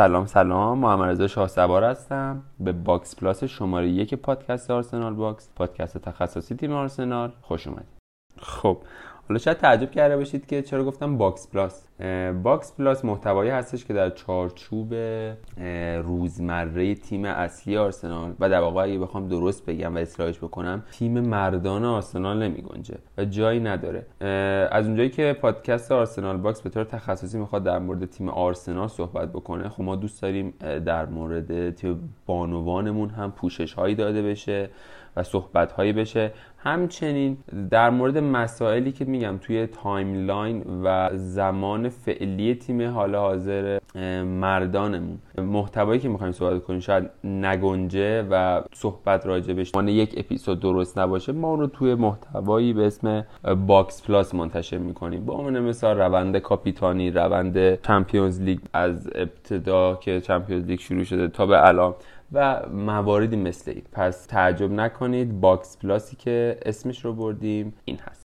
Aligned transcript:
سلام 0.00 0.26
سلام. 0.26 0.78
محمد 0.78 1.08
رضا 1.08 1.26
شاه 1.26 1.48
سوار 1.48 1.84
هستم. 1.84 2.42
به 2.60 2.72
Box 2.72 3.16
Plus 3.16 3.44
شماره 3.44 3.88
یک 3.88 4.14
پادکست 4.14 4.70
آرسنال 4.70 5.14
Box 5.14 5.48
پادکست 5.56 5.98
تخصصی 5.98 6.54
تیم 6.54 6.72
آرسنال. 6.72 7.32
خوش 7.42 7.66
اومدید. 7.66 7.88
خب 8.38 8.78
حالا 9.30 9.38
شاید 9.38 9.56
تعجب 9.56 9.90
کرده 9.90 10.16
باشید 10.16 10.46
که 10.46 10.62
چرا 10.62 10.84
گفتم 10.84 11.18
Box 11.18 11.48
Plus. 11.48 11.86
Box 12.42 12.72
Plus 12.78 13.04
محتوایی 13.04 13.50
هستش 13.50 13.84
که 13.84 13.94
در 13.94 14.10
چارچوب 14.10 14.94
روزمره 16.02 16.94
تیم 16.94 17.24
اصلی 17.24 17.76
آرسنال 17.76 18.34
و 18.40 18.48
در 18.48 18.60
واقع 18.60 18.82
اگه 18.82 18.98
بخوام 18.98 19.28
درست 19.28 19.66
بگم 19.66 19.94
و 19.94 19.98
اصلاحش 19.98 20.38
بکنم 20.38 20.82
تیم 20.92 21.20
مردان 21.20 21.84
آرسنال 21.84 22.42
نمی 22.42 22.62
گنجه 22.62 22.94
و 23.18 23.24
جایی 23.24 23.60
نداره. 23.60 24.06
از 24.70 24.86
اونجایی 24.86 25.10
که 25.10 25.36
پادکست 25.40 25.92
آرسنال 25.92 26.36
Box 26.36 26.60
به 26.62 26.70
طور 26.70 26.84
تخصصی 26.84 27.38
می‌خواد 27.38 27.64
در 27.64 27.78
مورد 27.78 28.04
تیم 28.04 28.28
آرسنال 28.28 28.88
صحبت 28.88 29.28
بکنه 29.28 29.68
خب 29.68 29.82
ما 29.82 29.96
دوست 29.96 30.22
داریم 30.22 30.54
در 30.60 31.06
مورد 31.06 31.74
تیم 31.74 32.14
بانوانمون 32.26 33.10
هم 33.10 33.32
پوشش 33.32 33.72
هایی 33.72 33.94
داده 33.94 34.22
بشه. 34.22 34.70
و 35.16 35.22
صحبت 35.22 35.72
هایی 35.72 35.92
بشه. 35.92 36.32
همچنین 36.62 37.38
در 37.70 37.90
مورد 37.90 38.18
مسائلی 38.18 38.92
که 38.92 39.04
میگم 39.04 39.38
توی 39.38 39.66
timeline 39.66 40.64
و 40.84 41.10
زمان 41.14 41.88
فعلی 41.88 42.54
تیم 42.54 42.90
حال 42.90 43.14
حاضر 43.14 43.78
مردانمون. 44.24 45.18
محتوایی 45.38 46.00
که 46.00 46.08
می‌خوایم 46.08 46.32
صحبت 46.32 46.62
کنیم 46.62 46.80
شاید 46.80 47.10
نگنجه 47.24 48.22
و 48.22 48.62
صحبت 48.74 49.26
راجبش 49.26 49.74
من 49.74 49.88
یک 49.88 50.14
اپیزود 50.16 50.60
درست 50.60 50.98
نباشه 50.98 51.32
ما 51.32 51.54
رو 51.54 51.66
توی 51.66 51.94
محتوایی 51.94 52.72
به 52.72 52.86
اسم 52.86 53.26
Box 53.66 54.02
Plus 54.02 54.34
منتشر 54.34 54.78
می‌کنیم. 54.78 55.24
با 55.24 55.34
عنوان 55.34 55.60
مثال 55.60 55.98
روند 55.98 56.38
کاپیتانی 56.38 57.10
روند 57.10 57.82
Champions 57.82 58.40
League 58.40 58.58
از 58.72 59.10
ابتدا 59.14 59.96
که 59.96 60.20
Champions 60.20 60.66
League 60.66 60.80
شروع 60.80 61.04
شده 61.04 61.28
تا 61.28 61.46
به 61.46 61.68
الان. 61.68 61.94
و 62.32 62.68
مواردی 62.68 63.36
مثل 63.36 63.70
این. 63.70 63.84
پس 63.92 64.26
تعجب 64.26 64.70
نکنید 64.70 65.40
Box 65.40 65.78
Plus 65.78 66.08
ی 66.08 66.16
که 66.16 66.58
اسمش 66.62 67.04
رو 67.04 67.12
بردیم 67.12 67.78
این 67.84 67.98
هست. 67.98 68.22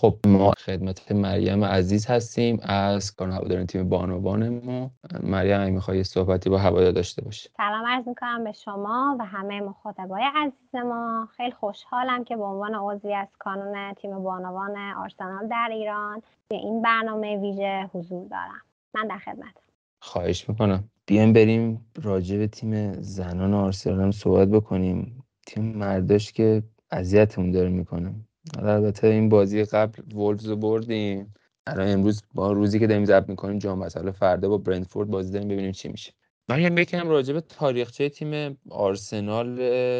خب 0.00 0.16
ما 0.26 0.52
خدمت 0.58 1.12
مریم 1.12 1.64
عزیز 1.64 2.06
هستیم 2.06 2.60
از 2.62 3.14
کانون 3.14 3.30
هواداران 3.30 3.66
تیم 3.66 3.88
بانوان 3.88 4.48
ما. 4.48 4.90
مریم 5.22 5.60
اگه 5.60 5.70
می‌خوای 5.70 6.04
صحبتی 6.04 6.50
با 6.50 6.58
هوادار 6.58 6.92
داشته 6.92 7.22
باشی. 7.22 7.48
سلام 7.56 7.86
عرض 7.86 8.08
می‌کنم 8.08 8.44
به 8.44 8.52
شما 8.52 9.16
و 9.20 9.24
همه 9.24 9.60
مخاطبای 9.60 10.22
عزیز 10.34 10.74
ما. 10.74 11.28
خیلی 11.36 11.52
خوشحالم 11.52 12.24
که 12.24 12.36
به 12.36 12.42
عنوان 12.42 12.74
عضوی 12.74 13.14
از 13.14 13.28
کانون 13.38 13.94
تیم 13.94 14.22
بانوان 14.22 14.76
آرسنال 14.76 15.48
در 15.48 15.68
ایران 15.72 16.22
به 16.48 16.56
این 16.56 16.82
برنامه 16.82 17.36
ویژه 17.36 17.90
حضور 17.94 18.28
دارم. 18.28 18.62
من 18.94 19.06
در 19.06 19.18
خدمت 19.18 19.54
خواهش 20.02 20.48
می‌کنم. 20.48 20.84
بیایم 21.06 21.32
بریم 21.32 21.86
راجع 22.02 22.36
به 22.38 22.46
تیم 22.46 23.02
زنان 23.02 23.54
آرسنال 23.54 24.00
هم 24.00 24.10
صحبت 24.10 24.48
بکنیم. 24.48 25.24
تیم 25.46 25.64
مرداش 25.64 26.32
که 26.32 26.62
اذیتمون 26.90 27.50
داره 27.50 27.68
می‌کنه. 27.68 28.14
البته 28.58 29.06
این 29.06 29.28
بازی 29.28 29.64
قبل 29.64 30.02
وولفز 30.14 30.50
بردیم. 30.50 31.34
الان 31.66 31.88
امروز 31.88 32.22
با 32.34 32.52
روزی 32.52 32.78
که 32.78 32.86
داریم 32.86 33.04
ضبط 33.04 33.28
می‌کنیم 33.28 33.58
جام 33.58 33.84
حالا 33.94 34.12
فردا 34.12 34.48
با 34.48 34.58
برنتفورد 34.58 35.08
بازی 35.08 35.32
داریم 35.32 35.48
ببینیم 35.48 35.72
چی 35.72 35.88
میشه. 35.88 36.12
من 36.48 36.78
یکم 36.78 37.08
راجع 37.08 37.34
به 37.34 37.40
تاریخچه 37.40 38.08
تیم 38.08 38.58
آرسنال 38.70 39.56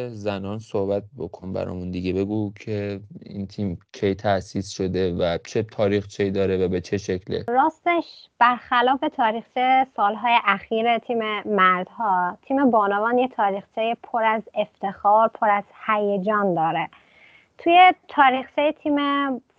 زنان 0.09 0.59
صحبت 0.59 1.03
بکن 1.17 1.53
برامون 1.53 1.91
دیگه. 1.91 2.13
بگو 2.13 2.53
که 2.53 2.99
این 3.25 3.47
تیم 3.47 3.79
کی 3.93 4.15
تأسیس 4.15 4.69
شده 4.69 5.13
و 5.13 5.37
چه 5.47 5.63
تاریخچه 5.63 6.29
داره 6.29 6.65
و 6.65 6.67
به 6.67 6.81
چه 6.81 6.97
شکله. 6.97 7.45
راستش 7.47 8.29
برخلاف 8.39 8.99
تاریخچه 9.17 9.87
سالهای 9.95 10.37
اخیر 10.45 10.97
تیم 10.97 11.19
مردها 11.45 12.37
تیم 12.41 12.71
بانوان 12.71 13.17
یه 13.17 13.27
تاریخچه 13.27 13.97
پر 14.03 14.23
از 14.23 14.43
افتخار 14.53 15.27
پر 15.27 15.49
از 15.49 15.63
هیجان 15.87 16.53
داره. 16.53 16.89
توی 17.57 17.93
تاریخچه 18.07 18.71
تیم 18.83 18.97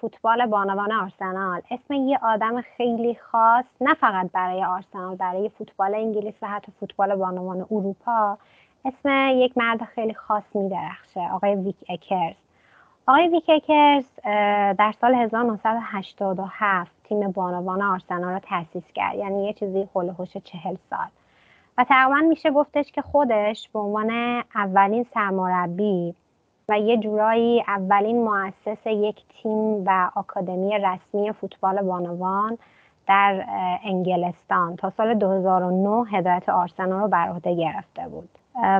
فوتبال 0.00 0.46
بانوان 0.46 0.92
آرسنال. 0.92 1.62
اسم 1.70 1.94
یه 1.94 2.18
آدم 2.22 2.60
خیلی 2.60 3.14
خاص 3.14 3.64
نه 3.80 3.94
فقط 3.94 4.30
برای 4.32 4.64
آرسنال 4.64 5.16
برای 5.16 5.48
فوتبال 5.48 5.94
انگلیس 5.94 6.34
و 6.42 6.48
حتی 6.48 6.72
فوتبال 6.80 7.14
بانوان 7.14 7.66
اروپا 7.70 8.38
اسم 8.84 9.08
یک 9.34 9.58
مرد 9.58 9.84
خیلی 9.84 10.14
خاص 10.14 10.42
میدرخشه 10.54 11.20
آقای 11.32 11.54
ویک 11.54 11.76
اکرز. 11.88 12.34
آقای 13.06 13.28
ویک 13.28 13.50
اکرز 13.50 14.04
در 14.78 14.94
سال 15.00 15.14
1987 15.14 16.90
تیم 17.04 17.30
بانوان 17.30 17.82
آرسنال 17.82 18.32
رو 18.32 18.38
تأسیس 18.38 18.92
کرد 18.94 19.14
یعنی 19.14 19.46
یه 19.46 19.52
چیزی 19.52 19.88
هلوهوش 19.94 20.36
چهل 20.36 20.76
سال. 20.90 21.08
و 21.78 21.84
تقریبا 21.84 22.28
میشه 22.28 22.50
گفتش 22.50 22.92
که 22.92 23.02
خودش 23.02 23.68
به 23.68 23.78
عنوان 23.78 24.42
اولین 24.54 25.06
سرمربی 25.14 26.14
و 26.68 26.78
یه 26.78 26.96
جورایی 26.96 27.64
اولین 27.68 28.24
مؤسس 28.24 28.86
یک 28.86 29.16
تیم 29.42 29.84
و 29.86 30.10
آکادمی 30.14 30.78
رسمی 30.78 31.32
فوتبال 31.32 31.82
بانوان 31.82 32.58
در 33.08 33.44
انگلستان. 33.84 34.76
تا 34.76 34.90
سال 34.90 35.14
2009 35.14 36.10
هدایت 36.10 36.48
آرسنال 36.48 37.00
رو 37.00 37.08
بر 37.08 37.28
عهده 37.28 37.54
گرفته 37.54 38.08
بود. 38.08 38.28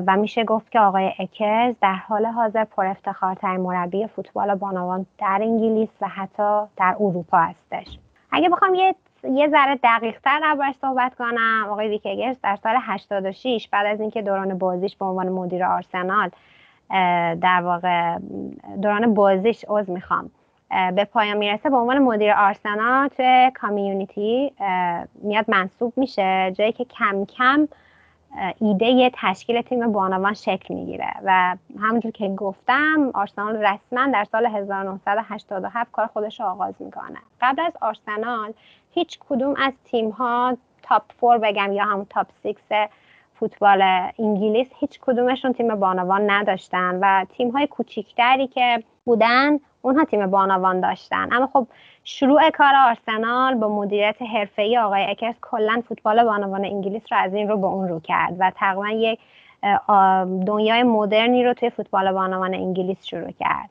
و 0.07 0.17
میشه 0.17 0.45
گفت 0.45 0.71
که 0.71 0.81
آقای 0.81 1.13
اکرز 1.19 1.75
در 1.81 1.95
حال 1.95 2.27
حاضر 2.27 2.65
پر 2.65 2.87
افتخارترین 2.87 3.61
مربی 3.61 4.07
فوتبال 4.07 4.55
بانوان 4.55 5.07
در 5.19 5.39
انگلیس 5.43 5.89
و 6.01 6.09
حتی 6.09 6.61
در 6.77 6.97
اروپا 7.01 7.39
هستش. 7.39 7.99
اگه 8.31 8.49
بخوام 8.49 8.75
یه 8.75 8.95
یه 9.25 9.49
ذره 9.49 9.79
دقیق 9.85 10.21
تر 10.21 10.41
دربارش 10.41 10.75
صحبت 10.81 11.15
کنم 11.15 11.67
آقای 11.71 11.89
ویکگرز 11.89 12.37
در 12.43 12.57
سال 12.57 12.75
86 12.81 13.69
بعد 13.73 13.87
از 13.87 14.01
اینکه 14.01 14.23
دوران 14.23 14.59
بازیش 14.59 14.97
به 14.97 15.05
عنوان 15.05 15.29
مدیر 15.29 15.65
آرسنال 15.65 16.31
در 17.41 17.61
واقع 17.65 18.19
دوران 18.83 19.15
بازیش 19.15 19.65
عوض 19.65 19.91
می‌خوام. 19.91 20.31
به 20.95 21.05
پایان 21.05 21.37
می‌رسه 21.37 21.71
به 21.71 21.77
عنوان 21.77 21.99
مدیر 21.99 22.33
آرسنال 22.33 23.09
توی 23.09 23.53
کامیونیتی 23.55 24.53
میاد 25.15 25.45
منصوب 25.49 25.93
میشه. 25.97 26.53
جایی 26.59 26.73
که 26.73 26.85
کم 26.85 27.25
کم 27.25 27.69
ایده 28.61 29.11
تشکیل 29.15 29.63
تیم 29.63 29.93
بانوان 29.93 30.35
شکل 30.35 30.75
می‌گیره. 30.75 31.11
و 31.25 31.57
همونجور 31.81 32.13
که 32.13 32.29
گفتم 32.29 33.11
آرسنال 33.15 33.57
رسما 33.57 34.07
در 34.13 34.25
سال 34.25 34.47
1987 34.47 35.93
کار 35.93 36.07
خودش 36.07 36.41
رو 36.41 36.47
آغاز 36.47 36.75
می‌کنه. 36.81 37.19
قبل 37.41 37.63
از 37.63 37.73
آرسنال 37.81 38.53
هیچ 38.91 39.19
کدوم 39.29 39.55
از 39.59 39.73
تیم 39.85 40.11
ها 40.11 40.57
top 40.83 41.03
four 41.21 41.39
بگم 41.39 41.73
یا 41.73 41.85
همون 41.85 42.07
top 42.11 42.27
six 42.43 42.63
فوتبال 43.41 43.83
انگلیس 44.19 44.69
هیچ 44.79 44.99
کدومشون 45.01 45.53
تیم 45.53 45.75
بانوان 45.75 46.31
نداشتن 46.31 46.99
و 47.03 47.25
تیم 47.37 47.51
های 47.51 47.67
کوچیکتری 47.67 48.47
که 48.47 48.83
بودن 49.05 49.59
اونها 49.83 50.05
تیم 50.05 50.27
بانوان 50.27 50.81
داشتن. 50.81 51.33
اما 51.33 51.47
خب 51.53 51.67
شروع 52.05 52.51
کار 52.51 52.75
آرسنال 52.75 53.55
با 53.55 53.69
مدیریت 53.69 54.23
حرفه‌ای 54.23 54.79
آقای 54.79 55.05
اکرز 55.11 55.35
کلا 55.43 55.83
فوتبال 55.89 56.25
بانوان 56.25 56.65
انگلیس 56.65 57.03
رو 57.11 57.19
از 57.19 57.35
این 57.35 57.49
رو 57.49 57.57
به 57.57 57.67
اون 57.67 57.89
رو 57.89 58.01
کرد 58.01 58.37
و 58.39 58.53
تقریبا 58.57 58.91
یک 58.91 59.19
دنیای 60.47 60.83
مدرنی 60.83 61.45
رو 61.45 61.55
توی 61.55 61.71
فوتبال 61.71 62.13
بانوان 62.13 62.55
انگلیس 62.55 63.05
شروع 63.05 63.31
کرد. 63.31 63.71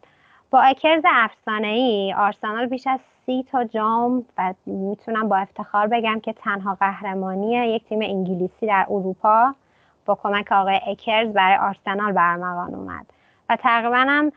با 0.52 0.62
اکرز 0.62 1.04
افسانه 1.06 1.68
ای 1.68 2.14
آرسنال 2.18 2.66
بیش 2.66 2.88
از 2.88 3.00
سی 3.28 3.46
تا 3.52 3.64
جام 3.64 4.26
و 4.38 4.54
می‌تونم 4.66 5.30
با 5.30 5.38
افتخار 5.38 5.88
بگم 5.88 6.20
که 6.20 6.34
تنها 6.34 6.76
قهرمانی 6.76 7.52
یک 7.52 7.86
تیم 7.86 8.02
انگلیسی 8.02 8.68
در 8.68 8.86
اروپا 8.90 9.56
با 10.06 10.16
کمک 10.16 10.52
آقای 10.52 10.80
اکرز 10.88 11.34
برای 11.34 11.58
آرسنال 11.58 12.12
برمغان 12.12 12.76
اومد. 12.76 13.06
و 13.50 13.56
تقریبا 13.56 14.06
هم 14.10 14.32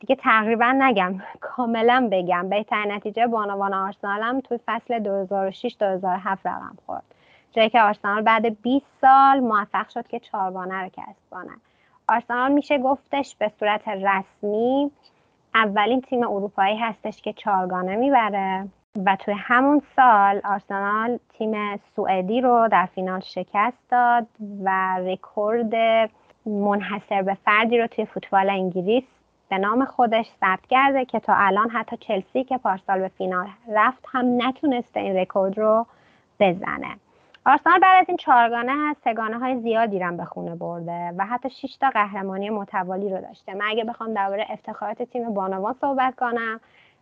دیگه 0.00 0.16
تقریبا 0.16 0.72
نگم 0.78 1.14
کاملا 1.40 2.08
بگم. 2.12 2.48
بهترین 2.48 2.92
نتیجه 2.92 3.26
بانوان 3.26 3.74
آرسنال 3.74 4.22
هم 4.22 4.40
توی 4.40 4.58
فصل 4.66 4.98
2006 4.98 5.76
2007 5.80 6.46
رقم 6.46 6.76
خورد. 6.86 7.04
جایی 7.52 7.70
که 7.70 7.82
آرسنال 7.82 8.22
بعد 8.22 8.62
20 8.62 8.86
سال 9.00 9.40
موفق 9.40 9.88
شد 9.88 10.06
که 10.06 10.20
چهارگانه 10.20 10.82
رو 10.82 10.88
کسب 10.88 11.30
کنه. 11.30 11.52
آرسنال 12.08 12.52
میشه 12.52 12.78
گفتش 12.78 13.36
به 13.36 13.52
صورت 13.58 13.88
رسمی 13.88 14.90
اولین 15.54 16.00
تیم 16.00 16.22
اروپایی 16.22 16.76
هستش 16.78 17.22
که 17.22 17.32
چهارگانه 17.32 17.96
می‌بره 17.96 18.68
و 19.06 19.16
توی 19.16 19.34
همون 19.38 19.82
سال 19.96 20.40
آرسنال 20.44 21.18
تیم 21.38 21.76
سوئدی 21.96 22.40
رو 22.40 22.68
در 22.72 22.86
فینال 22.86 23.20
شکست 23.20 23.90
داد 23.90 24.26
و 24.64 24.98
رکورد 24.98 25.74
منحصر 26.46 27.22
به 27.22 27.34
فردی 27.34 27.78
رو 27.78 27.86
توی 27.86 28.04
فوتبال 28.04 28.50
انگلیس 28.50 29.04
به 29.48 29.58
نام 29.58 29.84
خودش 29.84 30.26
ثبت 30.40 30.66
کرده 30.70 31.04
که 31.04 31.20
تا 31.20 31.34
الان 31.36 31.70
حتی 31.70 31.96
چلسی 31.96 32.44
که 32.44 32.58
پارسال 32.58 33.00
به 33.00 33.08
فینال 33.08 33.46
رفت 33.68 34.04
هم 34.12 34.48
نتونسته 34.48 35.00
این 35.00 35.16
رکورد 35.16 35.58
رو 35.58 35.86
بزنه. 36.40 36.96
آرسنال 37.46 37.80
بعد 37.80 38.00
از 38.00 38.08
این 38.08 38.16
چهارگانه 38.16 38.72
هست 38.76 39.00
سگانه 39.04 39.38
های 39.38 39.60
زیادی 39.60 39.98
رو 39.98 40.16
به 40.16 40.24
خونه 40.24 40.54
برده 40.54 41.12
و 41.18 41.26
حتی 41.26 41.50
6 41.50 41.76
تا 41.80 41.90
قهرمانی 41.90 42.50
متوالی 42.50 43.08
رو 43.10 43.20
داشته. 43.20 43.54
من 43.54 43.64
اگه 43.68 43.84
بخوام 43.84 44.14
درباره 44.14 44.46
افتخارات 44.50 45.02
تیم 45.02 45.34
بانوان 45.34 45.74
صحبت 45.80 46.14
کنم 46.14 46.60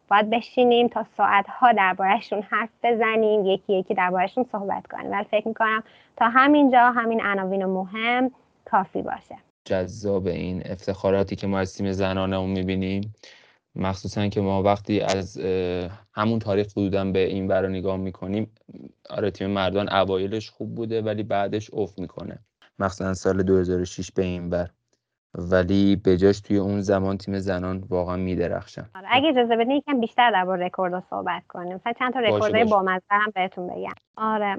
باید 0.09 0.31
بشینیم 0.31 0.89
تا 0.89 1.07
ساعتها 1.17 1.73
دربارهشون 1.73 2.43
حرف 2.43 2.69
بزنیم 2.83 3.47
یکی 3.47 3.73
یکی 3.73 3.95
دربارهشون 3.95 4.45
صحبت 4.53 4.87
کنیم. 4.87 5.13
ولی 5.13 5.25
فکر 5.25 5.49
می‌کنم 5.49 5.83
تا 6.17 6.29
همینجا 6.29 6.81
همین 6.81 7.21
عناوین 7.21 7.65
مهم 7.65 8.31
کافی 8.65 9.03
باشه. 9.03 9.37
جذاب 9.65 10.27
این 10.27 10.63
افتخاراتی 10.71 11.37
که 11.37 11.47
ما 11.47 11.59
از 11.59 11.77
تیم 11.77 11.93
زنانمون 11.93 12.51
می‌بینیم. 12.51 13.15
مخصوصا 13.75 14.29
که 14.29 14.41
ما 14.41 14.63
وقتی 14.63 15.01
از 15.01 15.39
همون 16.13 16.39
تاریخ 16.39 16.67
حدودا 16.73 17.05
به 17.05 17.27
این 17.27 17.49
ورا 17.49 17.69
نگاه 17.69 17.97
می‌کنیم 17.97 18.51
آره 19.11 19.31
تیم 19.31 19.51
مردان 19.51 19.89
اوایلش 19.89 20.51
خوب 20.51 20.75
بوده 20.75 21.03
ولی 21.03 21.23
بعدش 21.23 21.71
افت 21.73 21.99
می‌کنه. 21.99 22.39
مخصوصا 22.79 23.15
سال 23.15 23.43
2006 23.43 24.11
به 24.11 24.23
این 24.23 24.51
ور 24.51 24.71
ولی 25.35 25.97
به 25.97 26.17
جاش 26.17 26.41
توی 26.41 26.57
اون 26.57 26.81
زمان 26.81 27.19
تیم 27.19 27.39
زنان 27.39 27.85
واقعا 27.91 28.17
میدرخشن. 28.17 28.85
آره 28.95 29.07
اگه 29.11 29.29
اجازه 29.29 29.57
بدین 29.57 29.71
یکم 29.71 30.01
بیشتر 30.01 30.31
در 30.31 30.45
مورد 30.45 30.63
رکورد 30.63 31.05
صحبت 31.11 31.43
کنیم. 31.49 31.75
مثلا 31.75 31.93
چند 31.93 32.13
تا 32.13 32.21
رکورد 32.21 32.69
با 32.69 32.85
هم 33.11 33.31
بهتون 33.35 33.67
بگم. 33.67 33.93
آره 34.17 34.59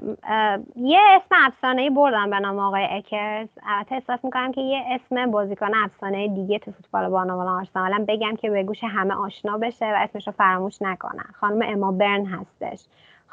یه 0.76 0.98
اسم 1.16 1.34
افسانه 1.46 1.90
بردم 1.90 2.30
به 2.30 2.38
نام 2.38 2.58
آقای 2.58 2.86
اکرز. 2.90 3.48
البته 3.66 3.94
احساس 3.94 4.24
می‌کنم 4.24 4.52
که 4.52 4.60
یه 4.60 4.82
اسم 4.90 5.30
بازیکن 5.30 5.74
افسانه 5.74 6.28
دیگه 6.28 6.58
تو 6.58 6.72
فوتبال 6.72 7.08
بانوان 7.08 7.48
آرسنال. 7.48 8.04
بگم 8.04 8.36
که 8.36 8.50
به 8.50 8.62
گوش 8.62 8.84
همه 8.84 9.14
آشنا 9.14 9.58
بشه 9.58 9.86
و 9.86 9.96
اسمش 9.96 10.26
رو 10.26 10.32
فراموش 10.32 10.82
نکنن. 10.82 11.26
خانم 11.34 11.62
اما 11.62 11.92
برن 11.92 12.26
هستش. 12.26 12.84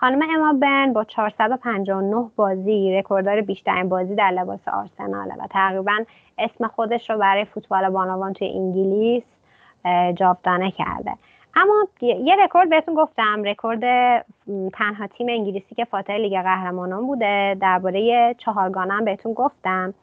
خانم 0.02 0.22
اما 0.30 0.54
برن 0.54 0.94
با 0.94 1.04
459 1.04 2.32
بازی 2.36 2.98
رکورددار 2.98 3.42
بیشترین 3.42 3.90
بازی 3.90 4.16
در 4.16 4.32
لباس 4.32 4.68
آرسناله 4.68 5.34
و 5.34 5.48
تقریبا 5.50 5.98
اسم 6.38 6.68
خودش 6.68 7.10
رو 7.10 7.18
برای 7.18 7.46
فوتبال 7.46 7.90
بانوان 7.90 8.34
توی 8.34 8.48
انگلیس 8.48 9.24
جاودانه 10.16 10.72
کرده. 10.72 11.12
اما 11.56 11.88
یه 12.02 12.36
رکورد 12.44 12.70
بهتون 12.70 12.96
گفتم 12.96 13.44
رکورد 13.44 13.82
تنها 14.74 15.08
تیم 15.08 15.28
انگلیسی 15.30 15.76
که 15.76 15.86
فاتح 15.86 16.14
لیگ 16.14 16.42
قهرمانان 16.42 17.08
بوده 17.08 17.58
درباره 17.62 18.36
چهارگانه 18.38 18.94
هم 18.94 19.06
بهتون 19.06 19.34
گفتم. 19.34 19.94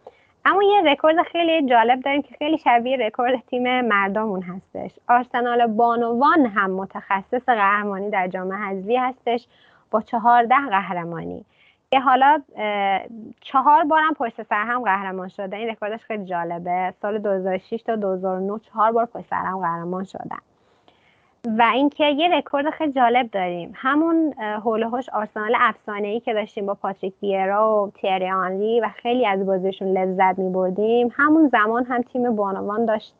اما 0.44 0.62
یه 0.62 0.92
رکورد 0.92 1.22
خیلی 1.22 1.68
جالب 1.68 2.00
داریم 2.00 2.22
که 2.22 2.34
خیلی 2.38 2.58
شبیه 2.58 2.96
رکورد 2.96 3.42
تیم 3.50 3.80
مردامون 3.80 4.42
هستش. 4.42 4.90
آرسنال 5.08 5.66
بانوان 5.66 6.46
هم 6.46 6.70
متخصص 6.70 7.44
قهرمانی 7.46 8.10
در 8.10 8.28
جام 8.28 8.52
حذفی 8.52 8.96
هستش. 8.96 9.46
با 9.90 10.00
چهارده 10.00 10.54
قهرمانی. 10.70 11.44
که 11.90 12.00
حالا 12.00 12.42
چهار 13.40 13.84
بارم 13.84 14.14
پشت 14.14 14.42
سر 14.42 14.64
هم 14.64 14.82
قهرمان 14.82 15.28
شده. 15.28 15.56
این 15.56 15.68
رکوردش 15.68 16.00
خیلی 16.00 16.24
جالبه. 16.24 16.94
سال 17.02 17.18
2006 17.18 17.82
تا 17.82 17.96
2009 17.96 18.58
چهار 18.58 18.92
بار 18.92 19.04
پشت 19.04 19.26
سر 19.30 19.44
هم 19.44 19.58
قهرمان 19.58 20.04
شدن. 20.04 20.38
و 21.58 21.62
اینکه 21.62 22.04
یه 22.04 22.28
رکورد 22.28 22.70
خیلی 22.70 22.92
جالب 22.92 23.30
داریم. 23.30 23.72
همون 23.74 24.34
هول 24.38 24.84
آرسنال 25.12 25.54
افسانه 25.58 26.08
ای 26.08 26.20
که 26.20 26.34
داشتیم 26.34 26.66
با 26.66 26.74
پاتریک 26.74 27.14
ویرا 27.20 27.82
و 27.82 27.90
تیری 27.90 28.30
آنری 28.30 28.80
و 28.80 28.88
خیلی 28.88 29.26
از 29.26 29.46
بازیشون 29.46 29.88
لذت 29.88 30.38
می 30.38 30.50
بردیم 30.50 31.12
همون 31.16 31.48
زمان 31.48 31.84
هم 31.84 32.02
تیم 32.02 32.36
بانوان 32.36 32.84
داشت 32.84 33.14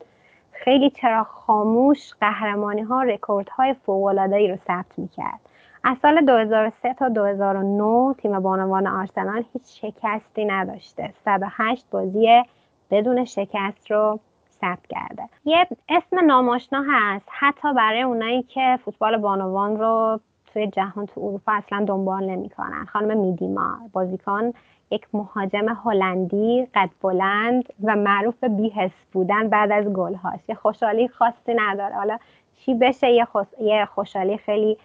خیلی 0.51 0.89
چراغ 0.89 1.23
خاموش 1.23 2.13
قهرمانی 2.21 2.81
ها 2.81 3.03
رکورد 3.03 3.49
های 3.49 3.73
فوق 3.73 4.09
رو 4.09 4.55
ثبت 4.67 4.91
می‌کرد. 4.97 5.39
از 5.83 5.97
سال 6.01 6.25
2003 6.25 6.93
تا 6.93 7.09
2009 7.09 8.13
تیم 8.13 8.39
بانوان 8.39 8.87
آرسنال 8.87 9.43
هیچ 9.53 9.81
شکستی 9.81 10.45
نداشته. 10.45 11.13
108 11.25 11.85
بازی 11.91 12.43
بدون 12.91 13.25
شکست 13.25 13.91
رو 13.91 14.19
ثبت 14.61 14.87
کرده. 14.89 15.23
یه 15.45 15.67
اسم 15.89 16.25
ناماشنا 16.25 16.83
هست. 16.89 17.25
حتی 17.29 17.73
برای 17.73 18.01
اونایی 18.01 18.43
که 18.43 18.79
فوتبال 18.85 19.17
بانوان 19.17 19.79
رو 19.79 20.19
توی 20.53 20.67
جهان 20.67 21.05
تو 21.05 21.21
اروپا 21.21 21.51
اصلا 21.51 21.85
دنبال 21.85 22.23
نمی‌کنن. 22.23 22.85
خانم 22.85 23.17
میدیما 23.17 23.77
بازیکن 23.93 24.51
یک 24.91 25.07
مهاجم 25.13 25.69
هلندی 25.85 26.67
قد 26.73 26.89
بلند 27.01 27.73
و 27.83 27.95
معروف 27.95 28.35
به 28.39 28.49
بیهس 28.49 28.91
بودن 29.11 29.49
بعد 29.49 29.71
از 29.71 29.85
گلهاش. 29.85 30.39
یه 30.49 30.55
خوشحالی 30.55 31.07
خاصی 31.07 31.53
نداره. 31.55 31.95
حالا 31.95 32.17
چی 32.55 32.73
بشه؟ 32.73 33.11
یه, 33.11 33.27
یه 33.59 33.85
خوشحالی 33.85 34.37
خیلی 34.37 34.77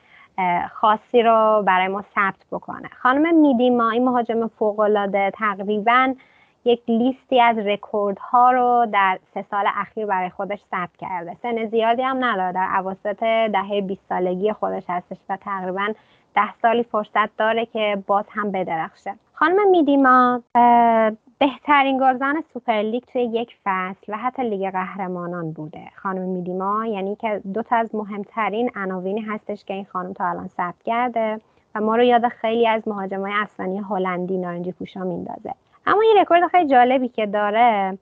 خاصی 0.73 1.23
رو 1.23 1.63
برای 1.67 1.89
ما 1.89 2.05
ثبت 2.15 2.47
بکنه. 2.53 2.89
خانم 3.03 3.41
میدیما 3.41 3.91
این 3.91 4.05
مهاجم 4.05 4.47
فوقالعاده 4.49 5.31
تقریبا 5.31 6.15
یک 6.65 6.83
لیستی 6.89 7.41
از 7.41 7.59
رکوردها 7.59 8.51
رو 8.51 8.87
در 8.93 9.19
سه 9.35 9.45
سال 9.51 9.65
اخیر 9.75 10.07
برای 10.07 10.31
خودش 10.31 10.59
ثبت 10.71 10.97
کرده. 10.99 11.37
سن 11.43 11.67
زیادی 11.67 12.03
هم 12.03 12.25
نداره 12.25 12.53
در 12.53 12.69
اواسط 12.71 13.23
دهه 13.53 13.81
20 13.81 14.01
سالگی 14.09 14.53
خودش 14.53 14.85
هستش 14.89 15.17
و 15.29 15.37
تقریبا 15.37 15.87
ده 16.35 16.55
سالی 16.63 16.83
فرصت 16.83 17.37
داره 17.37 17.67
که 17.67 18.03
باز 18.07 18.25
هم 18.31 18.51
بدرخشه. 18.51 19.15
خانم 19.33 19.71
میدیما 19.71 20.43
بهترین 21.39 21.99
گلزن 21.99 22.35
سوپرلیگ 22.53 23.03
توی 23.13 23.23
یک 23.23 23.57
فصل 23.65 24.13
و 24.13 24.17
حتی 24.17 24.43
لیگ 24.51 24.71
قهرمانان 24.71 25.53
بوده. 25.53 25.85
خانم 25.97 26.29
میدیما 26.29 26.87
یعنی 26.87 27.17
که 27.17 27.41
دو 27.55 27.63
تا 27.63 27.77
از 27.77 27.95
مهمترین 27.95 28.71
عناوینی 28.77 29.21
هستش 29.21 29.65
که 29.65 29.75
این 29.75 29.85
خانم 29.85 30.13
تا 30.13 30.25
الان 30.25 30.49
ثبت 30.49 30.83
کرده 30.85 31.41
و 31.75 31.81
ما 31.81 31.97
رو 31.97 32.03
یاد 32.03 32.29
خیلی 32.29 32.69
از 32.69 32.89
مهاجمای 32.89 33.33
افسانه‌ای 33.35 33.87
هلندی 33.87 34.39
نارنجی 34.39 34.73
پوشا 34.73 35.01
میندازه. 35.01 35.55
اما 35.87 36.01
این 36.01 36.17
رکورد 36.21 36.47
خیلی 36.47 36.69
جالبی 36.69 37.09
که 37.09 37.27
داره 37.27 37.99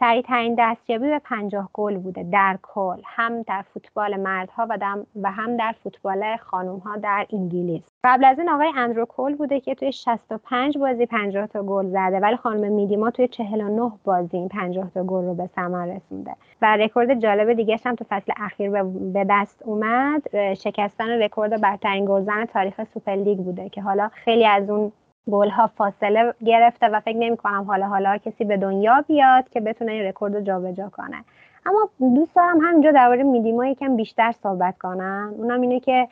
سریع 0.00 0.22
ترین 0.22 0.54
دستیابی 0.58 1.08
به 1.08 1.18
پنجاه 1.18 1.70
گل 1.72 1.96
بوده 1.96 2.22
در 2.32 2.58
کل 2.62 3.00
هم 3.04 3.42
در 3.42 3.64
فوتبال 3.74 4.16
مردها 4.16 4.66
و, 4.70 4.78
و 5.22 5.30
هم 5.30 5.56
در 5.56 5.74
فوتبال 5.82 6.36
خانوما 6.36 6.96
در 7.02 7.26
انگلیس. 7.32 7.82
قبل 8.04 8.24
از 8.24 8.38
این 8.38 8.48
آقای 8.48 8.72
اندرو 8.76 9.04
کول 9.04 9.34
بوده 9.34 9.60
که 9.60 9.74
توی 9.74 9.92
65 9.92 10.78
بازی 10.78 11.06
50 11.06 11.46
تا 11.46 11.62
گل 11.62 11.86
زده 11.86 12.20
ولی 12.20 12.36
خانم 12.36 12.72
میدیما 12.72 13.10
توی 13.10 13.28
49 13.28 13.92
بازی 14.04 14.36
این 14.36 14.48
50 14.48 14.90
تا 14.90 15.04
گل 15.04 15.24
رو 15.24 15.34
به 15.34 15.46
ثمر 15.46 15.86
رسونده. 15.86 16.36
و 16.62 16.76
رکورد 16.76 17.20
جالب 17.20 17.52
دیگه 17.52 17.80
هم 17.84 17.94
تو 17.94 18.04
فصل 18.08 18.32
اخیر 18.36 18.82
به 18.82 19.26
دست 19.30 19.62
اومد. 19.64 20.22
شکستن 20.54 21.22
رکورد 21.22 21.60
برترین 21.60 22.04
گلزن 22.04 22.44
تاریخ 22.44 22.84
سوپرلیگ 22.94 23.38
بوده 23.38 23.68
که 23.68 23.82
حالا 23.82 24.08
خیلی 24.08 24.46
از 24.46 24.70
اون 24.70 24.92
ها 25.32 25.66
فاصله 25.66 26.34
گرفته 26.46 26.88
و 26.88 27.00
فکر 27.00 27.16
نمی 27.16 27.36
کنم 27.36 27.64
حالا 27.64 27.86
حالا 27.86 28.18
کسی 28.18 28.44
به 28.44 28.56
دنیا 28.56 29.04
بیاد 29.08 29.48
که 29.48 29.60
بتونه 29.60 29.92
این 29.92 30.02
رکورد 30.02 30.34
رو 30.34 30.40
جابجا 30.42 30.88
کنه. 30.90 31.24
اما 31.66 31.88
دوست 32.16 32.36
دارم 32.36 32.60
همینجا 32.60 32.92
درباره 32.92 33.22
میدیما 33.22 33.66
یکم 33.66 33.96
بیشتر 33.96 34.32
صحبت 34.32 34.78
کنم. 34.78 35.34
اونم 35.38 35.60
اینه 35.60 35.80
که 35.80 36.08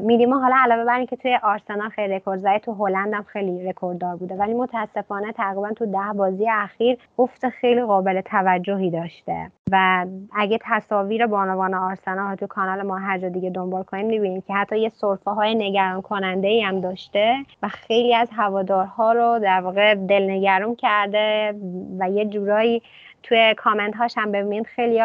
میدیما 0.00 0.38
حالا 0.38 0.56
علاوه 0.58 0.84
بر 0.84 0.96
اینکه 0.96 1.16
توی 1.16 1.38
آرسنال 1.42 1.88
خیلی 1.88 2.14
رکورد 2.14 2.38
زده 2.38 2.58
تو 2.58 2.72
هلند 2.72 3.14
هم 3.14 3.22
خیلی 3.22 3.68
رکورددار 3.68 4.16
بوده. 4.16 4.34
ولی 4.34 4.54
متاسفانه 4.54 5.32
تقریبا 5.32 5.70
تو 5.70 5.86
ده 5.86 6.12
بازی 6.16 6.48
اخیر 6.50 6.98
افت 7.18 7.48
خیلی 7.48 7.82
قابل 7.82 8.20
توجهی 8.20 8.90
داشته. 8.90 9.50
و 9.72 10.06
اگه 10.34 10.58
تصاویر 10.62 11.26
بانوان 11.26 11.74
آرسنال 11.74 12.36
تو 12.36 12.46
کانال 12.46 12.82
ما 12.82 12.98
هر 12.98 13.18
جا 13.18 13.28
دیگه 13.28 13.50
دنبال 13.50 13.82
کنیم 13.82 14.06
می‌بینید 14.06 14.44
که 14.46 14.54
حتی 14.54 14.80
یه 14.80 14.88
سرفه 14.88 15.30
های 15.30 15.54
نگران 15.54 16.02
کننده 16.02 16.48
ای 16.48 16.62
هم 16.62 16.80
داشته 16.80 17.36
و 17.62 17.68
خیلی 17.68 18.14
از 18.14 18.30
هوادارها 18.36 19.12
رو 19.12 19.38
در 19.38 19.60
واقع 19.60 19.94
دلنگرون 19.94 20.74
کرده 20.74 21.54
و 21.98 22.10
یه 22.10 22.24
جورایی 22.24 22.82
توی 23.22 23.54
کامنت 23.56 23.96
هاش 23.96 24.18
هم 24.18 24.32
ببینید 24.32 24.66
خیلی 24.66 25.02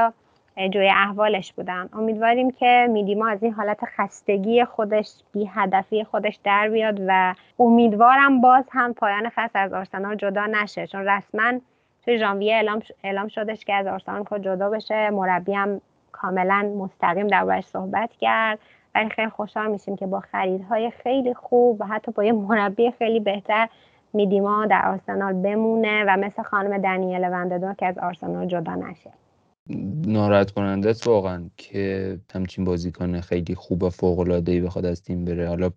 جوی 0.70 0.90
احوالش 0.90 1.54
بودن. 1.54 1.90
امیدواریم 1.94 2.52
که 2.52 2.88
میدیما 2.92 3.30
از 3.30 3.44
این 3.44 3.54
حالت 3.54 3.80
خستگی 3.98 4.66
خودش 4.66 5.14
بی 5.34 5.50
هدفی 5.54 6.04
خودش 6.04 6.40
در 6.44 6.70
بیاد 6.70 7.02
و 7.08 7.36
امیدوارم 7.60 8.42
باز 8.42 8.64
هم 8.72 8.94
پایان 8.94 9.30
فصل 9.36 9.60
از 9.60 9.74
آرسنال 9.74 10.16
جدا 10.16 10.46
نشه. 10.46 10.88
چون 10.88 11.06
رسما 11.06 11.60
توی 12.06 12.18
ژانویه 12.18 12.54
اعلام, 12.54 12.82
اعلام 13.04 13.28
شدش 13.28 13.66
که 13.66 13.74
از 13.74 13.88
آرسنال 13.88 14.24
که 14.24 14.40
جدا 14.40 14.70
بشه. 14.70 15.10
مربی 15.10 15.54
هم 15.54 15.82
کاملا 16.12 16.74
مستقیم 16.78 17.28
دربارش 17.28 17.66
صحبت 17.66 18.12
کرد. 18.20 18.60
ولی 18.96 19.10
خیلی 19.10 19.30
خوشحال 19.30 19.72
میشیم 19.72 19.96
که 19.96 20.08
با 20.08 20.20
خریدهای 20.20 20.92
خیلی 20.92 21.34
خوب 21.34 21.82
و 21.82 21.86
حتی 21.86 22.12
با 22.12 22.24
یه 22.24 22.32
مربی 22.32 22.92
خیلی 22.92 23.20
بهتر 23.20 23.70
میدیما 24.14 24.66
در 24.66 24.92
آرسنال 24.92 25.34
بمونه 25.34 26.04
و 26.08 26.18
مثل 26.18 26.44
خانم 26.44 26.78
دنیل 26.78 27.22
ونددور 27.22 27.74
که 27.74 27.86
از 27.86 27.98
آرسنال 27.98 28.48
جدا 28.48 28.76
نشه. 28.76 29.12
ناراحت 30.08 30.52
کننده 30.52 30.90
است 30.90 31.08
واقعا 31.08 31.50
که 31.58 32.18
همچین 32.34 32.66
بازیکن 32.66 33.22
خیلی 33.22 33.56
خوب 33.56 33.84
و 33.84 33.90
فوق 33.90 34.20
العاده 34.20 34.52
ای 34.52 34.62
بخواد 34.62 34.86
از 34.86 35.04
تیم 35.04 35.26
بره. 35.26 35.48
حالا 35.48 35.70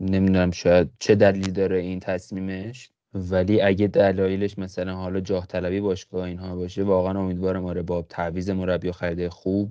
نمی‌دونم 0.00 0.50
شاید 0.50 0.90
چه 0.98 1.14
دلیلی 1.14 1.52
داره 1.52 1.78
این 1.78 2.00
تصمیمش 2.00 2.90
ولی 3.14 3.62
اگه 3.62 3.86
دلایلش 3.86 4.58
مثلا 4.58 4.94
حالا 4.94 5.20
جاه 5.20 5.46
طلبی 5.46 5.80
باشگاه 5.80 6.24
اینها 6.24 6.56
باشه 6.56 6.82
واقعا 6.82 7.20
امیدوارم 7.20 7.64
آره 7.64 7.82
با 7.82 8.02
تعویض 8.02 8.50
مربی 8.50 8.88
و 8.88 8.92
خرید 8.92 9.28
خوب 9.28 9.70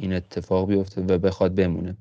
این 0.00 0.12
اتفاق 0.12 0.68
بیفته 0.68 1.00
و 1.00 1.18
بخواد 1.18 1.54
بمونه. 1.54 1.96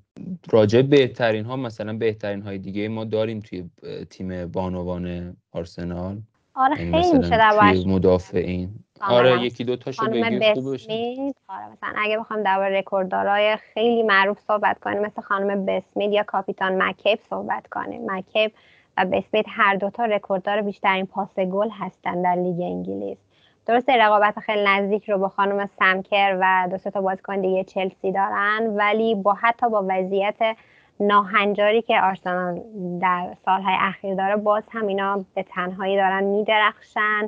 راجع 0.52 0.82
بهترین 0.82 1.46
ها 1.46 1.56
مثلا 1.56 1.94
بهترین 1.98 2.42
های 2.42 2.58
دیگه 2.58 2.88
ما 2.88 3.04
داریم 3.04 3.40
توی 3.40 3.70
تیم 4.10 4.46
بانوان 4.46 5.38
آرسنال. 5.52 6.18
آره 6.54 6.82
یعنی 6.82 7.02
خیلی 7.02 7.18
میشه 7.18 7.38
در 7.38 7.74
مدافعین. 7.88 8.70
آره 9.02 9.42
یکی 9.44 9.64
دو 9.64 9.76
تاشو 9.76 10.06
بگیر 10.06 10.54
خوب 10.54 10.68
آره 11.48 11.72
مثلا 11.72 11.94
اگه 11.96 12.18
بخوام 12.20 12.44
در 12.44 12.70
رکورددارای 12.70 13.58
خیلی 13.74 14.04
معروف 14.04 14.40
صحبت 14.40 14.80
کنیم 14.80 15.00
مثل 15.00 15.22
خانم 15.22 15.66
بسمید 15.66 16.14
یا 16.14 16.24
کاپیتان 16.24 16.84
مکیب 16.84 17.20
صحبت 17.30 17.68
کنیم. 17.68 18.12
مکیب 18.12 18.52
و 18.98 19.06
بسمید 19.06 19.46
هر 19.48 19.76
دوتا 19.76 20.06
رکورددار 20.06 20.62
بیشترین 20.62 21.06
پاس 21.06 21.40
گل 21.40 21.70
هستن 21.70 22.22
در 22.22 22.36
لیگ 22.36 22.62
انگلیس. 22.62 23.18
درسته 23.68 23.98
رقابت 23.98 24.40
خیلی 24.40 24.64
نزدیک 24.68 25.10
رو 25.10 25.18
با 25.18 25.30
خانم 25.30 25.70
سم 25.80 26.03
کر 26.03 26.38
و 26.42 26.68
دو 26.72 26.78
تا 26.78 27.02
بازیکن 27.02 27.42
دیگه 27.42 27.64
چلسی 27.64 28.12
دارن 28.12 28.68
ولی 28.68 29.16
با 29.16 29.34
حتی 29.34 29.70
با 29.70 29.86
وضعیت 29.90 30.36
ناهنجاری 31.00 31.82
که 31.82 32.02
آرسنال 32.02 32.62
در 33.02 33.36
سالهای 33.46 33.76
اخیر 33.80 34.16
داره 34.16 34.36
باز 34.36 34.64
هم 34.72 34.88
اینا 34.88 35.26
به 35.36 35.44
تنهایی 35.44 35.96
دارن 35.96 36.24
میدرخشن 36.24 37.28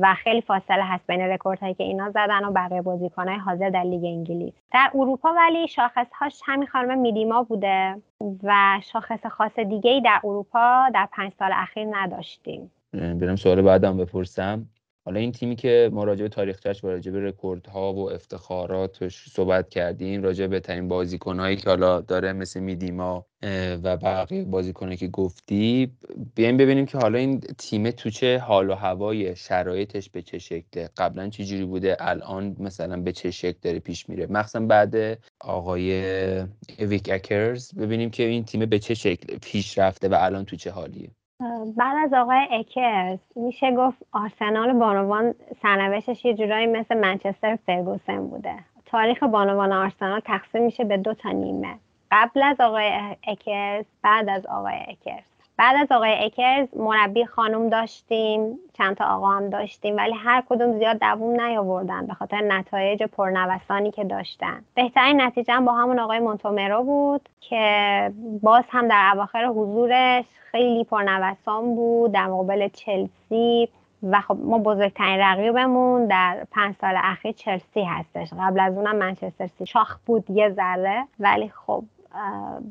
و 0.00 0.14
خیلی 0.14 0.40
فاصله 0.40 0.84
هست 0.84 1.06
بین 1.06 1.20
رکوردهایی 1.20 1.74
که 1.74 1.84
اینا 1.84 2.10
زدن 2.10 2.44
و 2.44 2.52
بقیه 2.52 2.82
بازیکنهای 2.82 3.38
حاضر 3.38 3.70
در 3.70 3.82
لیگ 3.82 4.04
انگلیس. 4.04 4.54
در 4.72 4.90
اروپا 4.94 5.32
ولی 5.36 5.68
شاخصهاش 5.68 6.40
همین 6.44 6.68
خانم 6.68 6.98
میدیما 6.98 7.42
بوده 7.42 7.96
و 8.42 8.80
شاخص 8.92 9.26
خاص 9.26 9.58
دیگه 9.58 9.90
ای 9.90 10.00
در 10.00 10.20
اروپا 10.24 10.84
در 10.94 11.08
پنج 11.12 11.32
سال 11.38 11.50
اخیر 11.52 11.86
نداشتیم. 11.90 12.70
برم 12.92 13.36
سوال 13.36 13.62
بعدم 13.62 13.96
بپرسم. 13.96 14.66
حالا 15.04 15.20
این 15.20 15.32
تیمی 15.32 15.56
که 15.56 15.90
ما 15.92 16.04
راجع 16.04 16.22
به 16.22 16.28
تاریخچه‌اش 16.28 16.84
و 16.84 16.88
راجع 16.88 17.12
به 17.12 17.20
رکوردها 17.20 17.92
و 17.92 18.10
افتخاراتش 18.12 19.28
صحبت 19.28 19.68
کردیم 19.68 20.22
راجع 20.22 20.44
به 20.44 20.48
بهترین 20.48 20.88
بازیکنهایی 20.88 21.56
که 21.56 21.70
حالا 21.70 22.00
داره 22.00 22.32
مثل 22.32 22.60
میدیما 22.60 23.26
و 23.82 23.96
بقیه 23.96 24.44
بازیکنایی 24.44 24.96
که 24.96 25.08
گفتی 25.08 25.92
بیایم 26.34 26.56
ببینیم 26.56 26.86
که 26.86 26.98
حالا 26.98 27.18
این 27.18 27.40
تیم 27.40 27.90
تو 27.90 28.10
چه 28.10 28.38
حال 28.38 28.70
و 28.70 28.74
هوای 28.74 29.36
شرایطش 29.36 30.10
به 30.10 30.22
چه 30.22 30.38
شکله. 30.38 30.90
قبلا 30.96 31.28
چه 31.28 31.44
جوری 31.44 31.64
بوده 31.64 31.96
الان 32.00 32.56
مثلا 32.58 32.96
به 33.00 33.12
چه 33.12 33.30
شکل 33.30 33.58
داره 33.62 33.78
پیش 33.78 34.08
میره. 34.08 34.26
مخصوصا 34.26 34.60
بعد 34.66 35.18
آقای 35.40 36.02
ویک 36.78 37.10
اکرز 37.12 37.74
ببینیم 37.74 38.10
که 38.10 38.22
این 38.22 38.44
تیم 38.44 38.66
به 38.66 38.78
چه 38.78 38.94
شکل 38.94 39.38
پیش 39.38 39.78
رفته 39.78 40.08
و 40.08 40.16
الان 40.20 40.44
تو 40.44 40.56
چه 40.56 40.70
حالیه. 40.70 41.10
بعد 41.76 41.96
از 42.04 42.12
آقای 42.12 42.46
اکرز 42.50 43.18
میشه 43.36 43.74
گفت 43.76 43.96
آرسنال 44.12 44.72
بانوان 44.72 45.34
سرنوشتش 45.62 46.24
یه 46.24 46.34
جورایی 46.34 46.66
مثل 46.66 46.96
منچستر 46.96 47.56
فرگوسن 47.66 48.26
بوده. 48.26 48.54
تاریخ 48.86 49.22
بانوان 49.22 49.72
آرسنال 49.72 50.20
تقسیم 50.20 50.64
میشه 50.64 50.84
به 50.84 50.96
دو 50.96 51.14
تا 51.14 51.30
نیمه. 51.30 51.74
قبل 52.10 52.42
از 52.42 52.60
آقای 52.60 52.90
اکرز 53.26 53.84
بعد 54.02 54.28
از 54.28 54.46
آقای 54.46 54.78
اکرز 54.88 55.31
بعد 55.62 55.76
از 55.76 55.92
آقای 55.92 56.24
اکرز 56.24 56.68
مربی 56.76 57.26
خانم 57.26 57.68
داشتیم 57.68 58.58
چند 58.72 58.96
تا 58.96 59.04
آقا 59.04 59.26
هم 59.26 59.50
داشتیم 59.50 59.96
ولی 59.96 60.12
هر 60.12 60.42
کدوم 60.48 60.78
زیاد 60.78 60.98
دووم 60.98 61.40
نیاوردن 61.40 62.06
به 62.06 62.14
خاطر 62.14 62.40
نتایج 62.40 63.02
پرنوسانی 63.02 63.90
که 63.90 64.04
داشتن. 64.04 64.62
بهترین 64.74 65.20
نتیجه 65.20 65.60
با 65.60 65.72
همون 65.72 65.98
آقای 65.98 66.18
مونتومرو 66.18 66.82
بود 66.82 67.28
که 67.40 68.12
باز 68.42 68.64
هم 68.70 68.88
در 68.88 69.10
اواخر 69.14 69.44
حضورش 69.44 70.24
خیلی 70.50 70.84
پرنوسان 70.84 71.74
بود 71.74 72.12
در 72.12 72.26
مقابل 72.26 72.68
چلسی 72.68 73.68
و 74.02 74.20
خب 74.20 74.36
ما 74.40 74.58
بزرگترین 74.58 75.18
رقیبمون 75.18 76.06
در 76.06 76.46
پنج 76.50 76.74
سال 76.80 76.94
اخیر 76.96 77.32
چلسی 77.32 77.82
هستش. 77.82 78.32
قبل 78.40 78.60
از 78.60 78.76
اونم 78.76 78.96
منچستر 78.96 79.46
سی 79.46 79.66
شاخ 79.66 79.98
بود 80.06 80.30
یه 80.30 80.50
ذره 80.50 81.04
ولی 81.20 81.48
خب 81.48 81.84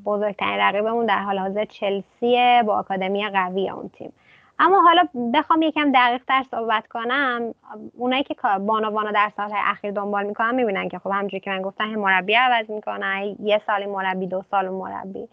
بزرگترین 0.06 0.58
رقیبمون 0.58 1.06
در 1.06 1.20
حال 1.20 1.40
حاضر 1.40 1.66
چلسیه 1.66 2.64
با 2.66 2.76
آکادمی 2.76 3.30
قوی 3.30 3.70
اون 3.70 3.90
تیم. 3.90 4.14
اما 4.60 4.82
حالا 4.82 5.08
بخوام 5.34 5.62
یکم 5.62 5.92
دقیق 5.92 6.24
تر 6.28 6.44
صحبت 6.52 6.88
کنم. 6.88 7.54
اونایی 7.98 8.24
که 8.24 8.36
بانوانا 8.60 9.12
در 9.12 9.32
سالهای 9.38 9.62
اخیر 9.64 9.92
دنبال 9.92 10.26
می‌کنن 10.26 10.56
می‌بینن 10.56 10.90
که 10.90 11.00
خب 11.00 11.10
همونجوری 11.10 11.40
که 11.40 11.52
من 11.52 11.62
گفتم 11.62 11.86
مربی 11.86 12.36
عوض 12.36 12.70
می‌کنن 12.70 13.36
یه 13.44 13.62
سالی 13.68 13.86
مربی 13.86 14.28
دو 14.28 14.42
سال 14.42 14.70
مربی. 14.70 15.28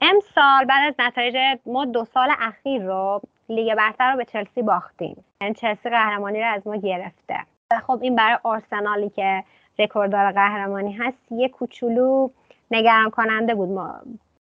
امسال 0.00 0.64
بعد 0.64 0.88
از 0.88 0.94
نتایج 0.98 1.58
ما 1.66 1.84
دو 1.84 2.04
سال 2.04 2.28
اخیر 2.40 2.82
رو 2.82 3.20
لیگ 3.48 3.74
برتر 3.74 4.10
رو 4.12 4.16
به 4.16 4.24
چلسی 4.24 4.62
باختیم. 4.62 5.24
یعنی 5.40 5.54
چلسی 5.54 5.90
قهرمانی 5.90 6.40
رو 6.40 6.46
از 6.46 6.66
ما 6.66 6.76
گرفته. 6.76 7.38
خب 7.86 7.98
این 8.02 8.16
برای 8.16 8.38
آرسنالی 8.42 9.10
که 9.10 9.44
رکورددار 9.78 10.32
قهرمانی 10.32 10.92
هست 10.92 11.32
یه 11.32 11.48
کوچولو 11.48 12.28
نگران 12.70 13.10
کننده 13.10 13.54
بود. 13.54 13.68
ما 13.68 13.94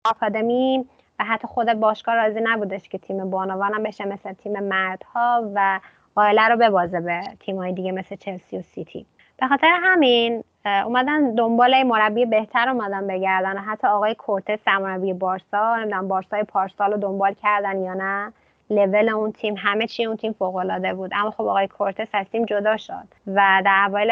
آکادمی 0.04 0.84
و 1.18 1.24
حتی 1.24 1.48
خود 1.48 1.72
باشگاه 1.72 2.14
راضی 2.14 2.40
نبودش 2.42 2.88
که 2.88 2.98
تیم 2.98 3.30
بانوانم 3.30 3.82
بشه 3.82 4.04
مثل 4.04 4.32
تیم 4.32 4.60
مردها 4.60 5.50
و 5.54 5.80
قافیه 6.14 6.48
رو 6.48 6.56
ببازه 6.56 7.00
به 7.00 7.20
تیم‌های 7.40 7.72
دیگه 7.72 7.92
مثل 7.92 8.16
چلسی 8.16 8.58
و 8.58 8.62
سیتی. 8.62 9.06
به 9.40 9.48
خاطر 9.48 9.78
همین 9.82 10.44
اومدن 10.64 11.34
دنبال 11.34 11.82
مربی 11.82 12.26
بهتر 12.26 12.68
اومدن 12.68 13.06
بگردن 13.06 13.58
حتی 13.58 13.86
آقای 13.86 14.14
کورتس 14.14 14.68
مربی 14.68 15.12
بارسا 15.12 15.76
نمی‌دونم 15.76 16.08
بارسای 16.08 16.44
پارسال 16.44 16.92
رو 16.92 16.98
دنبال 16.98 17.34
کردن 17.34 17.82
یا 17.82 17.94
نه. 17.94 18.32
لول 18.70 19.08
اون 19.08 19.32
تیم 19.32 19.54
همه 19.58 19.86
چی 19.86 20.04
اون 20.04 20.16
تیم 20.16 20.32
فوق 20.32 20.56
العاده 20.56 20.94
بود. 20.94 21.10
اما 21.14 21.30
خب 21.30 21.40
آقای 21.40 21.68
کورتس 21.68 22.08
از 22.12 22.26
تیم 22.32 22.44
جدا 22.44 22.76
شد 22.76 23.08
و 23.26 23.62
در 23.64 23.84
اوایل 23.88 24.10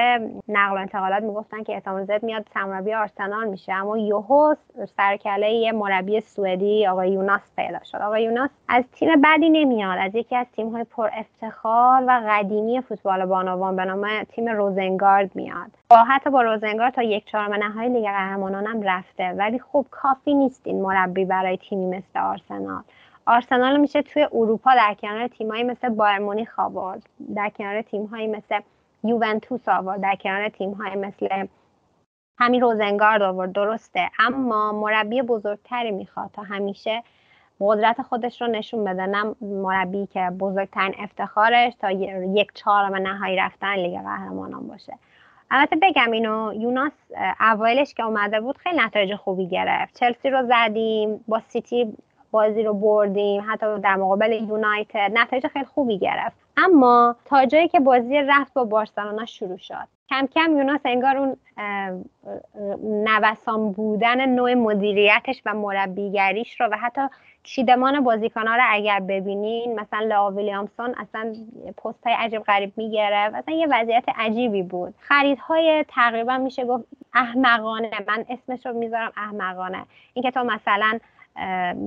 نقل 0.48 0.76
و 0.76 0.80
انتقالات 0.80 1.22
می‌گفتن 1.22 1.62
که 1.62 1.72
احتمال 1.74 2.04
زد 2.04 2.22
میاد 2.22 2.46
سرمربی 2.54 2.94
آرسنال 2.94 3.48
میشه. 3.48 3.72
اما 3.72 3.98
یوهو 3.98 4.54
سرکله 4.96 5.50
یه 5.50 5.72
مربی 5.72 6.20
سوئدی 6.20 6.86
آقای 6.86 7.10
یوناس 7.10 7.40
پیدا 7.56 7.78
شد. 7.84 7.98
آقای 7.98 8.22
یوناس 8.22 8.50
از 8.68 8.84
تیم 8.92 9.20
بعدی 9.20 9.50
نمیاد 9.50 9.98
از 10.00 10.14
یکی 10.14 10.36
از 10.36 10.46
تیم 10.56 10.68
های 10.68 10.84
پر 10.84 11.10
افتخار 11.12 12.02
و 12.06 12.20
قدیمی 12.28 12.80
فوتبال 12.80 13.24
بانوان 13.24 13.76
به 13.76 13.84
نام 13.84 14.24
تیم 14.24 14.48
روزنگارد 14.48 15.30
میاد. 15.34 15.70
با 15.90 15.96
حتی 15.96 16.30
با 16.30 16.42
روزنگارد 16.42 16.94
تا 16.94 17.02
یک 17.02 17.26
چهارم 17.26 17.54
نهایی 17.54 17.88
لیگ 17.88 18.04
قهرمانان 18.04 18.66
هم 18.66 18.82
رفته. 18.82 19.28
ولی 19.28 19.58
خب 19.58 19.86
کافی 19.90 20.34
نیست 20.34 20.60
این 20.64 20.82
مربی 20.82 21.24
برای 21.24 21.56
تیمی 21.56 21.86
مثل 21.86 22.20
آرسنال. 22.20 22.82
آرسنال 23.30 23.80
میشه 23.80 24.02
توی 24.02 24.22
اروپا 24.32 24.74
در 24.74 24.94
کنار 24.94 25.28
تیمایی 25.28 25.62
مثل 25.62 25.88
بایر 25.88 26.18
مونیخ 26.18 26.58
آورد. 26.58 27.02
در 27.34 27.48
کنار 27.48 27.82
تیمهایی 27.82 28.26
مثل 28.26 28.60
یوونتوس 29.04 29.68
آورد. 29.68 30.00
در 30.00 30.14
کنار 30.14 30.48
تیمهایی 30.48 30.96
مثل 30.96 31.46
همین 32.38 32.60
روزنگارد 32.60 33.22
آورد. 33.22 33.52
درسته. 33.52 34.10
اما 34.18 34.72
مربی 34.72 35.22
بزرگتری 35.22 35.90
می‌خواد 35.90 36.30
تا 36.32 36.42
همیشه 36.42 37.02
قدرت 37.60 38.02
خودش 38.02 38.42
رو 38.42 38.48
نشون 38.48 38.84
بده. 38.84 39.06
نه 39.06 39.34
مربی 39.40 40.06
که 40.06 40.30
بزرگترین 40.38 40.94
افتخارش 40.98 41.74
تا 41.74 41.90
یک 41.90 42.50
چهارم 42.54 42.94
نهایی 42.94 43.36
رفتن 43.36 43.74
لیگ 43.74 44.02
قهرمانان 44.02 44.68
باشه. 44.68 44.98
البته 45.50 45.76
بگم 45.82 46.10
اینو 46.10 46.52
یوناس 46.54 46.92
اولش 47.40 47.94
که 47.94 48.02
اومده 48.02 48.40
بود 48.40 48.58
خیلی 48.58 48.76
نتایج 48.78 49.14
خوبی 49.14 49.48
گرفت. 49.48 49.98
چلسی 50.00 50.30
رو 50.30 50.46
زدیم. 50.46 51.24
با 51.28 51.40
سیتی 51.48 51.96
بازی 52.30 52.62
رو 52.62 52.74
بردیم 52.74 53.44
حتی 53.48 53.78
در 53.78 53.96
مقابل 53.96 54.32
یونایتد. 54.32 55.10
نتایج 55.14 55.46
خیلی 55.46 55.64
خوبی 55.64 55.98
گرفت. 55.98 56.36
اما 56.56 57.16
تا 57.24 57.46
جایی 57.46 57.68
که 57.68 57.80
بازی 57.80 58.16
رفت 58.22 58.54
با 58.54 58.64
بارسلونا 58.64 59.24
شروع 59.24 59.58
شد. 59.58 59.88
کم 60.10 60.26
کم 60.26 60.58
یوناس 60.58 60.80
انگار 60.84 61.16
اون 61.16 61.36
نوسان 62.82 63.72
بودن 63.72 64.28
نوع 64.28 64.54
مدیریتش 64.54 65.42
و 65.46 65.54
مربیگریش 65.54 66.60
رو 66.60 66.66
و 66.66 66.76
حتی 66.76 67.00
چیدمان 67.42 68.04
بازیکنها 68.04 68.56
رو 68.56 68.62
اگر 68.68 69.00
ببینین 69.00 69.80
مثلا 69.80 70.00
لا 70.00 70.30
ویلیامسون 70.30 70.94
اصلا 70.98 71.32
پست 71.84 72.06
های 72.06 72.14
عجیب 72.18 72.42
غریب 72.42 72.72
می‌گرفت. 72.76 73.34
اصلا 73.34 73.54
یه 73.54 73.66
وضعیت 73.70 74.04
عجیبی 74.16 74.62
بود. 74.62 74.94
خریدهای 74.98 75.84
تقریبا 75.88 76.38
میشه 76.38 76.64
گفت 76.64 76.84
احمقانه. 77.14 77.90
من 78.08 78.24
اسمش 78.28 78.66
رو 78.66 78.72
می‌ذارم 78.72 79.12
احمقانه. 79.16 79.86
اینکه 80.14 80.30
تو 80.30 80.44
مثلا 80.44 80.98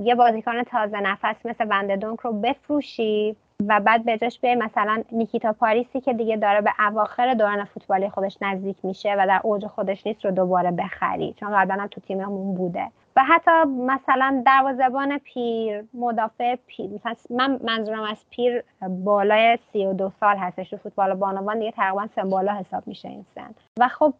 یه 0.04 0.14
بازیکن 0.14 0.62
تازه 0.62 1.00
نفس 1.00 1.46
مثل 1.46 1.66
ونددونک 1.70 2.20
رو 2.20 2.32
بفروشی 2.32 3.36
و 3.68 3.80
بعد 3.80 4.04
به 4.04 4.18
جاش 4.18 4.40
بیای 4.40 4.54
مثلا 4.54 5.02
نیکیتا 5.12 5.52
پاریسی 5.52 6.00
که 6.00 6.12
دیگه 6.12 6.36
داره 6.36 6.60
به 6.60 6.70
اواخر 6.78 7.34
دوران 7.34 7.64
فوتبالی 7.64 8.08
خودش 8.08 8.38
نزدیک 8.42 8.76
میشه 8.84 9.14
و 9.18 9.26
در 9.26 9.40
اوج 9.44 9.66
خودش 9.66 10.06
نیست 10.06 10.24
رو 10.24 10.30
دوباره 10.30 10.70
بخری 10.70 11.34
چون 11.40 11.56
قبلا 11.56 11.82
هم 11.82 11.86
تو 11.86 12.00
تیممون 12.00 12.54
بوده. 12.54 12.90
و 13.16 13.24
حتی 13.24 13.64
مثلا 13.64 14.42
دروازبان 14.46 15.18
پیر 15.18 15.84
مدافع 15.94 16.56
پیر 16.66 16.90
من 17.30 17.60
منظورم 17.64 18.02
از 18.02 18.24
پیر 18.30 18.64
بالای 18.88 19.58
سی 19.72 19.86
و 19.86 19.92
دو 19.92 20.10
سال 20.20 20.36
هستش 20.36 20.70
تو 20.70 20.76
فوتبال 20.76 21.14
بانوان 21.14 21.58
دیگه 21.58 21.70
تقریبا 21.70 22.06
سن 22.06 22.28
بالا 22.28 22.54
حساب 22.54 22.86
میشه 22.86 23.08
این 23.08 23.24
سن 23.34 23.54
و 23.78 23.88
خب 23.88 24.14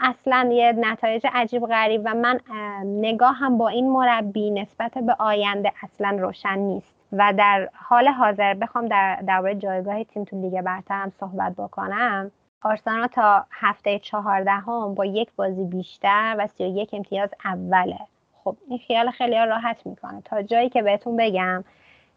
اصلا 0.00 0.48
یه 0.52 0.72
نتایج 0.72 1.26
عجیب 1.32 1.66
غریب 1.66 2.02
و 2.04 2.14
من 2.14 2.40
نگاه 2.84 3.34
هم 3.34 3.58
با 3.58 3.68
این 3.68 3.90
مربی 3.90 4.50
نسبت 4.50 4.98
به 4.98 5.16
آینده 5.18 5.72
اصلا 5.82 6.16
روشن 6.20 6.58
نیست 6.58 6.94
و 7.12 7.32
در 7.38 7.68
حال 7.74 8.08
حاضر 8.08 8.54
بخوام 8.54 8.88
در 8.88 9.16
درباره 9.16 9.54
جایگاه 9.54 10.04
تیم 10.04 10.24
تو 10.24 10.40
لیگ 10.40 10.60
برتر 10.60 11.02
هم 11.02 11.10
صحبت 11.10 11.52
بکنم. 11.56 12.30
آرسنال 12.62 13.06
تا 13.06 13.46
هفته 13.50 13.98
چهاردهم 13.98 14.94
با 14.94 15.04
یک 15.04 15.28
بازی 15.36 15.64
بیشتر 15.64 16.36
و 16.38 16.46
سی 16.46 16.64
و 16.64 16.66
یک 16.66 16.90
امتیاز 16.92 17.30
اوله. 17.44 17.98
خب 18.44 18.56
این 18.68 18.78
خیال 18.78 19.10
خیلی 19.10 19.36
راحت 19.36 19.86
می‌کنه. 19.86 20.20
تا 20.24 20.42
جایی 20.42 20.68
که 20.68 20.82
بهتون 20.82 21.16
بگم 21.16 21.64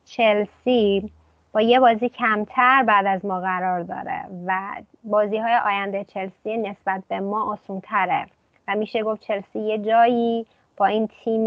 چلسی 0.06 1.12
با 1.54 1.62
یه 1.62 1.80
بازی 1.80 2.10
کمتر 2.10 2.84
بعد 2.84 3.06
از 3.06 3.26
ما 3.26 3.40
قرار 3.40 3.84
داره 3.84 4.26
و 4.46 4.60
بازی 5.04 5.38
های 5.38 5.56
آینده 5.66 6.04
چلسی 6.04 6.58
نسبت 6.58 7.04
به 7.08 7.20
ما 7.20 7.52
آسون 7.52 7.82
تره 7.82 8.26
و 8.68 8.76
میشه 8.76 9.04
گفت 9.04 9.22
چلسی 9.22 9.60
یه 9.60 9.78
جایی 9.78 10.46
با 10.78 10.86
این 10.86 11.08
تیم 11.08 11.46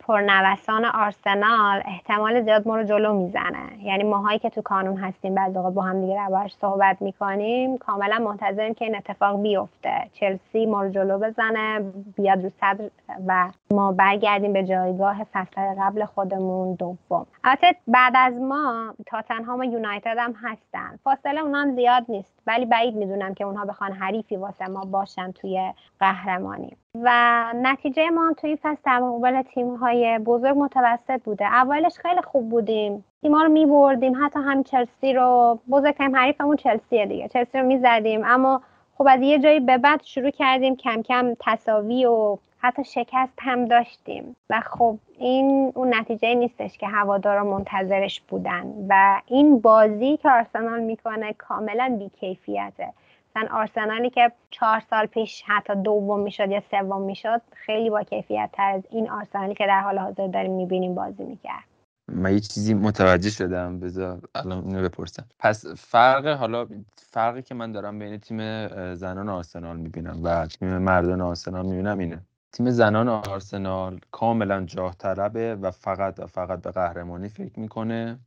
پرنوسان 0.00 0.84
آرسنال 0.84 1.82
احتمال 1.84 2.42
زیاد 2.42 2.68
ما 2.68 2.76
رو 2.76 2.84
جلو 2.84 3.12
می‌زنه. 3.12 3.84
یعنی 3.84 4.04
ماهایی 4.04 4.38
که 4.38 4.50
تو 4.50 4.62
کانون 4.62 4.96
هستیم 4.96 5.34
بعد 5.34 5.52
با 5.52 5.82
هم 5.82 6.00
دیگه 6.00 6.20
روش 6.26 6.52
صحبت 6.54 7.02
می‌کنیم 7.02 7.78
کاملا 7.78 8.18
منتظریم 8.18 8.74
که 8.74 8.84
این 8.84 8.96
اتفاق 8.96 9.42
بیفته. 9.42 10.10
چلسی 10.12 10.66
ما 10.66 10.82
رو 10.82 10.90
جلو 10.90 11.18
بزنه 11.18 11.80
بیاد 12.16 12.42
رو 12.42 12.50
صدر 12.60 12.90
و 13.26 13.50
ما 13.72 13.92
برگردیم 13.92 14.52
به 14.52 14.64
جایگاه 14.64 15.24
فصل 15.24 15.74
قبل 15.80 16.04
خودمون 16.04 16.74
دوم. 16.74 17.26
البته 17.44 17.76
بعد 17.86 18.12
از 18.16 18.34
ما 18.40 18.94
تاتنهام 19.06 19.60
و 19.60 19.64
یونایتد 19.64 20.16
هم 20.18 20.34
هستن. 20.42 20.98
فاصله 21.04 21.40
اونها 21.40 21.60
هم 21.60 21.74
زیاد 21.74 22.04
نیست 22.08 22.32
ولی 22.46 22.66
بعید 22.66 22.94
می‌دونم 22.96 23.34
که 23.34 23.44
اونها 23.44 23.64
بخوان 23.64 23.92
حریفی 23.92 24.36
واسه 24.36 24.66
ما 24.66 24.80
باشن 24.80 25.32
توی 25.32 25.72
قهرمانی. 26.00 26.76
و 26.94 27.44
نتیجه 27.56 28.10
ما 28.10 28.26
هم 28.26 28.32
توی 28.32 28.56
فصل 28.62 28.80
در 28.84 28.98
مقابل 28.98 29.42
تیم 29.42 29.74
های 29.74 30.18
بزرگ 30.18 30.58
متوسط 30.58 31.22
بوده. 31.22 31.44
اولش 31.44 31.98
خیلی 31.98 32.22
خوب 32.22 32.48
بودیم. 32.48 33.04
تیما 33.22 33.42
رو 33.42 33.48
میبردیم. 33.48 34.24
حتی 34.24 34.38
هم 34.38 34.62
چلسی 34.62 35.12
رو 35.12 35.58
بزرگترین 35.70 36.14
حریفمون 36.14 36.56
چلسیه 36.56 37.06
دیگه. 37.06 37.28
چلسی 37.28 37.58
رو 37.58 37.66
می‌زدیم. 37.66 38.22
اما 38.24 38.62
خب 38.98 39.06
از 39.10 39.20
یه 39.20 39.38
جایی 39.38 39.60
به 39.60 39.78
بعد 39.78 40.02
شروع 40.02 40.30
کردیم 40.30 40.76
کم 40.76 41.02
کم 41.02 41.34
تصاوی 41.40 42.06
و 42.06 42.38
حتی 42.62 42.84
شکست 42.84 43.32
هم 43.38 43.64
داشتیم. 43.64 44.36
و 44.50 44.60
خب 44.66 44.98
این 45.18 45.72
اون 45.74 45.94
نتیجه 45.94 46.34
نیستش 46.34 46.78
که 46.78 46.86
هوادارا 46.86 47.44
منتظرش 47.44 48.20
بودن. 48.20 48.72
و 48.88 49.20
این 49.26 49.60
بازی 49.60 50.16
که 50.16 50.30
آرسنال 50.30 50.80
می‌کنه 50.80 51.32
کاملا 51.32 51.96
بیکیفیته. 51.98 52.92
مثلا 53.36 53.58
آرسنالی 53.58 54.10
که 54.10 54.32
چهار 54.50 54.82
سال 54.90 55.06
پیش 55.06 55.42
حتی 55.46 55.74
دوم 55.74 56.20
می‌شد 56.20 56.50
یا 56.50 56.62
سوم 56.70 57.02
می‌شد 57.02 57.40
خیلی 57.52 57.90
با 57.90 58.02
کیفیت 58.02 58.50
تر 58.52 58.70
از 58.70 58.82
این 58.90 59.10
آرسنالی 59.10 59.54
که 59.54 59.66
در 59.66 59.80
حال 59.80 59.98
حاضر 59.98 60.26
داریم 60.26 60.52
می‌بینیم 60.52 60.94
بازی 60.94 61.24
می‌کرد. 61.24 61.64
من 62.12 62.32
یه 62.32 62.40
چیزی 62.40 62.74
متوجه 62.74 63.30
شدم. 63.30 63.80
بذار 63.80 64.18
الان 64.34 64.64
اینو 64.64 64.82
بپرسم. 64.82 65.24
پس 65.38 65.66
فرق 65.66 66.26
حالا 66.26 66.66
فرقی 66.96 67.42
که 67.42 67.54
من 67.54 67.72
دارم 67.72 67.98
بین 67.98 68.18
تیم 68.18 68.68
زنان 68.94 69.28
آرسنال 69.28 69.76
می‌بینم 69.76 70.20
و 70.24 70.46
تیم 70.46 70.78
مردان 70.78 71.20
آرسنال 71.20 71.66
می‌بینم 71.66 71.98
اینه. 71.98 72.18
تیم 72.52 72.70
زنان 72.70 73.08
آرسنال 73.08 74.00
کاملا 74.10 74.64
جاه 74.64 74.94
طلبه 74.98 75.54
و 75.54 75.70
فقط 75.70 76.20
فقط 76.20 76.62
به 76.62 76.70
قهرمانی 76.70 77.28
فکر 77.28 77.60
می‌کنه. 77.60 78.18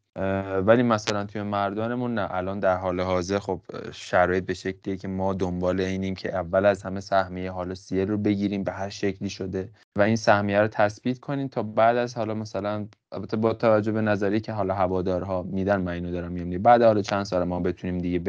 ولی 0.66 0.84
مثلا 0.84 1.26
توی 1.26 1.42
مردانمون 1.42 2.14
نه 2.14 2.28
الان 2.32 2.60
در 2.60 2.78
حال 2.78 3.02
حاضر 3.02 3.40
خب 3.40 3.62
شرایط 3.92 4.46
به 4.46 4.54
شکلیه 4.54 4.98
که 4.98 5.08
ما 5.08 5.34
دنبال 5.34 5.82
اینیم 5.82 6.16
که 6.16 6.36
اول 6.36 6.66
از 6.66 6.84
همه 6.84 7.00
سهمیه 7.00 7.52
حالا 7.52 7.76
CL 7.76 8.08
رو 8.08 8.18
بگیریم 8.18 8.64
به 8.64 8.72
هر 8.72 8.90
شکلی 8.90 9.30
شده. 9.30 9.70
و 9.96 10.02
این 10.02 10.16
سهمیه 10.16 10.60
رو 10.62 10.68
تثبیت 10.68 11.20
کنیم 11.20 11.48
تا 11.48 11.64
بعد 11.64 11.98
از 11.98 12.18
حالا 12.18 12.34
مثلا 12.34 12.88
البته 13.12 13.38
با 13.38 13.54
توجه 13.54 13.92
به 13.92 14.02
نظری 14.02 14.40
که 14.40 14.52
حالا 14.54 14.74
هوادارها 14.74 15.44
میدن 15.44 15.82
من 15.82 15.92
اینو 15.92 16.12
دارم 16.12 16.32
میگم 16.32 16.64
بعد 16.64 16.82
حالا 16.82 17.02
چند 17.02 17.24
سال 17.24 17.44
ما 17.44 17.60
بتونیم 17.60 17.98
دیگه 17.98 18.20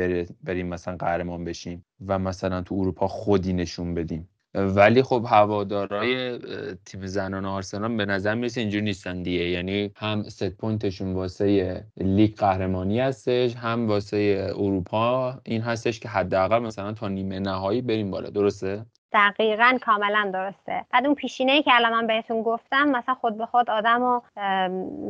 بریم 0.44 0.66
مثلا 0.66 0.96
قهرمان 0.96 1.44
بشیم 1.44 1.84
و 2.06 2.18
مثلا 2.18 2.62
تو 2.62 2.74
اروپا 2.74 3.08
خودی 3.08 3.52
نشون 3.52 3.94
بدیم. 3.94 4.28
ولی 4.54 5.02
خب 5.02 5.26
هوادارای 5.28 6.38
تیم 6.84 7.06
زنان 7.06 7.44
آرسنال 7.44 7.96
به 7.96 8.04
نظر 8.06 8.34
می‌رسه 8.34 8.60
اینجوری 8.60 8.84
نیستن 8.84 9.22
دیگه. 9.22 9.44
یعنی 9.50 9.92
هم 9.96 10.22
set 10.22 10.48
point 10.48 10.84
شون 10.84 11.12
واسه 11.14 11.84
لیگ 11.96 12.36
قهرمانی 12.36 13.00
هستش 13.00 13.56
هم 13.56 13.88
واسه 13.88 14.52
اروپا. 14.56 15.40
این 15.44 15.62
هستش 15.62 16.00
که 16.00 16.08
حداقل 16.08 16.58
مثلا 16.58 16.92
تا 16.92 17.08
نیمه 17.08 17.38
نهایی 17.38 17.82
بریم 17.82 18.10
بالا. 18.10 18.30
درسته؟ 18.30 18.86
دقیقا 19.14 19.78
کاملا 19.82 20.30
درسته. 20.32 20.84
بعد 20.90 21.06
اون 21.06 21.14
پیشینه 21.14 21.62
که 21.62 21.70
الان 21.74 21.92
من 21.92 22.06
بهتون 22.06 22.42
گفتم 22.42 22.88
مثلا 22.88 23.14
خود 23.14 23.38
به 23.38 23.46
خود 23.46 23.70
آدم 23.70 24.02
رو 24.02 24.22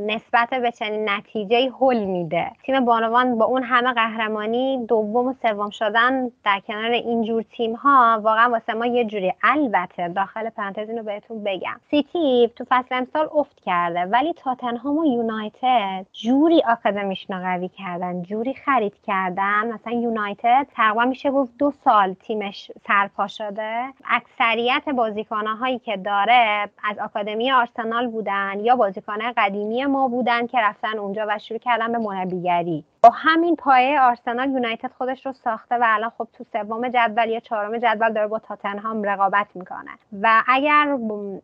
نسبت 0.06 0.50
به 0.50 0.72
چنین 0.72 1.08
نتیجه 1.08 1.72
هل 1.80 2.04
میده. 2.04 2.50
تیم 2.62 2.84
بانوان 2.84 3.38
با 3.38 3.44
اون 3.44 3.62
همه 3.62 3.92
قهرمانی 3.92 4.86
دوم 4.86 5.26
و 5.26 5.32
سوم 5.42 5.70
شدن 5.70 6.30
در 6.44 6.60
کنار 6.60 6.90
اینجور 6.90 7.42
تیم 7.42 7.74
ها 7.74 8.20
واقعا 8.22 8.50
واسه 8.50 8.74
ما 8.74 8.86
یه 8.86 9.04
جوری 9.04 9.32
البته 9.42 10.08
داخل 10.08 10.50
پرانتز 10.50 10.88
اینو 10.88 11.02
بهتون 11.02 11.44
بگم. 11.44 11.80
سیتی 11.90 12.50
تو 12.56 12.64
فصل 12.68 12.94
امسال 12.94 13.28
افت 13.34 13.60
کرده 13.60 14.00
ولی 14.00 14.32
تاتنهام 14.32 14.98
و 14.98 15.04
یونایتد 15.04 16.06
جوری 16.12 16.62
آکادمیش 16.68 17.26
قوی 17.26 17.68
کردن 17.68 18.22
جوری 18.22 18.54
خرید 18.54 18.94
کردن. 19.06 19.72
مثلا 19.72 19.92
یونایتد 19.92 20.66
تقریبا 20.74 21.04
میشه 21.04 21.30
گفت 21.30 21.56
دو 21.58 21.70
سال 21.70 22.14
تیمش 22.14 22.70
سرپا 22.86 23.26
شده. 23.26 23.93
اکثریت 24.04 24.88
بازیکنهایی 24.96 25.78
که 25.78 25.96
داره 25.96 26.68
از 26.84 26.98
آکادمی 26.98 27.52
آرسنال 27.52 28.06
بودن 28.06 28.60
یا 28.60 28.76
بازیکنه 28.76 29.32
قدیمی 29.36 29.84
ما 29.86 30.08
بودن 30.08 30.46
که 30.46 30.58
رفتن 30.58 30.98
اونجا 30.98 31.26
و 31.28 31.38
شروع 31.38 31.58
کردن 31.58 31.92
به 31.92 31.98
مربیگری. 31.98 32.84
با 33.02 33.10
همین 33.10 33.56
پایه 33.56 34.00
آرسنال 34.00 34.50
یونایتد 34.50 34.90
خودش 34.98 35.26
رو 35.26 35.32
ساخته 35.32 35.74
و 35.74 35.84
الان 35.86 36.10
خب 36.18 36.28
تو 36.32 36.44
سوم 36.52 36.88
جدول 36.88 37.28
یا 37.28 37.40
چهارم 37.40 37.78
جدول 37.78 38.12
داره 38.12 38.26
با 38.26 38.38
تاتنهام 38.38 39.02
رقابت 39.02 39.46
می‌کنه. 39.54 39.90
و 40.22 40.42
اگر 40.46 40.98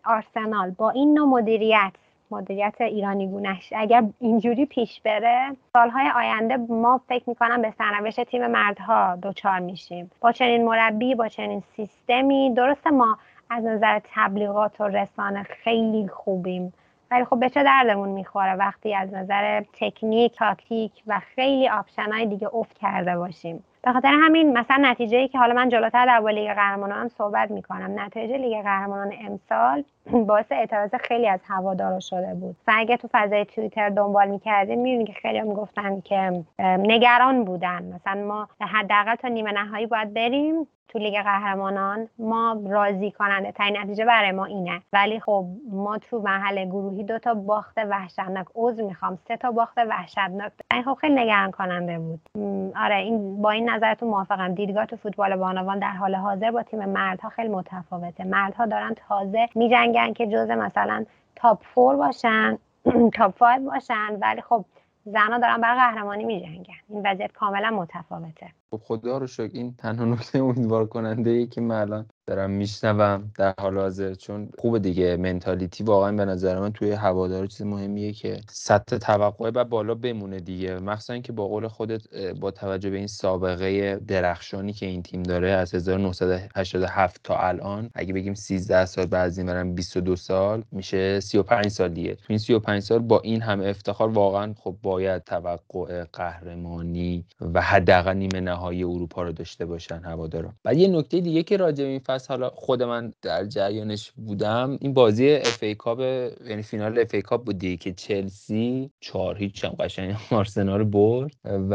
آرسنال 0.05 0.71
با 0.71 0.91
این 0.91 1.15
نوع 1.15 1.29
مدیریت 1.29 1.93
مدیریت 2.31 2.81
ایرانی 2.81 3.29
گونش 3.29 3.73
اگر 3.77 4.05
اینجوری 4.21 4.67
پیش 4.67 5.01
بره 5.01 5.57
سالهای 5.73 6.11
آینده 6.17 6.57
ما 6.57 7.01
فکر 7.09 7.31
می‌کنم 7.31 7.63
به 7.63 7.71
سرنوشت 7.71 8.25
تیم 8.25 8.47
مردها 8.47 9.17
دچار 9.17 9.59
میشیم. 9.59 10.11
با 10.21 10.33
چنین 10.33 10.65
مربی 10.65 11.15
با 11.15 11.29
چنین 11.29 11.63
سیستمی 11.77 12.55
درسته 12.55 12.91
ما 12.91 13.19
از 13.51 13.65
نظر 13.65 14.01
تبلیغات 14.15 14.81
و 14.81 14.89
رسانه 14.89 15.43
خیلی 15.43 16.09
خوبیم. 16.09 16.73
ولی 17.11 17.25
خب 17.25 17.41
به 17.41 17.49
چه 17.49 17.63
دردمون 17.63 18.09
می‌خوره 18.09 18.55
وقتی 18.55 18.95
از 18.95 19.15
نظر 19.15 19.63
تکنیک 19.73 20.37
تاکتیک 20.37 20.93
و 21.07 21.21
خیلی 21.21 21.69
آپشن 21.69 22.13
های 22.13 22.27
دیگه 22.27 22.55
افت 22.55 22.79
کرده 22.79 23.19
باشیم. 23.19 23.65
به 23.83 23.93
خاطر 23.93 24.09
همین 24.09 24.59
مثلا 24.59 24.77
نتیجه 24.91 25.19
ای 25.19 25.29
که 25.29 25.39
حالا 25.39 25.55
من 25.55 25.69
جلوتر 25.69 26.07
در 26.07 26.31
لیگ 26.31 26.53
قهرمانان 26.55 27.09
صحبت 27.09 27.51
می‌کنم. 27.51 28.01
نتیجه 28.01 28.37
لیگ 28.37 28.63
قهرمانان 28.63 29.13
امسال 29.21 29.85
باعث 30.29 30.53
اعتراض 30.53 30.95
خیلی 30.95 31.29
از 31.29 31.41
هوادارا 31.49 32.01
شده 32.01 32.35
بود. 32.35 32.57
و 32.67 32.73
اگه 32.77 32.97
تو 32.97 33.09
فضای 33.13 33.45
توییتر 33.45 33.89
دنبال 33.89 34.29
می‌کردیم 34.29 34.81
می‌بینی 34.81 35.05
که 35.05 35.13
خیلی 35.13 35.41
می‌گفتن 35.41 36.01
که 36.01 36.45
نگران 36.79 37.45
بودن. 37.45 37.83
مثلا 37.95 38.25
ما 38.25 38.49
حداقل 38.61 39.15
تا 39.15 39.29
نیمه 39.29 39.53
نهایی 39.53 39.87
باید 39.87 40.15
بریم 40.15 40.67
تو 40.89 40.99
لیگ 40.99 41.15
قهرمانان. 41.15 42.09
ما 42.19 42.63
راضی 42.67 43.11
کننده 43.11 43.53
ترین 43.53 43.77
نتیجه 43.79 44.05
برای 44.05 44.33
ما 44.33 44.45
اینه. 44.45 44.83
ولی 44.93 45.21
خب 45.21 45.45
ما 45.73 45.99
تو 45.99 46.23
محل 46.23 46.65
گروهی 46.65 47.05
دو 47.05 47.19
تا 47.19 47.35
باخت 47.35 47.79
وحشتناک. 47.79 48.47
عذر 48.55 48.83
می‌خوام 48.83 49.19
سه 49.29 49.37
تا 49.37 49.51
باخت 49.51 49.79
وحشتناک. 49.79 50.53
این 50.73 50.83
خب 50.83 50.95
خیلی 50.95 51.15
نگران 51.15 51.51
کننده 51.51 51.99
بود. 51.99 52.21
آره 52.77 52.97
این 52.97 53.43
با 53.43 53.51
این 53.51 53.70
نظرتون 53.75 54.09
موافقم. 54.09 54.55
دیدگاه 54.55 54.87
تو 54.87 54.97
فوتبال 54.97 55.37
بانوان 55.37 55.79
در 55.79 55.91
حال 55.91 56.15
حاضر 56.15 56.51
با 56.51 56.63
تیم 56.63 56.85
مردها 56.85 57.29
خیلی 57.29 57.49
متفاوته. 57.49 58.25
مردها 58.25 58.67
دارن 58.67 58.95
تازه 59.09 59.49
میجنگن 59.55 60.13
که 60.13 60.27
جزء 60.27 60.55
مثلا 60.55 61.05
top 61.37 61.63
four 61.63 61.97
باشن 61.97 62.59
top 63.17 63.37
five 63.37 63.71
باشن 63.71 64.19
ولی 64.21 64.41
خب 64.41 64.65
زنها 65.05 65.39
دارن 65.39 65.61
برای 65.61 65.77
قهرمانی 65.79 66.25
میجنگن. 66.25 66.75
این 66.89 67.03
وضعیت 67.07 67.33
کاملا 67.33 67.71
متفاوته. 67.71 68.60
خب 68.73 68.81
خدا 68.85 69.19
رو 69.19 69.27
شکر 69.27 69.51
این 69.53 69.75
تنها 69.75 70.05
نکته 70.05 70.39
امیدوار 70.39 70.87
کننده 70.87 71.31
ای 71.31 71.47
که 71.47 71.61
من 71.61 71.81
الان 71.81 72.07
دارم 72.27 72.51
میشنوم 72.51 73.33
در 73.39 73.55
حال 73.61 73.79
حاضر. 73.79 74.15
چون 74.15 74.49
خوب 74.59 74.79
دیگه 74.79 75.17
mentality 75.17 75.85
واقعا 75.85 76.13
به 76.13 76.25
نظر 76.25 76.61
من 76.61 76.73
توی 76.73 76.93
هوادار 76.93 77.47
چیز 77.47 77.63
مهمیه 77.67 78.13
که 78.13 78.41
سطح 78.51 78.99
توقع 78.99 79.51
و 79.55 79.65
بالا 79.65 79.95
بمونه 79.95 80.41
دیگه. 80.41 80.79
مخصوصا 80.79 81.19
که 81.19 81.33
با 81.33 81.49
قول 81.49 81.69
خودت 81.69 82.03
با 82.41 82.51
توجه 82.51 82.91
به 82.91 82.97
این 82.97 83.07
سابقه 83.07 83.97
درخشانی 83.97 84.73
که 84.73 84.87
این 84.87 85.03
تیم 85.03 85.23
داره 85.23 85.51
از 85.51 85.75
1987 85.75 87.21
تا 87.25 87.37
الان 87.37 87.91
اگه 87.95 88.13
بگیم 88.13 88.35
13 88.35 88.87
سال 88.87 89.07
بعد 89.07 89.39
این 89.39 89.47
برم 89.47 89.75
22 89.75 90.17
سال 90.17 90.65
میشه 90.73 91.21
35 91.21 91.69
سال 91.69 91.89
دیگه. 91.89 92.15
تو 92.15 92.25
این 92.29 92.39
35 92.39 92.83
سال 92.83 92.99
با 92.99 93.21
این 93.21 93.43
همه 93.43 93.67
افتخار 93.67 94.09
واقعا 94.09 94.55
خب 94.59 94.77
باید 94.83 95.25
توقع 95.25 96.05
قهرمانی 96.13 97.25
و 97.41 97.63
حداقل 97.63 98.15
نیمه 98.15 98.41
نهایی 98.61 98.85
اروپا 98.85 99.23
رو 99.23 99.33
داشته 99.33 99.67
باشن 99.67 100.01
هوادارا. 100.05 100.53
بعد 100.65 100.77
یه 100.77 100.89
نکته 100.89 101.21
دیگه 101.21 101.43
که 101.43 101.57
راجع 101.57 101.85
به 101.85 101.91
این 101.91 101.99
فصل 101.99 102.29
حالا 102.29 102.51
خود 102.51 102.83
من 102.83 103.13
در 103.23 103.45
جریانش 103.45 104.11
بودم 104.11 104.79
این 104.81 104.95
بازی 104.95 105.35
FA 105.35 105.63
Cup 105.63 106.01
یعنی 106.49 106.63
فینال 106.63 106.99
FA 106.99 107.15
Cup 107.15 107.45
بودی 107.45 107.77
که 107.77 107.93
چلسی 107.93 108.91
چهار 109.01 109.39
هیچ 109.39 109.65
هم 109.65 109.71
قشنگ 109.71 110.17
آرسنال 110.31 110.85
برد 110.85 111.33
و 111.45 111.75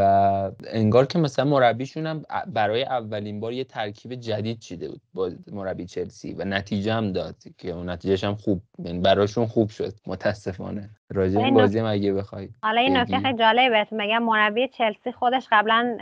انگار 0.67 1.05
که 1.05 1.19
مثلا 1.19 1.45
مربیشون 1.45 2.05
هم 2.07 2.23
برای 2.53 2.83
اولین 2.83 3.39
بار 3.39 3.53
یه 3.53 3.63
ترکیب 3.63 4.15
جدید 4.15 4.59
چیده 4.59 4.87
بود 4.89 5.01
با 5.13 5.31
مربی 5.51 5.85
چلسی 5.85 6.33
و 6.33 6.45
نتیجه 6.45 6.93
هم 6.93 7.11
داد 7.11 7.35
که 7.57 7.71
اون 7.71 7.89
نتیجهش 7.89 8.23
هم 8.23 8.35
خوب 8.35 8.61
یعنی 8.79 8.99
براشون 8.99 9.45
خوب 9.45 9.69
شد 9.69 9.93
متاسفانه. 10.07 10.89
راجع 11.09 11.39
این 11.39 11.53
بازی 11.53 11.79
هم 11.79 11.85
اگه 11.85 12.13
بخوای 12.13 12.49
حالا 12.63 12.81
این 12.81 12.97
نکته 12.97 13.19
خیلی 13.19 13.37
جالبه 13.37 13.69
بهتون 13.69 13.97
بگم 13.97 14.23
مربی 14.23 14.67
چلسی 14.67 15.11
خودش 15.11 15.47
قبلا 15.51 15.97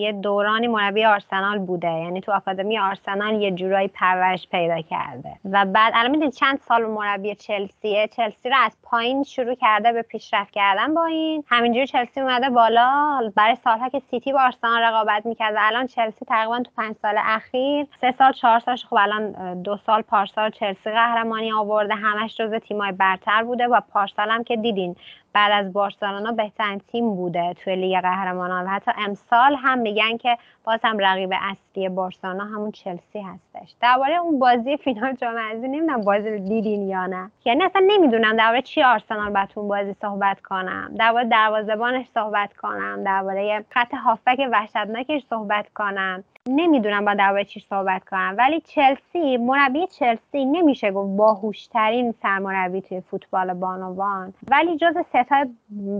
یه 0.00 0.12
دورانی 0.24 0.66
مربی 0.66 1.04
آرسنال 1.04 1.58
بوده. 1.58 1.90
یعنی 1.90 2.20
تو 2.20 2.32
آکادمی 2.32 2.78
آرسنال 2.78 3.34
یه 3.34 3.50
جورایی 3.50 3.88
پرورش 3.88 4.48
پیدا 4.48 4.80
کرده. 4.80 5.32
و 5.52 5.64
بعد 5.64 5.92
الان 5.96 6.10
می‌دونید 6.10 6.34
چند 6.34 6.58
سال 6.58 6.86
مربی 6.86 7.34
چلسیه؟ 7.34 8.08
چلسی 8.08 8.50
رو 8.50 8.56
از 8.58 8.76
پایین 8.82 9.22
شروع 9.22 9.54
کرده 9.54 9.92
به 9.92 10.02
پیشرفت 10.02 10.50
کردن 10.50 10.94
با 10.94 11.04
این. 11.04 11.44
همینجوری 11.48 11.86
چلسی 11.86 12.20
اومده 12.20 12.50
بالا. 12.50 13.20
برای 13.36 13.56
سالها 13.56 13.88
که 13.88 13.98
سیتی 13.98 14.32
با 14.32 14.40
آرسنال 14.40 14.82
رقابت 14.82 15.26
می‌کرد. 15.26 15.54
الان 15.58 15.86
چلسی 15.86 16.24
تقریبا 16.24 16.58
تو 16.58 16.70
پنج 16.76 16.96
سال 17.02 17.14
اخیر. 17.18 17.86
سه 18.00 18.14
سال 18.18 18.32
چهار 18.32 18.58
سالش 18.58 18.84
خب 18.84 18.96
الان 18.96 19.62
دو 19.62 19.76
سال 19.76 20.02
پارسال 20.02 20.50
چلسی 20.50 20.90
قهرمانی 20.90 21.52
آورده. 21.52 21.94
همش 21.94 22.36
جز 22.36 22.54
تیمای 22.54 22.92
برتر 22.92 23.42
بوده. 23.42 23.66
و 23.66 23.80
پارسال 23.92 24.30
هم 24.30 24.44
که 24.44 24.56
دیدین 24.56 24.96
بعد 25.34 25.52
از 25.52 25.72
بارسلونا 25.72 26.32
بهترین 26.32 26.78
تیم 26.78 27.16
بوده 27.16 27.54
توی 27.54 27.76
لیگ 27.76 28.00
قهرمانان. 28.00 28.64
و 28.66 28.68
حتی 28.68 28.90
امسال 28.98 29.56
هم 29.56 29.78
میگن 29.78 30.16
که 30.16 30.38
باز 30.64 30.80
هم 30.84 30.98
رقیب 30.98 31.30
اصلی 31.32 31.63
بارسلونا 31.94 32.44
همون 32.44 32.70
چلسی 32.70 33.20
هستش. 33.20 33.74
درباره 33.80 34.16
اون 34.16 34.38
بازی 34.38 34.76
فینال 34.76 35.12
جام 35.12 35.38
حذفی 35.38 35.68
نمی‌دونم 35.68 36.00
بازی 36.00 36.30
رو 36.30 36.38
دیدین 36.38 36.88
یا 36.88 37.06
نه. 37.06 37.30
یعنی 37.44 37.64
اصلا 37.64 37.82
نمی‌دونم 37.86 38.36
درباره 38.36 38.62
چی 38.62 38.82
آرسنال 38.82 39.32
باید 39.32 39.48
اون 39.54 39.68
بازی 39.68 39.94
صحبت 40.00 40.40
کنم. 40.40 40.90
درباره 40.98 41.28
دروازه‌بانش 41.28 42.06
صحبت 42.14 42.52
کنم. 42.52 43.04
درباره 43.04 43.64
خط 43.70 43.94
هافک 43.94 44.48
وحشتناکش 44.52 45.26
صحبت 45.30 45.68
کنم. 45.74 46.24
نمی‌دونم 46.48 47.04
با 47.04 47.14
درباره 47.14 47.44
چی 47.44 47.60
صحبت 47.60 48.04
کنم. 48.04 48.34
ولی 48.38 48.60
چلسی 48.60 49.36
مربی 49.36 49.86
چلسی 49.86 50.44
نمیشه 50.44 50.90
گفت 50.90 51.16
باهوشترین 51.16 52.14
سرمربی 52.22 52.80
توی 52.80 53.00
فوتبال 53.00 53.52
بانوان. 53.54 54.34
ولی 54.50 54.76
جز 54.76 54.96
ستای 55.08 55.46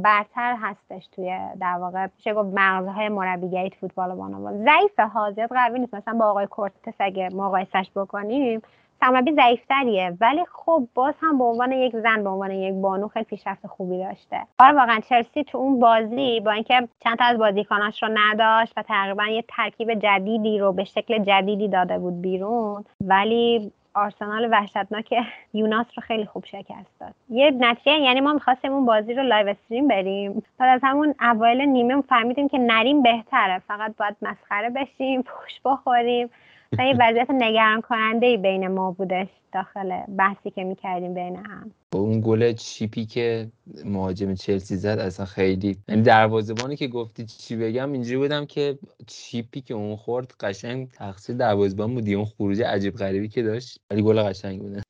برتر 0.02 0.56
هستش 0.60 1.06
توی 1.06 1.38
در 1.60 1.76
واقع. 1.80 2.06
میشه 2.16 2.34
گفت 2.34 2.48
مغزهای 2.54 3.08
مربیگری 3.08 3.70
فوتبال 3.70 4.14
بانوان. 4.14 4.64
ضعیف 4.64 5.00
زیاد 5.34 5.52
قوی 5.68 5.78
نیست. 5.78 5.94
مثلا 5.94 6.18
با 6.18 6.24
آقای 6.24 6.46
کورتس 6.46 6.94
اگه 6.98 7.28
مقایسش 7.34 7.90
بکنیم 7.96 8.62
سرمربی 9.00 9.32
ضعیفتریه. 9.32 10.16
ولی 10.20 10.44
خب 10.52 10.88
باز 10.94 11.14
هم 11.20 11.38
به 11.38 11.44
عنوان 11.44 11.72
یک 11.72 11.96
زن 11.96 12.24
به 12.24 12.30
عنوان 12.30 12.50
یک 12.50 12.74
بانو 12.74 13.08
خیلی 13.08 13.24
پیشرفت 13.24 13.66
خوبی 13.66 13.98
داشته. 13.98 14.40
آره 14.58 14.76
واقعا 14.76 15.00
چلسی 15.00 15.44
تو 15.44 15.58
اون 15.58 15.80
بازی 15.80 16.40
با 16.40 16.50
اینکه 16.50 16.88
چند 17.04 17.18
تا 17.18 17.24
از 17.24 17.38
بازیکناش 17.38 18.02
رو 18.02 18.08
نداشت 18.14 18.72
و 18.76 18.82
تقریبا 18.82 19.26
یه 19.26 19.44
ترکیب 19.48 19.94
جدیدی 19.94 20.58
رو 20.58 20.72
به 20.72 20.84
شکل 20.84 21.24
جدیدی 21.24 21.68
داده 21.68 21.98
بود 21.98 22.22
بیرون 22.22 22.84
ولی 23.00 23.72
آرسنال 23.94 24.48
وحشتناک 24.50 25.14
یوناس 25.54 25.86
رو 25.96 26.00
خیلی 26.00 26.24
خوب 26.24 26.44
شکست 26.44 27.00
داد. 27.00 27.14
یه 27.30 27.50
نتیجه 27.50 27.98
یعنی 27.98 28.20
ما 28.20 28.32
می‌خواستیم 28.32 28.72
اون 28.72 28.86
بازی 28.86 29.14
رو 29.14 29.22
live 29.22 29.48
stream 29.48 29.88
بریم. 29.88 30.42
بعد 30.58 30.74
از 30.74 30.80
همون 30.82 31.14
اوایل 31.20 31.60
نیمه 31.60 32.02
فهمیدیم 32.02 32.48
که 32.48 32.58
نریم 32.58 33.02
بهتره. 33.02 33.58
فقط 33.58 33.96
باید 33.96 34.16
مسخره 34.22 34.70
بشیم 34.70 35.22
پوش 35.22 35.60
بخوریم. 35.64 36.30
و 36.78 36.82
یه 36.82 36.94
وضعیت 37.00 37.30
نگران 37.30 37.80
کننده 37.80 38.26
ای 38.26 38.36
بین 38.36 38.68
ما 38.68 38.90
بودش 38.90 39.28
داخل 39.52 40.00
بحثی 40.18 40.50
که 40.50 40.64
می‌کردیم 40.64 41.14
بین 41.14 41.36
هم. 41.36 41.70
اون 41.92 42.20
گل 42.20 42.52
chip 42.52 42.95
ی 42.95 43.06
که 43.06 43.48
مهاجم 43.84 44.34
چلسی 44.34 44.76
زد 44.76 44.98
اصلا 44.98 45.26
خیلی 45.26 45.76
یعنی 45.88 46.02
دروازه‌بانی 46.02 46.76
که 46.76 46.88
گفتی 46.88 47.26
چی 47.26 47.56
بگم 47.56 47.92
اینجوری 47.92 48.16
بودم 48.16 48.46
که 48.46 48.78
chip 49.06 49.49
ی 49.49 49.60
که 49.60 49.74
اون 49.74 49.96
خورد 49.96 50.34
قشنگ 50.40 50.88
تقصیر 50.90 51.36
دروازه‌بان 51.36 51.94
بود 51.94 52.08
اون 52.08 52.24
خروج 52.24 52.62
عجیب 52.62 52.94
غریبی 52.94 53.28
که 53.28 53.42
داشت 53.42 53.80
ولی 53.90 54.02
گل 54.02 54.22
قشنگ 54.22 54.60
بوده. 54.60 54.82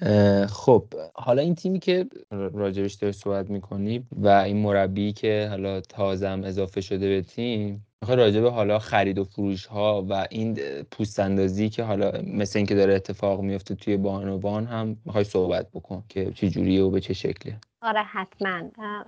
خب 0.47 0.85
حالا 1.15 1.43
این 1.43 1.55
تیمی 1.55 1.79
که 1.79 2.07
راجبش 2.31 2.95
داری 2.95 3.13
صحبت 3.13 3.51
می‌کنی 3.51 4.07
و 4.13 4.29
این 4.29 4.57
مربی 4.57 5.13
که 5.13 5.47
حالا 5.51 5.81
تازم 5.81 6.41
اضافه 6.45 6.81
شده 6.81 7.09
به 7.09 7.23
تیم 7.23 7.87
می‌خوای 8.05 8.17
راجع 8.19 8.41
به 8.41 8.51
حالا 8.51 8.79
خرید 8.79 9.19
و 9.19 9.25
فروش 9.25 9.67
ها 9.67 10.07
و 10.09 10.27
این 10.31 10.59
پوست 10.91 11.21
اندازی 11.21 11.71
که 11.71 11.83
حالا 11.83 12.13
مثل 12.27 12.59
اینکه 12.59 12.75
داره 12.75 12.95
اتفاق 12.95 13.41
میفته 13.41 13.75
توی 13.75 13.97
بانوان 13.97 14.67
هم 14.67 14.97
می‌خوای 15.05 15.25
صحبت 15.25 15.71
بکن 15.73 16.05
که 16.09 16.33
چه 16.33 16.51
جوریه 16.51 16.83
و 16.83 16.91
به 16.91 17.01
چه 17.01 17.15
شکلیه. 17.15 17.61
آره 17.85 18.03
حتما. 18.03 18.61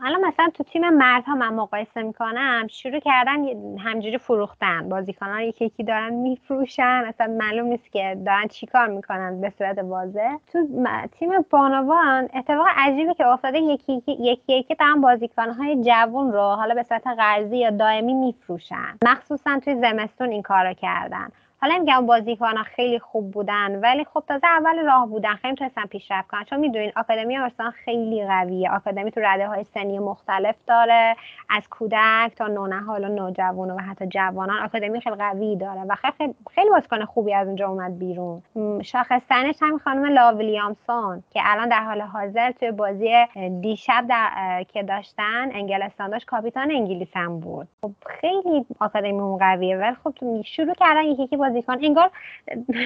الان 0.02 0.24
مثلا 0.24 0.48
تو 0.54 0.64
تیم 0.64 0.88
مردها 0.90 1.34
من 1.34 1.54
مقایسه 1.54 2.02
می‌کنم 2.02 2.66
شروع 2.70 2.98
کردن 2.98 3.44
همجوری 3.78 4.18
فروختن. 4.18 4.88
بازیکنان 4.88 5.40
یکی 5.40 5.64
یکی 5.64 5.84
دارن 5.84 6.14
میفروشن. 6.14 7.04
اصلا 7.06 7.26
معلوم 7.26 7.66
نیست 7.66 7.92
که 7.92 8.18
دارن 8.26 8.48
چیکار 8.48 8.86
می‌کنن 8.86 9.40
به 9.40 9.50
صورت 9.50 9.78
واضح. 9.78 10.36
تو 10.52 10.68
تیم 11.12 11.30
بانوان 11.50 12.28
اتفاق 12.34 12.66
عجیبی 12.76 13.14
که 13.14 13.26
افتاده 13.26 13.58
یکی 13.58 13.92
یکی 13.92 14.12
یکی, 14.12 14.52
یکی 14.52 14.74
دارن 14.74 15.00
بازیکنهای 15.00 15.82
جوون 15.82 16.32
رو 16.32 16.40
حالا 16.40 16.74
به 16.74 16.82
صورت 16.82 17.06
قرضی 17.06 17.58
یا 17.58 17.70
دائمی 17.70 18.14
میفروشن. 18.14 18.98
مخصوصا 19.04 19.60
توی 19.64 19.74
زمستون 19.74 20.30
این 20.30 20.42
کارو 20.42 20.72
کردن. 20.72 21.28
حالا 21.60 21.74
نمیگم 21.74 22.06
بازیکنها 22.06 22.62
خیلی 22.62 22.98
خوب 22.98 23.30
بودن 23.30 23.80
ولی 23.80 24.04
خب 24.04 24.24
تازه 24.28 24.46
اول 24.46 24.78
راه 24.78 25.06
بودن 25.06 25.34
خیلی 25.34 25.50
می‌تونستن 25.50 25.86
پیشرفت 25.86 26.28
کنن. 26.28 26.44
چون 26.44 26.60
می‌دونین 26.60 26.92
آکادمی 26.96 27.38
آرسنال 27.38 27.70
خیلی 27.70 28.26
قویه. 28.26 28.70
آکادمی 28.70 29.10
تو 29.10 29.20
رده 29.20 29.48
های 29.48 29.64
سنی 29.64 29.98
مختلف 29.98 30.56
داره 30.66 31.16
از 31.50 31.68
کودک 31.68 32.32
تا 32.36 32.46
نونهال 32.46 33.04
و 33.04 33.08
نوجوان 33.08 33.70
و 33.70 33.78
حتی 33.78 34.06
جوانان 34.06 34.62
آکادمی 34.62 35.00
خیلی 35.00 35.16
قوی 35.16 35.56
داره 35.56 35.80
و 35.88 35.94
خیلی 35.94 36.34
خیلی 36.54 36.70
بازیکن 36.70 37.04
خوبی 37.04 37.34
از 37.34 37.46
اونجا 37.46 37.68
اومد 37.68 37.98
بیرون. 37.98 38.42
شاخصترینش 38.82 39.56
همین 39.62 39.78
خانم 39.78 40.04
لاویلیامسون 40.04 41.22
که 41.30 41.40
الان 41.44 41.68
در 41.68 41.84
حال 41.84 42.00
حاضر 42.00 42.50
توی 42.50 42.70
بازی 42.70 43.26
دیشب 43.60 44.04
در... 44.08 44.64
که 44.68 44.82
داشتن 44.82 45.50
انگلستان 45.52 46.10
داشت 46.10 46.26
کاپیتان 46.26 46.70
انگلیس 46.70 47.16
هم 47.16 47.40
بود. 47.40 47.68
خب 47.82 47.90
خیلی 48.06 48.66
آکادمی 48.80 49.38
قویه 49.38 49.76
ولی 49.76 49.96
خب 50.04 50.42
شروع 50.42 50.74
کردن 50.74 51.02
یکی 51.02 51.36
بازیکن. 51.46 51.84
انگار 51.84 52.10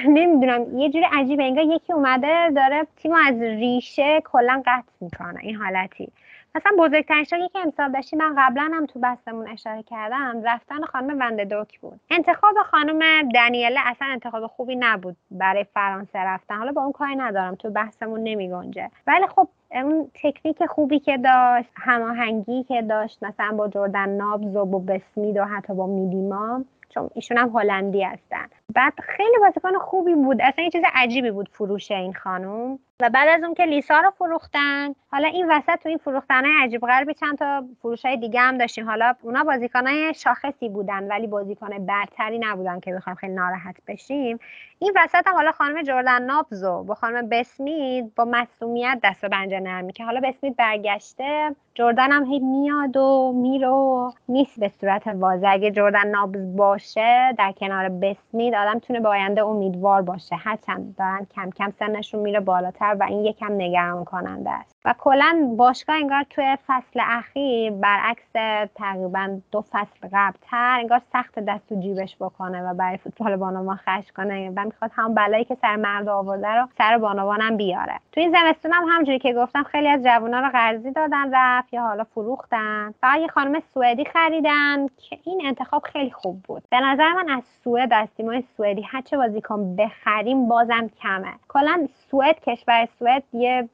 نمی‌دونم 0.08 0.78
یه 0.78 0.90
جوری 0.90 1.06
عجیبه. 1.12 1.42
انگار 1.42 1.64
یکی 1.64 1.92
اومده 1.92 2.50
داره 2.50 2.86
تیم 2.96 3.12
از 3.26 3.42
ریشه 3.42 4.20
کلا 4.24 4.62
قطع 4.66 4.92
می‌کنه 5.00 5.40
این 5.42 5.56
حالتی. 5.56 6.08
مثلا 6.54 6.72
بزرگترین 6.78 7.24
شاکی 7.24 7.48
که 7.48 7.58
امسال 7.58 7.92
داشتی 7.92 8.16
من 8.16 8.34
قبلا 8.38 8.70
هم 8.74 8.86
تو 8.86 8.98
بحثمون 8.98 9.48
اشاره 9.48 9.82
کردم 9.82 10.42
رفتن 10.44 10.84
خانم 10.84 11.18
ونددوک 11.18 11.80
بود. 11.80 12.00
انتخاب 12.10 12.54
خانم 12.70 13.28
دنیله 13.28 13.80
اصلا 13.86 14.08
انتخاب 14.08 14.46
خوبی 14.46 14.76
نبود 14.76 15.16
برای 15.30 15.64
فرانسه 15.64 16.18
رفتن. 16.18 16.56
حالا 16.56 16.72
با 16.72 16.82
اون 16.82 16.92
کاری 16.92 17.16
ندارم 17.16 17.54
تو 17.54 17.70
بحثمون 17.70 18.20
نمی 18.22 18.50
گنجه 18.50 18.90
ولی 19.06 19.26
خب 19.26 19.48
اون 19.70 20.10
تکنیک 20.14 20.66
خوبی 20.66 20.98
که 20.98 21.16
داشت 21.16 21.70
هماهنگی 21.76 22.62
که 22.62 22.82
داشت 22.82 23.22
مثلا 23.22 23.56
با 23.56 23.68
جردن 23.68 24.08
نابز 24.08 24.56
و 24.56 24.64
با 24.64 24.78
بسمید 24.78 25.36
و 25.36 25.44
حتی 25.44 25.74
با 25.74 25.86
میدیما 25.86 26.64
چون 26.90 27.10
ایشون 27.14 27.38
هم 27.38 27.48
هلندی 27.48 28.02
هستن. 28.02 28.48
بعد 28.74 28.92
خیلی 29.02 29.38
بازیکن 29.38 29.78
خوبی 29.78 30.14
بود. 30.14 30.40
اصلا 30.42 30.64
یه 30.64 30.70
چیز 30.70 30.82
عجیبی 30.94 31.30
بود 31.30 31.48
فروش 31.52 31.90
این 31.90 32.14
خانم. 32.14 32.78
و 33.00 33.10
بعد 33.10 33.28
از 33.28 33.42
اون 33.42 33.54
که 33.54 33.64
لیسا 33.64 34.00
رو 34.00 34.10
فروختن 34.10 34.94
حالا 35.12 35.28
این 35.28 35.52
وسط 35.52 35.82
تو 35.82 35.88
این 35.88 35.98
فروختن 35.98 36.44
های 36.44 36.64
عجیب 36.64 36.80
غریبی 36.80 37.14
چند 37.14 37.38
تا 37.38 37.64
فروش 37.82 38.04
های 38.04 38.16
دیگه 38.16 38.40
هم 38.40 38.58
داشتیم. 38.58 38.88
حالا 38.88 39.14
اونا 39.22 39.44
بازیکن 39.44 39.86
های 39.86 40.14
شاخصی 40.14 40.68
بودن 40.68 41.08
ولی 41.08 41.26
بازیکن 41.26 41.86
برتری 41.86 42.38
نبودن 42.38 42.80
که 42.80 42.94
بخوام 42.94 43.16
خیلی 43.16 43.32
ناراحت 43.32 43.76
بشیم. 43.86 44.38
این 44.78 44.92
وسط 44.96 45.28
حالا 45.28 45.52
خانم 45.52 45.82
جردن 45.82 46.22
نابزو 46.22 46.82
با 46.82 46.94
خانم 46.94 47.28
بسمید 47.28 48.14
با 48.14 48.24
مسئولیت 48.24 49.00
دست 49.02 49.26
به 49.26 49.36
نرمی 49.36 49.92
که 49.92 50.04
حالا 50.04 50.20
بسمید 50.20 50.56
برگشته 50.56 51.56
جردن 51.74 52.12
هم 52.12 52.24
هی 52.24 52.38
میاد 52.38 52.96
و 52.96 53.32
میرو 53.36 54.12
نیست 54.28 54.60
به 54.60 54.68
صورت 54.68 55.06
واضح. 55.06 55.48
اگه 55.50 55.70
جردن 55.70 56.08
نابز 56.08 56.56
باشه 56.56 57.34
در 57.38 57.52
کنار 57.52 57.88
بسمید 57.88 58.54
آدم 58.60 58.78
تونه 58.78 59.00
به 59.00 59.08
آینده 59.08 59.42
امیدوار 59.42 60.02
باشه. 60.02 60.36
هرچند 60.36 60.96
دارن 60.96 61.26
کم 61.36 61.50
کم 61.50 61.70
سنشون 61.70 62.20
میره 62.20 62.40
بالاتر 62.40 62.96
و 63.00 63.04
این 63.04 63.24
یکم 63.24 63.52
نگران 63.52 64.04
کننده 64.04 64.50
است. 64.50 64.79
و 64.84 64.94
کلا 64.98 65.54
باشگاه 65.56 65.96
انگار 65.96 66.22
توی 66.30 66.56
فصل 66.66 67.00
اخیر 67.02 67.72
برعکس 67.72 68.32
تقریبا 68.74 69.40
دو 69.52 69.64
فصل 69.70 70.08
قبلتر 70.12 70.76
انگار 70.80 71.00
سخت 71.12 71.38
دست 71.38 71.68
تو 71.68 71.80
جیبش 71.80 72.16
بکنه 72.20 72.70
و 72.70 72.74
برای 72.74 72.96
فوتبال 72.96 73.36
بانوان 73.36 73.76
خرج 73.76 74.12
کنه 74.12 74.52
و 74.56 74.64
می‌خواد 74.64 74.90
هم 74.94 75.14
بلایی 75.14 75.44
که 75.44 75.54
سر 75.54 75.76
مرد 75.76 76.08
آورده 76.08 76.48
رو 76.48 76.68
سر 76.78 76.98
بانوانم 76.98 77.56
بیاره. 77.56 77.94
تو 78.12 78.20
این 78.20 78.30
زمستون 78.30 78.72
هم 78.72 78.84
همجوری 78.88 79.18
که 79.18 79.32
گفتم 79.32 79.62
خیلی 79.62 79.88
از 79.88 80.02
جوونا 80.02 80.40
رو 80.40 80.48
قرضی 80.48 80.90
دادن 80.90 81.34
رفت 81.34 81.72
یا 81.74 81.82
حالا 81.82 82.04
فروختن. 82.04 82.94
فقط 83.00 83.18
یه 83.18 83.28
خانم 83.28 83.60
سوئدی 83.74 84.04
خریدن 84.04 84.86
که 84.86 85.18
این 85.24 85.42
انتخاب 85.44 85.82
خیلی 85.82 86.10
خوب 86.10 86.42
بود. 86.42 86.62
به 86.70 86.80
نظر 86.80 87.12
من 87.12 87.30
از 87.30 87.42
سوئد 87.64 87.92
از 87.92 88.08
تیمای 88.16 88.44
سوئدی 88.56 88.82
هرچه 88.82 89.16
بازیکن 89.16 89.76
بخریم 89.76 90.48
بازم 90.48 90.90
کمه. 91.02 91.32
کلا 91.48 91.88
سوئد 92.10 92.40
کشور 92.40 92.88
سوئد 92.98 93.22
یه 93.32 93.68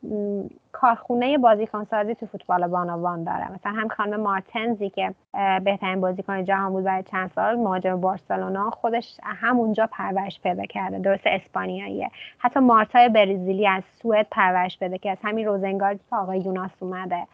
کارخونه 0.80 1.38
بازیکن 1.38 1.84
سازی 1.84 2.14
تو 2.14 2.26
فوتبال 2.26 2.66
بانوان 2.66 3.24
داره 3.24 3.52
مثلا 3.52 3.72
هم 3.72 3.88
خانم 3.88 4.20
مارتنزی 4.20 4.90
که 4.90 5.14
بهترین 5.64 6.00
بازیکن 6.00 6.44
جهان 6.44 6.72
بود 6.72 6.84
برای 6.84 7.02
چند 7.02 7.30
سال 7.34 7.56
مهاجم 7.56 8.00
بارسلونا 8.00 8.70
خودش 8.70 9.16
همونجا 9.22 9.88
پرورش 9.92 10.40
پیدا 10.40 10.64
کرده 10.64 10.98
درست 10.98 11.26
اسپانیاییه. 11.26 12.10
حتی 12.38 12.60
مارتای 12.60 13.08
برزیلی 13.08 13.66
از 13.66 13.82
سوئد 14.02 14.26
پرورش 14.30 14.78
پیدا 14.78 14.96
کرده 14.96 15.20
همین 15.24 15.46
روزنگاردی 15.46 16.00
که 16.10 16.16
آقای 16.16 16.38
یوناس 16.38 16.70
اومده. 16.80 17.26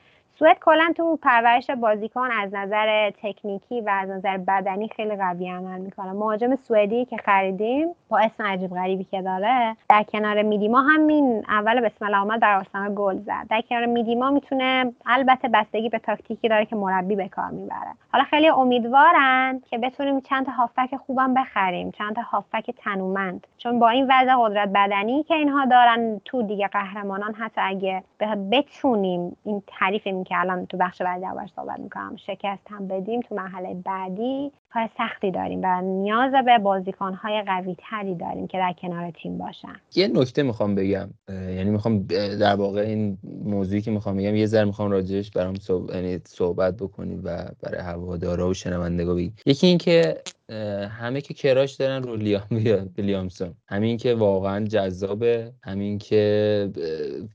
سوئد 0.43 0.59
کلا 0.61 0.93
تو 0.97 1.19
پرورش 1.23 1.71
بازیکن 1.71 2.29
از 2.31 2.55
نظر 2.55 3.11
تکنیکی 3.11 3.81
و 3.81 3.89
از 3.89 4.11
نظر 4.11 4.37
بدنی 4.37 4.89
خیلی 4.89 5.17
قوی 5.17 5.51
عمل 5.51 5.81
می‌کنه. 5.81 6.13
مهاجم 6.13 6.57
سوئدی 6.57 7.05
که 7.05 7.17
خریدیم 7.17 7.89
با 8.09 8.19
اسم 8.19 8.45
عجیب 8.45 8.71
غریبی 8.71 9.05
که 9.05 9.23
داره 9.23 9.77
در 9.89 10.03
کنار 10.03 10.43
میدیما 10.43 10.81
همین 10.81 11.45
اول 11.49 11.81
بسم 11.81 12.05
الله 12.05 12.17
آمد 12.17 12.41
در 12.41 12.57
آستانه 12.57 12.95
گل 12.95 13.19
زد. 13.19 13.47
در 13.51 13.61
کنار 13.61 13.87
میدیما 13.87 14.31
می‌تونه 14.31 14.93
البته 15.07 15.49
بستگی 15.49 15.89
به 15.89 15.99
تاکتیکی 15.99 16.49
داره 16.49 16.65
که 16.65 16.77
مربی 16.77 17.17
به 17.17 17.29
کار 17.29 17.51
می‌بره. 17.51 17.93
حالا 18.13 18.25
خیلی 18.25 18.49
امیدوارن 18.49 19.63
که 19.71 19.79
بتونیم 19.79 20.21
چند 20.21 20.47
تا 20.47 20.53
هافک 20.53 20.97
خوبم 21.07 21.35
بخریم 21.35 21.91
چند 21.91 22.17
تا 22.17 22.23
هافک 22.23 22.71
تنومند. 22.71 23.47
چون 23.59 23.79
با 23.79 23.89
این 23.89 24.07
وضع 24.11 24.35
قدرت 24.39 24.69
بدنی 24.69 25.23
که 25.23 25.35
اینها 25.35 25.65
دارن 25.65 26.21
تو 26.25 26.43
دیگه 26.43 26.69
قهرمانان 26.69 27.35
حتی 27.35 27.61
اگه 27.61 28.03
بتونیم 28.51 29.37
این 29.45 29.63
تعریف 29.67 30.07
که 30.33 30.41
الان 30.41 30.67
تو 30.67 30.77
بخش 30.77 31.03
بعدی 31.03 31.27
اول 31.27 31.47
صحبت 31.47 31.81
می‌کنم. 31.81 32.17
شکست 32.17 32.71
هم 32.71 32.89
بدیم 32.89 33.21
تو 33.21 33.35
مرحله 33.35 33.75
بعدی. 33.75 34.53
کار 34.75 34.91
سختی 34.99 35.31
داریم 35.31 35.61
و 35.63 35.81
نیاز 35.81 36.33
به 36.45 36.59
بازیکنهای 36.59 37.43
قوی 37.47 37.77
تری 37.91 38.15
داریم 38.15 38.47
که 38.47 38.59
در 38.59 38.75
کنار 38.83 39.11
تیم 39.23 39.39
باشن. 39.39 39.77
یه 39.95 40.09
نکته 40.09 40.43
می‌خوام 40.43 40.75
بگم 40.75 41.11
یعنی 41.29 41.71
می‌خوام 41.71 42.03
در 42.41 42.55
واقع 42.55 42.81
این 42.81 43.19
موضوعی 43.45 43.81
که 43.81 43.91
می‌خوام 43.91 44.17
بگم 44.17 44.37
یه 44.37 44.47
ذره 44.47 44.65
می‌خوام 44.65 44.91
راجعش 44.91 45.31
برام 45.31 45.55
صحبت, 45.55 45.95
یعنی 45.95 46.19
صحبت 46.25 46.77
بکنید 46.77 47.21
و 47.25 47.45
برای 47.63 47.81
هوادارا 47.81 48.49
و 48.49 48.55
شنوندگا 48.55 49.15
بگید 49.15 49.43
یکی 49.47 49.67
اینکه 49.67 50.15
همه 50.91 51.21
که 51.21 51.35
کراش 51.35 51.73
دارن 51.73 52.03
رو 52.03 52.17
لیام 52.17 52.43
ویلیامسون. 52.99 53.55
همین 53.69 53.97
که 53.97 54.15
واقعا 54.15 54.65
جذابه. 54.65 55.53
همین 55.63 55.99
که 55.99 56.71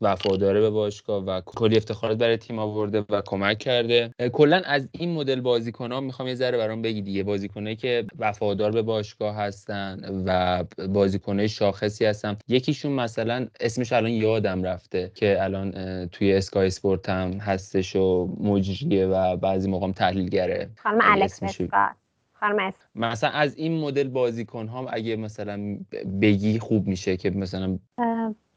وفاداره 0.01 0.61
به 0.61 0.69
باشگاه 0.69 1.23
و 1.23 1.41
کلی 1.45 1.77
افتخارات 1.77 2.17
برای 2.17 2.37
تیم 2.37 2.59
آورده 2.59 3.05
و 3.09 3.21
کمک 3.25 3.57
کرده. 3.57 4.11
کلا 4.33 4.61
از 4.65 4.89
این 4.91 5.13
مدل 5.13 5.41
بازیکن 5.41 5.91
ها 5.91 5.99
می‌خوام 6.01 6.27
یه 6.27 6.35
ذره 6.35 6.57
برام 6.57 6.81
بگی 6.81 7.01
دیگه. 7.01 7.23
بازیکنایی 7.27 7.75
که 7.75 8.05
وفادار 8.19 8.71
به 8.71 8.81
باشگاه 8.81 9.35
هستن 9.35 9.99
و 10.25 10.63
بازیکنای 10.87 11.49
شاخصی 11.49 12.05
هستن. 12.05 12.37
یکیشون 12.47 12.91
مثلا 12.91 13.47
اسمش 13.59 13.93
الان 13.93 14.11
یادم 14.11 14.63
رفته 14.63 15.11
که 15.15 15.43
الان 15.43 15.71
توی 16.07 16.33
اسکای 16.33 16.67
اسپورت 16.67 17.09
هم 17.09 17.31
هستش 17.31 17.95
و 17.95 18.35
مجریه 18.39 19.05
و 19.05 19.35
بعضی 19.37 19.69
موقع 19.69 19.91
تحلیلگره. 19.91 20.69
خانم 20.83 20.99
الکس 21.03 21.43
مثلا 22.95 23.29
از 23.29 23.55
این 23.55 23.79
مدل 23.79 24.07
بازیکن 24.07 24.67
هم 24.67 24.85
اگه 24.89 25.15
مثلا 25.15 25.77
بگی 26.21 26.59
خوب 26.59 26.87
میشه 26.87 27.17
که 27.17 27.29
مثلا 27.29 27.79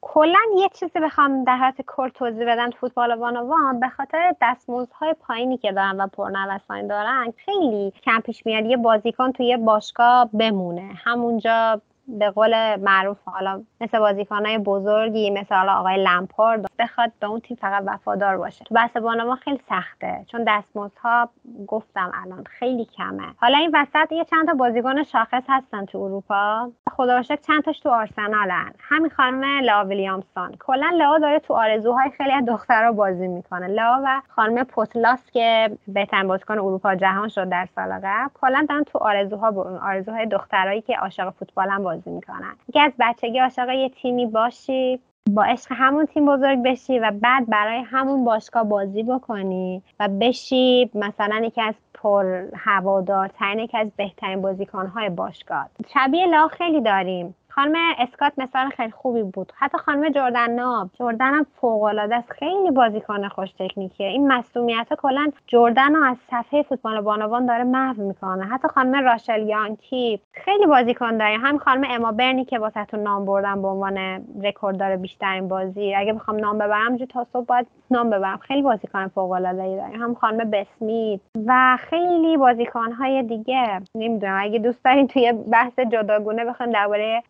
کلا 0.03 0.39
یه 0.57 0.69
چیزی 0.69 1.01
بخوام 1.01 1.45
در 1.45 1.57
حالت 1.57 1.83
کل 1.87 2.09
توضیح 2.09 2.53
بدم 2.53 2.71
فوتبال 2.71 3.17
بانوان 3.17 3.81
به 3.81 3.89
خاطر 3.89 4.35
دستمزدهای 4.43 5.15
پایینی 5.21 5.59
که 5.59 5.73
دارن 5.73 6.01
و 6.01 6.07
پرنوسانی 6.07 6.89
دارن 6.89 7.33
خیلی 7.37 7.93
کم 8.03 8.21
پیش 8.21 8.47
میاد 8.47 8.67
یه 8.67 8.77
بازیکن 8.77 9.33
توی 9.33 9.57
باشگاه 9.57 10.31
بمونه. 10.33 10.91
همونجا 11.05 11.81
به 12.19 12.31
قول 12.31 12.77
معروف 12.77 13.19
حالا 13.25 13.63
مثل 13.81 13.99
بازیکنهای 13.99 14.59
بزرگی 14.59 15.31
مثل 15.31 15.55
حالا 15.55 15.73
آقای 15.73 16.05
لمپارد 16.05 16.67
بخواد 16.79 17.13
به 17.21 17.27
اون 17.27 17.41
تیم 17.41 17.57
فقط 17.61 17.83
وفادار 17.87 18.37
باشه. 18.37 18.65
تو 18.65 18.75
بحث 18.75 18.97
بانوان 18.97 19.37
خیلی 19.37 19.61
سخته 19.69 20.25
چون 20.27 20.45
دستمزدها 20.49 21.29
گفتم 21.67 22.13
الان 22.25 22.45
خیلی 22.45 22.85
کمه. 22.85 23.35
حالا 23.37 23.59
این 23.59 23.71
وسط 23.75 24.13
یه 24.13 24.25
چند 24.25 24.47
تا 24.47 24.55
بازیکن 24.55 25.03
شاخص 25.03 25.43
هستن 25.49 25.85
تو 25.85 25.99
اروپا. 25.99 26.71
خدا 26.91 27.23
چند 27.23 27.63
تاش 27.65 27.81
تو 27.81 27.91
آرسنالن. 27.91 28.73
همین 28.79 29.11
خانم 29.11 29.61
لا 29.65 29.85
ویلیامسون. 29.85 30.57
کلا 30.61 30.91
لا 30.97 31.19
داره 31.19 31.39
تو 31.39 31.55
آرزوهای 31.55 32.11
خیلی 32.11 32.33
از 32.33 32.45
دخترها 32.45 32.93
بازی 32.93 33.29
می‌کنه. 33.29 33.67
لا 33.67 34.03
و 34.05 34.21
خانم 34.29 34.65
پوتلاس 34.65 35.31
که 35.31 35.71
بهترین 35.89 36.29
بازیکن 36.29 36.59
اروپا 36.59 36.95
جهان 36.95 37.29
شد 37.29 37.49
در 37.49 37.69
سال 37.75 37.93
قبل 38.05 38.29
کلا 38.41 38.67
دارن 38.69 38.85
تو 38.85 38.99
آرزوها 38.99 39.79
آرزوهای 39.83 40.27
دخترایی 40.27 40.81
که 40.81 40.97
عاشق 40.97 41.31
فوتبال 41.31 41.69
هم 41.69 41.83
بازی 42.01 42.11
می‌کنن. 42.11 42.57
یکی 42.69 42.81
از 42.81 42.93
بچگی 42.99 43.39
عاشق 43.39 43.69
یه 43.69 43.89
تیمی 43.89 44.27
باشی 44.27 45.01
با 45.31 45.45
عشق 45.45 45.69
همون 45.71 46.07
تیم 46.07 46.27
بزرگ 46.27 46.63
بشی 46.63 46.99
و 46.99 47.13
بعد 47.21 47.47
برای 47.47 47.79
همون 47.79 48.25
باشگاه 48.25 48.65
بازی 48.65 49.03
بکنی 49.03 49.83
و 50.01 50.09
بشی 50.09 50.91
مثلا 50.95 51.41
یکی 51.45 51.61
از 51.61 51.75
پر 51.95 52.45
هوادارترین 52.57 53.59
یکی 53.59 53.79
از 53.79 53.91
بهترین 53.97 54.43
بازیکنهای 54.43 55.09
باشگاه. 55.09 55.67
شبیه 55.95 56.27
لا 56.27 56.49
خیلی 56.49 56.81
داریم. 56.81 57.35
خانم 57.51 57.75
اسکات 57.99 58.33
مثال 58.39 58.69
خیلی 58.69 58.91
خوبی 58.91 59.23
بود. 59.23 59.53
حتی 59.57 59.79
خانم 59.79 60.09
جردن 60.09 60.51
ناب 60.51 60.91
جردن 60.99 61.35
هم 61.35 61.47
فوق 61.61 61.83
العاده 61.83 62.17
است. 62.17 62.33
خیلی 62.33 62.71
بازیکن 62.71 63.29
خوش 63.29 63.53
تکنیکیه. 63.59 64.07
این 64.07 64.33
مسئولیت 64.33 64.89
کلا 64.99 65.31
جردن 65.47 65.95
رو 65.95 66.05
از 66.05 66.17
صفحه 66.31 66.63
فوتبال 66.63 67.01
بانوان 67.01 67.47
داره 67.47 67.65
محو 67.65 68.03
می‌کنه. 68.03 68.45
حتی 68.45 68.69
خانم 68.69 69.05
راشل 69.05 69.49
یانکی 69.49 70.21
خیلی 70.33 70.67
بازیکن 70.67 71.17
داره. 71.17 71.39
هم 71.39 71.59
خانم 71.59 71.85
اما 71.91 72.13
برنی 72.13 72.45
که 72.45 72.59
واسهتون 72.59 73.01
نام 73.01 73.25
بردم 73.25 73.63
به 73.63 73.69
عنوان 73.69 73.99
رکورددار 74.43 74.97
بیشترین 74.97 75.49
بازی. 75.49 75.95
اگه 75.95 76.13
بخوام 76.13 76.37
نام 76.37 76.59
ببرم 76.59 76.97
جو 76.97 77.07
تا 77.07 77.25
صبح 77.25 77.47
باید 77.47 77.67
نام 77.91 78.11
ببرم. 78.11 78.37
خیلی 78.37 78.63
بازیکن 78.63 79.09
فوق 79.09 79.31
العاده 79.31 79.63
ای 79.63 79.77
داریم 79.77 80.03
هم 80.03 80.15
خانم 80.15 80.51
بسمیت 80.51 81.21
و 81.47 81.79
خیلی 81.81 82.37
بازیکن 82.37 82.93
های 82.93 83.23
دیگه. 83.23 83.81
نمی‌دونم 83.95 84.39
اگه 84.41 84.59
دوست 84.59 84.85
دارین 84.85 85.07
توی 85.07 85.33
بحث 85.33 85.79
جداگونه 85.79 86.45
بخوایم 86.45 86.73
درباره 86.73 87.23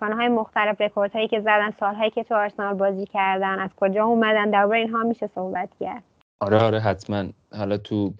های 0.00 0.28
مختلف 0.28 0.80
رکورد 0.80 1.12
هایی 1.12 1.28
که 1.28 1.40
زدن 1.40 1.70
سالهایی 1.80 2.10
که 2.10 2.22
تو 2.22 2.34
آرسنال 2.34 2.74
بازی 2.74 3.06
کردن 3.06 3.58
از 3.58 3.70
کجا 3.76 4.04
اومدن؟ 4.04 4.50
درباره 4.50 4.78
اینها 4.78 5.02
میشه 5.02 5.30
صحبت 5.34 5.68
کرد. 5.80 6.02
آره 6.40 6.58
آره 6.58 6.80
حتما. 6.80 7.24
حالا 7.56 7.76
تو 7.76 8.12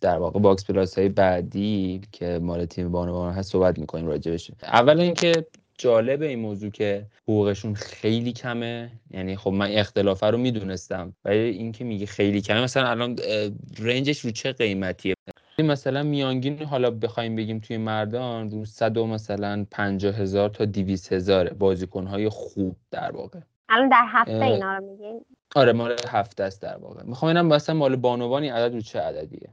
در 0.00 0.18
واقع 0.18 0.40
باکس 0.40 0.70
پلاس 0.70 0.98
های 0.98 1.08
بعدی 1.08 2.00
که 2.12 2.38
مال 2.42 2.64
تیم 2.64 2.92
بانوان 2.92 3.32
هست 3.32 3.52
صحبت 3.52 3.78
می‌کنیم 3.78 4.06
راجع 4.06 4.36
اول 4.62 5.00
اینکه 5.00 5.32
جالب 5.78 6.22
این 6.22 6.38
موضوع 6.38 6.70
که 6.70 7.06
حقوقشون 7.22 7.74
خیلی 7.74 8.32
کمه. 8.32 8.90
یعنی 9.10 9.36
خب 9.36 9.50
من 9.50 9.70
اختلافه 9.70 10.26
رو 10.26 10.38
می‌دونستم. 10.38 11.12
ولی 11.24 11.38
اینکه 11.38 11.84
میگه 11.84 12.06
خیلی 12.06 12.40
کمه 12.40 12.62
مثلا 12.62 12.88
الان 12.88 13.16
رنجش 13.78 14.20
رو 14.20 14.30
چه 14.30 14.52
قیمتیه؟ 14.52 15.14
مثلا 15.62 16.02
میانگین 16.02 16.62
حالا 16.62 16.90
بخوایم 16.90 17.36
بگیم 17.36 17.58
توی 17.58 17.76
مردان 17.76 18.50
رو 18.50 18.64
صد 18.64 18.96
و 18.96 19.06
مثلا 19.06 19.66
پنجاه 19.70 20.14
هزار 20.14 20.48
تا 20.48 20.64
دیویس 20.64 21.12
هزاره 21.12 21.50
بازیکنهای 21.50 22.28
خوب 22.28 22.76
در 22.90 23.12
واقع. 23.12 23.38
الان 23.68 23.88
در 23.88 24.04
هفته 24.08 24.44
اینا 24.44 24.76
رو 24.76 24.84
میگین؟ 24.84 25.20
آره 25.56 25.72
مال 25.72 25.96
هفته 26.08 26.44
است 26.44 26.62
در 26.62 26.76
واقع. 26.76 27.02
می‌خوام 27.04 27.28
اینم 27.28 27.46
مثلا 27.46 27.74
مال 27.74 27.96
بانوانی 27.96 28.48
عدد 28.48 28.74
رو 28.74 28.80
چه 28.80 29.00
عددیه؟ 29.00 29.48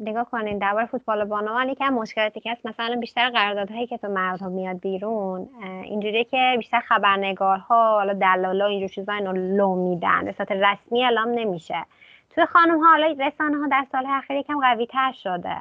نگاه 0.00 0.30
کنین 0.30 0.58
درباره 0.58 0.86
فوتبال 0.86 1.24
بانوان 1.24 1.68
یکم 1.68 1.88
مشکلاتی 1.88 2.40
که 2.40 2.50
هست 2.50 2.66
مثلا 2.66 2.96
بیشتر 3.00 3.30
قراردادهایی 3.30 3.86
که 3.86 3.98
تو 3.98 4.08
مردها 4.08 4.48
میاد 4.48 4.80
بیرون 4.80 5.48
اینجوریه 5.84 6.24
که 6.24 6.54
بیشتر 6.56 6.80
خبرنگارها 6.80 7.94
حالا 7.94 8.12
دلالا 8.12 8.66
اینجور 8.66 8.88
چیزا 8.88 9.12
اینو 9.12 9.32
لو 9.32 9.74
میدن. 9.74 10.24
به 10.24 10.32
صورت 10.32 10.52
رسمی 10.52 11.04
اعلام 11.04 11.28
نمیشه. 11.28 11.84
توی 12.36 12.46
خانم 12.46 12.84
ها 12.84 12.90
حالا 12.90 13.16
رسانه 13.26 13.58
ها 13.58 13.68
در 13.68 13.86
سال 13.92 14.04
اخیر 14.06 14.36
یکم 14.36 14.60
قوی 14.60 14.86
تر 14.86 15.12
شده. 15.12 15.56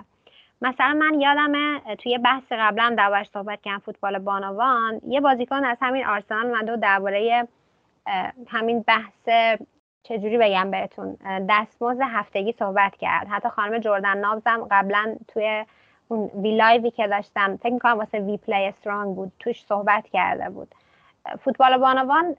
مثلا 0.61 0.93
من 0.93 1.21
یادمه 1.21 1.81
توی 1.95 2.17
بحث 2.17 2.51
قبلا 2.51 2.95
دربارش 2.97 3.27
صحبت 3.27 3.61
کردم 3.61 3.79
فوتبال 3.79 4.19
بانوان. 4.19 5.01
یه 5.07 5.21
بازیکن 5.21 5.65
از 5.65 5.77
همین 5.81 6.05
آرسنال 6.05 6.45
اومده 6.45 6.77
درباره 6.77 7.47
همین 8.47 8.81
بحث 8.87 9.29
چجوری 10.03 10.37
بگم 10.37 10.71
بهتون 10.71 11.17
دستمزد 11.49 12.01
هفتگی 12.01 12.51
صحبت 12.51 12.95
کرد. 12.95 13.27
حتی 13.27 13.49
خانم 13.49 13.79
جردن 13.79 14.17
نابزم 14.17 14.67
قبلا 14.71 15.15
توی 15.27 15.65
اون 16.07 16.29
وی 16.41 16.57
live 16.57 16.85
ی 16.85 16.91
که 16.91 17.07
داشتم 17.07 17.57
فکر 17.57 17.73
می‌کنم 17.73 17.97
واسه 17.97 18.19
We 18.19 18.37
Play 18.37 18.65
Strong 18.65 19.15
بود 19.15 19.31
توش 19.39 19.65
صحبت 19.65 20.07
کرده 20.07 20.49
بود. 20.49 20.75
فوتبال 21.43 21.77
بانوان 21.77 22.35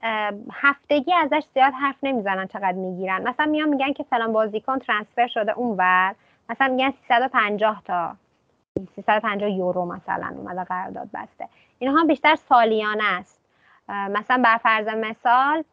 هفتگی 0.53 1.13
ازش 1.13 1.43
زیاد 1.53 1.73
حرف 1.73 1.95
نمی‌زنن 2.03 2.47
چقدر 2.47 2.71
می‌گیرن. 2.71 3.27
مثلا 3.27 3.45
میان 3.45 3.69
میگن 3.69 3.93
که 3.93 4.03
فلان 4.03 4.33
بازیکن 4.33 4.79
ترانسفر 4.79 5.27
شده 5.27 5.51
اونور 5.51 6.15
مثلا 6.49 6.67
میگن 6.67 6.91
350 7.07 7.81
تا. 7.85 8.15
350 8.95 9.51
یورو 9.51 9.85
مثلا 9.85 10.33
اومده 10.37 10.63
قرارداد 10.63 11.09
بسته. 11.13 11.47
اینها 11.79 12.05
بیشتر 12.05 12.35
سالیانه 12.35 13.03
است. 13.03 13.41
مثلا 13.89 14.41
بر 14.43 14.57
فرض 14.57 14.87
مثال 14.87 15.63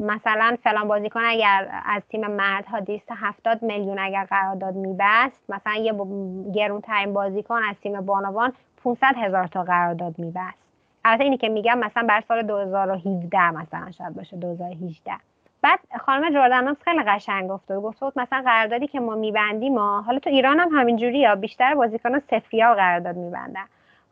مثلا 0.00 0.56
فلان 0.62 0.88
بازیکن 0.88 1.20
اگر 1.24 1.82
از 1.84 2.02
تیم 2.08 2.26
مردها 2.26 2.80
270 2.80 3.62
میلیون 3.62 3.98
اگر 3.98 4.24
قرارداد 4.24 4.74
میبست 4.74 5.50
مثلا 5.50 5.74
یه 5.74 5.92
گرون 6.54 6.80
ترین 6.80 7.12
بازیکن 7.12 7.60
از 7.70 7.76
تیم 7.82 8.00
بانوان 8.00 8.52
500 8.84 9.16
هزار 9.16 9.46
تا 9.46 9.64
قرارداد 9.64 10.18
میبست. 10.18 10.71
البته 11.04 11.24
اینی 11.24 11.36
که 11.36 11.48
میگم 11.48 11.78
مثلا 11.78 12.06
بر 12.08 12.20
سال 12.28 12.42
2017 12.42 13.50
مثلا 13.50 13.90
شاید 13.90 14.14
باشه 14.14 14.36
2018 14.36 15.12
بعد 15.62 15.80
خانم 16.00 16.30
جردن 16.30 16.74
خیلی 16.74 17.02
قشنگ 17.02 17.50
گفته 17.50 17.80
گفته 17.80 18.04
بود 18.04 18.18
مثلا 18.18 18.42
قراردادی 18.42 18.86
که 18.86 19.00
ما 19.00 19.14
میبندیم 19.14 19.74
ما 19.74 20.02
حالا 20.02 20.18
تو 20.18 20.30
ایران 20.30 20.60
هم 20.60 20.68
همینجوری 20.72 21.18
یا 21.18 21.34
بیشتر 21.34 21.74
بازیکنان 21.74 22.22
سفریا 22.30 22.74
قرارداد 22.74 23.16
میبندن. 23.16 23.64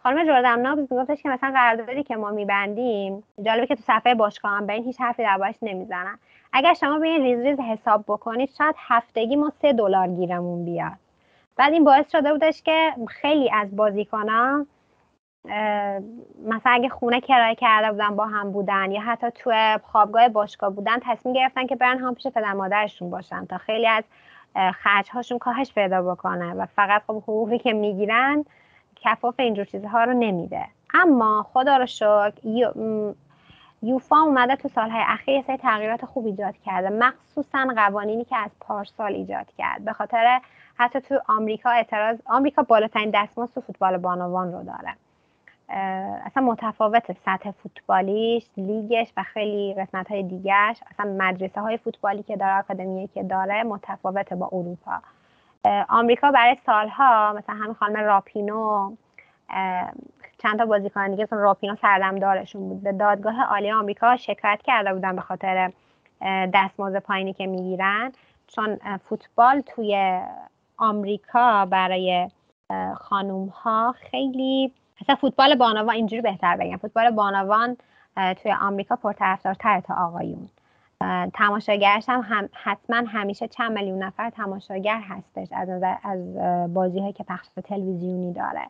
خانم 0.02 0.26
جردن 0.26 0.60
نابز 0.60 0.92
میگفتش 0.92 1.22
که 1.22 1.28
مثلا 1.28 1.50
قراردادی 1.50 2.02
که 2.02 2.16
ما 2.16 2.30
میبندیم 2.30 3.22
جالبه 3.42 3.66
که 3.66 3.74
تو 3.74 3.82
صفحه 3.82 4.14
باشگاه 4.14 4.52
هم 4.52 4.68
این 4.68 4.84
هیچ 4.84 5.00
حرفی 5.00 5.22
دربارش 5.22 5.54
نمی‌زنن. 5.62 6.18
اگر 6.52 6.74
شما 6.74 6.98
به 6.98 7.08
این 7.08 7.22
ریز 7.22 7.40
ریز 7.40 7.60
حساب 7.60 8.04
بکنید 8.08 8.50
شاید 8.58 8.74
هفتگی 8.78 9.36
ما 9.36 9.52
سه 9.62 9.72
دلار 9.72 10.08
گیرمون 10.08 10.64
بیاد. 10.64 10.92
بعد 11.56 11.72
این 11.72 11.84
باعث 11.84 12.12
شده 12.12 12.32
بودش 12.32 12.62
که 12.62 12.92
خیلی 13.08 13.50
از 13.52 13.76
بازیکنان 13.76 14.66
مثلا 16.44 16.72
اگه 16.72 16.88
خونه 16.88 17.20
کرایه 17.20 17.54
کرده 17.54 17.90
بودن 17.90 18.16
با 18.16 18.26
هم 18.26 18.52
بودن 18.52 18.90
یا 18.90 19.00
حتی 19.00 19.30
تو 19.30 19.78
خوابگاه 19.82 20.28
باشگاه 20.28 20.70
بودن 20.70 20.98
تصمیم 21.02 21.34
گرفتن 21.34 21.66
که 21.66 21.76
برن 21.76 21.98
هم 21.98 22.14
پیش 22.14 22.26
پدر 22.26 22.52
مادرشون 22.52 23.10
باشن 23.10 23.46
تا 23.46 23.58
خیلی 23.58 23.86
از 23.86 24.04
خرج 24.74 25.10
هاشون 25.10 25.38
کاهش 25.38 25.72
پیدا 25.72 26.02
بکنه 26.02 26.54
و 26.54 26.66
فقط 26.66 27.02
خب 27.06 27.16
حقوقی 27.16 27.58
که 27.58 27.72
می‌گیرن 27.72 28.44
کفاف 28.96 29.34
اینجور 29.40 29.64
چیزها 29.64 30.04
رو 30.04 30.12
نمیده. 30.12 30.66
اما 30.94 31.46
خدا 31.52 31.76
رو 31.76 31.86
شکر 31.86 32.32
یوفا 33.82 34.16
اومده 34.16 34.56
تو 34.56 34.68
سالهای 34.68 35.02
اخیر 35.06 35.44
یه 35.48 35.56
تغییرات 35.56 36.04
خوب 36.04 36.26
ایجاد 36.26 36.56
کرده. 36.56 36.90
مخصوصا 36.90 37.66
قوانینی 37.76 38.24
که 38.24 38.36
از 38.36 38.50
پارسال 38.60 39.12
ایجاد 39.12 39.46
کرد. 39.58 39.84
به 39.84 39.92
خاطر 39.92 40.40
حتی 40.76 41.00
تو 41.00 41.20
آمریکا 41.28 41.70
اعتراض 41.70 42.18
آمریکا 42.26 42.62
بالاترین 42.62 43.10
دستمزد 43.14 43.54
تو 43.54 43.60
فوتبال 43.60 43.96
بانوان 43.96 44.52
رو 44.52 44.62
داره. 44.62 44.96
اصلا 45.70 46.42
متفاوت 46.42 47.12
سطح 47.12 47.50
فوتبالیش 47.50 48.50
لیگش 48.56 49.12
و 49.16 49.22
خیلی 49.22 49.74
قسمت 49.74 50.10
های 50.10 50.22
دیگرش 50.22 50.80
اصلا 50.90 51.12
مدرسه 51.18 51.60
های 51.60 51.76
فوتبالی 51.76 52.22
که 52.22 52.36
داره 52.36 52.58
آکادمیه 52.58 53.06
که 53.06 53.22
داره 53.22 53.62
متفاوت 53.62 54.32
با 54.32 54.48
اروپا. 54.52 54.92
آمریکا 55.88 56.30
برای 56.30 56.56
سالها 56.66 57.32
مثلا 57.32 57.54
همین 57.54 57.74
خانم 57.74 57.96
راپینو 57.96 58.92
چند 60.38 60.58
تا 60.58 60.66
بازیکن 60.66 61.10
دیگه 61.10 61.28
راپینو 61.30 61.76
دارشون 62.20 62.68
بود. 62.68 62.82
به 62.82 62.92
دادگاه 62.92 63.42
عالی 63.42 63.72
آمریکا 63.72 64.16
شکایت 64.16 64.62
کرده 64.62 64.94
بودن 64.94 65.16
به 65.16 65.22
خاطر 65.22 65.72
دستمزد 66.54 66.98
پایینی 66.98 67.32
که 67.32 67.46
می‌گیرن. 67.46 68.12
چون 68.46 68.78
فوتبال 69.08 69.60
توی 69.60 70.20
آمریکا 70.76 71.66
برای 71.66 72.28
خانوم 72.96 73.48
ها 73.48 73.94
خیلی 74.10 74.72
مثلا 75.02 75.14
فوتبال 75.14 75.54
بانوان 75.54 75.94
اینجوری 75.94 76.22
بهتر 76.22 76.56
بگم. 76.56 76.76
فوتبال 76.76 77.10
بانوان 77.10 77.76
توی 78.42 78.52
آمریکا 78.52 78.96
پرطرفدارتر 78.96 79.80
تا 79.80 79.94
آقایون. 79.94 80.48
تماشاگرش 81.34 82.08
هم, 82.08 82.20
هم 82.20 82.48
حتما 82.52 82.96
همیشه 82.96 83.48
چند 83.48 83.72
میلیون 83.72 84.02
نفر 84.02 84.30
تماشاگر 84.30 85.00
هستش 85.00 85.48
از 85.52 85.68
نظر 85.68 85.94
از 86.02 86.36
بازی 86.74 87.12
که 87.12 87.24
پخش 87.24 87.46
تلویزیونی 87.64 88.32
داره. 88.32 88.62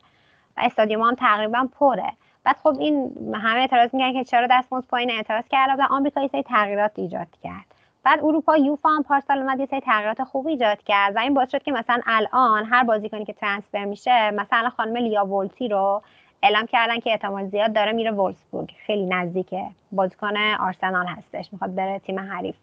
و 0.56 0.60
استادیوم 0.62 1.02
هم 1.02 1.14
تقریبا 1.14 1.68
پره. 1.78 2.12
بعد 2.44 2.56
خب 2.62 2.76
این 2.78 3.12
همه 3.34 3.60
اعتراض 3.60 3.94
میگن 3.94 4.12
که 4.12 4.24
چرا 4.24 4.46
دستمزد 4.50 4.86
پایین 4.86 5.10
اعتراض 5.10 5.44
کرده 5.48 5.82
و 5.82 5.86
آمریکا 5.90 6.20
یه 6.20 6.28
سری 6.28 6.42
تغییرات 6.42 6.92
ایجاد 6.96 7.28
کرد. 7.42 7.69
بعد 8.02 8.18
اروپا 8.18 8.56
یوفا 8.56 8.88
هم 8.88 9.02
پارسال 9.02 9.38
اومد 9.38 9.60
یه 9.60 9.66
سری 9.66 9.80
تغییرات 9.80 10.24
خوب 10.24 10.46
ایجاد 10.46 10.82
کرد 10.82 11.16
و 11.16 11.18
این 11.18 11.34
باعث 11.34 11.50
شد 11.50 11.62
که 11.62 11.72
مثلا 11.72 12.00
الان 12.06 12.64
هر 12.64 12.84
بازیکنی 12.84 13.24
که 13.24 13.32
ترنسفر 13.32 13.84
میشه 13.84 14.30
مثلا 14.30 14.70
خانم 14.70 14.96
لیا 14.96 15.26
ولتی 15.26 15.68
رو 15.68 16.02
اعلام 16.42 16.66
کردن 16.66 17.00
که 17.00 17.10
احتمال 17.10 17.46
زیاد 17.46 17.72
داره 17.72 17.92
میره 17.92 18.10
وولسبورگ 18.10 18.74
خیلی 18.86 19.06
نزدیکه 19.06 19.70
بازیکن 19.92 20.36
آرسنال 20.36 21.06
هستش. 21.06 21.52
می‌خواد 21.52 21.74
بره 21.74 21.98
تیم 21.98 22.20
حریف 22.20 22.56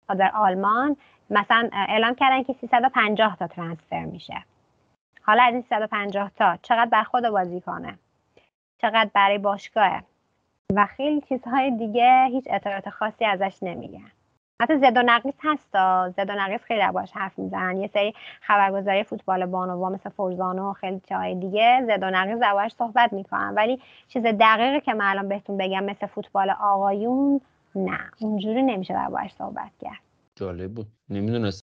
می‌خواد 0.00 0.30
آلمان. 0.34 0.96
مثلا 1.30 1.68
اعلام 1.72 2.14
کردن 2.14 2.42
که 2.42 2.52
350 2.52 3.36
تا 3.36 3.46
ترنسفر 3.46 4.04
میشه. 4.04 4.44
حالا 5.22 5.42
از 5.42 5.52
این 5.52 5.62
350 5.62 6.30
تا 6.36 6.56
چقدر 6.62 6.90
بر 6.90 7.02
خود 7.02 7.28
بازیکنه؟ 7.28 7.98
چقدر 8.78 9.10
برای 9.14 9.38
باشگاهه؟ 9.38 10.02
و 10.74 10.86
خیلی 10.86 11.20
چیزهای 11.20 11.70
دیگه 11.70 12.24
هیچ 12.24 12.44
اطلاعات 12.50 12.90
خاصی 12.90 13.24
ازش 13.24 13.56
نمیگن. 13.62 14.10
حتی 14.62 14.78
زد 14.78 14.96
و 14.96 15.02
نقیص 15.02 15.34
هستا 15.42 16.10
زد 16.16 16.30
و 16.30 16.32
نقیص 16.32 16.60
خیلی 16.62 16.92
باش 16.94 17.12
حرف 17.12 17.38
می‌زنن. 17.38 17.80
یه 17.80 17.86
سری 17.86 18.14
خبرگزاری 18.40 19.04
فوتبال 19.04 19.46
بانووا 19.46 19.90
مثل 19.90 20.10
فرزانو 20.10 20.70
و 20.70 20.72
خیلی 20.72 21.00
جای 21.06 21.34
دیگه 21.34 21.82
زد 21.86 22.02
و 22.02 22.10
نقیص 22.10 22.38
دربارش 22.38 22.72
صحبت 22.72 23.12
می‌کنن. 23.12 23.52
ولی 23.56 23.80
چیز 24.08 24.22
دقیقی 24.22 24.80
که 24.80 24.94
من 24.94 25.04
الان 25.04 25.28
بهتون 25.28 25.56
بگم 25.56 25.84
مثل 25.84 26.06
فوتبال 26.06 26.50
آقایون 26.50 27.40
نه. 27.74 27.98
اونجوری 28.20 28.62
نمیشه 28.62 28.94
دربارش 28.94 29.32
صحبت 29.32 29.70
کرد. 29.80 30.00
جالب 30.36 30.74
بود. 30.74 30.86
نمی‌دونست 31.10 31.62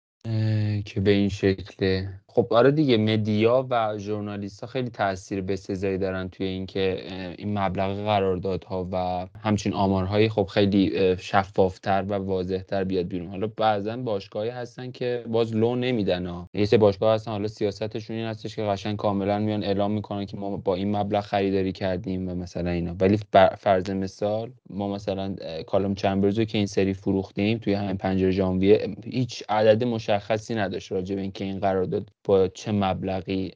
که 0.86 1.02
به 1.02 1.12
این 1.12 1.30
شکله 1.30 2.10
خب 2.40 2.54
آره 2.54 2.72
دیگه 2.72 2.98
مدیا 2.98 3.68
و 3.70 3.98
ژورنالیست 3.98 4.62
ها 4.62 4.68
خیلی 4.68 4.90
تاثیر 4.90 5.42
به 5.42 5.56
سزایی 5.56 5.98
دارن 5.98 6.30
توی 6.30 6.46
اینکه 6.46 7.04
این 7.38 7.60
مبلغ 7.60 8.06
قراردادها 8.06 8.88
و 8.92 9.28
همچین 9.40 9.74
آمارهایی 9.74 10.30
خب 10.30 10.46
خیلی 10.46 11.16
شفافتر 11.18 12.06
و 12.08 12.14
واضحتر 12.14 12.84
بیاد 12.84 13.08
بیرون. 13.08 13.28
حالا 13.28 13.48
بعضا 13.58 13.98
باشگاهی 13.98 14.50
هستن 14.50 14.92
که 14.92 15.24
باز 15.28 15.56
لو 15.56 15.76
نمیدن 15.76 16.26
ها. 16.26 16.50
یه 16.54 16.66
سه 16.66 16.78
باشگاه 16.78 17.14
هستن 17.14 17.32
حالا 17.32 17.48
سیاستشون 17.48 18.16
این 18.16 18.26
هستش 18.26 18.56
که 18.56 18.62
قشنگ 18.62 18.98
کاملا 18.98 19.40
میان 19.40 19.64
اعلام 19.64 19.92
می‌کنن 19.92 20.26
که 20.26 20.38
ما 20.38 20.58
با 20.58 20.76
این 20.76 20.96
مبلغ 20.96 21.24
خریداری 21.24 21.72
کردیم 21.72 22.30
و 22.30 22.36
مثلا 22.36 22.70
اینا. 22.70 22.96
ولی 23.02 23.20
فرض 23.58 23.90
مثال 23.90 24.52
ما 24.70 24.88
مثلا 24.88 25.36
کالوم 25.68 25.96
چمبرز 25.96 26.40
که 26.40 26.58
این 26.58 26.68
سری 26.68 26.94
فروختیم 26.94 27.58
توی 27.58 27.74
همین 27.74 27.98
5 27.98 28.30
ژانویه 28.30 28.96
هیچ 29.06 29.44
عدد 29.50 29.84
مشخصی 29.84 30.56
نداشت 30.56 30.92
راجع 30.92 31.16
به 31.16 31.22
اینکه 31.22 31.46
این 31.46 31.60
قرارداد 31.60 32.10
چه 32.54 32.72
مبلغی 32.72 33.52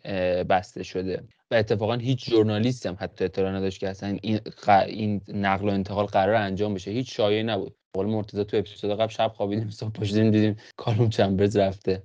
بسته 0.50 0.84
شده. 0.84 1.24
و 1.52 1.56
اتفاقا 1.56 1.96
هیچ 1.96 2.30
ژورنالیستی 2.30 2.90
هم 2.90 2.98
حتی 3.00 3.26
اطلاع 3.26 3.52
نداشت 3.52 3.80
که 3.80 3.90
اصلا 3.90 4.18
این, 4.22 4.40
این 4.88 5.22
نقل 5.28 5.70
و 5.70 5.72
انتقال 5.72 6.06
قرار 6.06 6.36
انجام 6.36 6.74
بشه. 6.74 6.92
هیچ 6.92 7.16
شایعه 7.18 7.44
نبود. 7.44 7.76
قول 7.95 8.06
مرتضی 8.06 8.43
تو 8.43 8.58
اپیزود 8.58 8.91
قبل 8.91 9.08
شب 9.08 9.32
خوابیدیم 9.36 9.69
صبح 9.69 9.91
پاشیدیم 9.91 10.32
دیدیم 10.32 10.56
کالوم 10.77 11.10
چمبرز 11.10 11.58
رفته. 11.58 12.03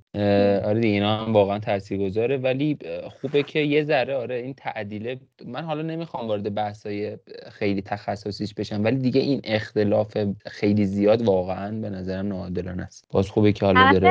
آره 0.65 0.81
دیگه 0.81 0.95
اینا 0.95 1.17
هم 1.17 1.33
واقعا 1.33 1.59
تاثیرگذاره. 1.59 2.37
ولی 2.37 2.79
خوبه 3.21 3.43
که 3.43 3.59
یه 3.59 3.85
ذره 3.85 4.17
آره 4.17 4.35
این 4.35 4.55
تعدیله 4.55 5.21
من 5.47 5.63
حالا 5.63 5.83
نمی‌خوام 5.83 6.29
وارد 6.29 6.55
بحثای 6.55 7.19
خیلی 7.53 7.83
تخصصیش 7.83 8.55
بشم 8.55 8.85
ولی 8.85 8.97
دیگه 8.97 9.21
این 9.21 9.41
اختلاف 9.45 10.19
خیلی 10.47 10.85
زیاد 10.85 11.23
واقعا 11.23 11.81
به 11.81 11.91
نظرم 11.91 12.29
ناعادلانه 12.29 12.83
است. 12.83 13.09
باز 13.13 13.31
خوبه 13.31 13.53
که 13.53 13.67
حالا 13.67 13.93
داره 13.93 14.09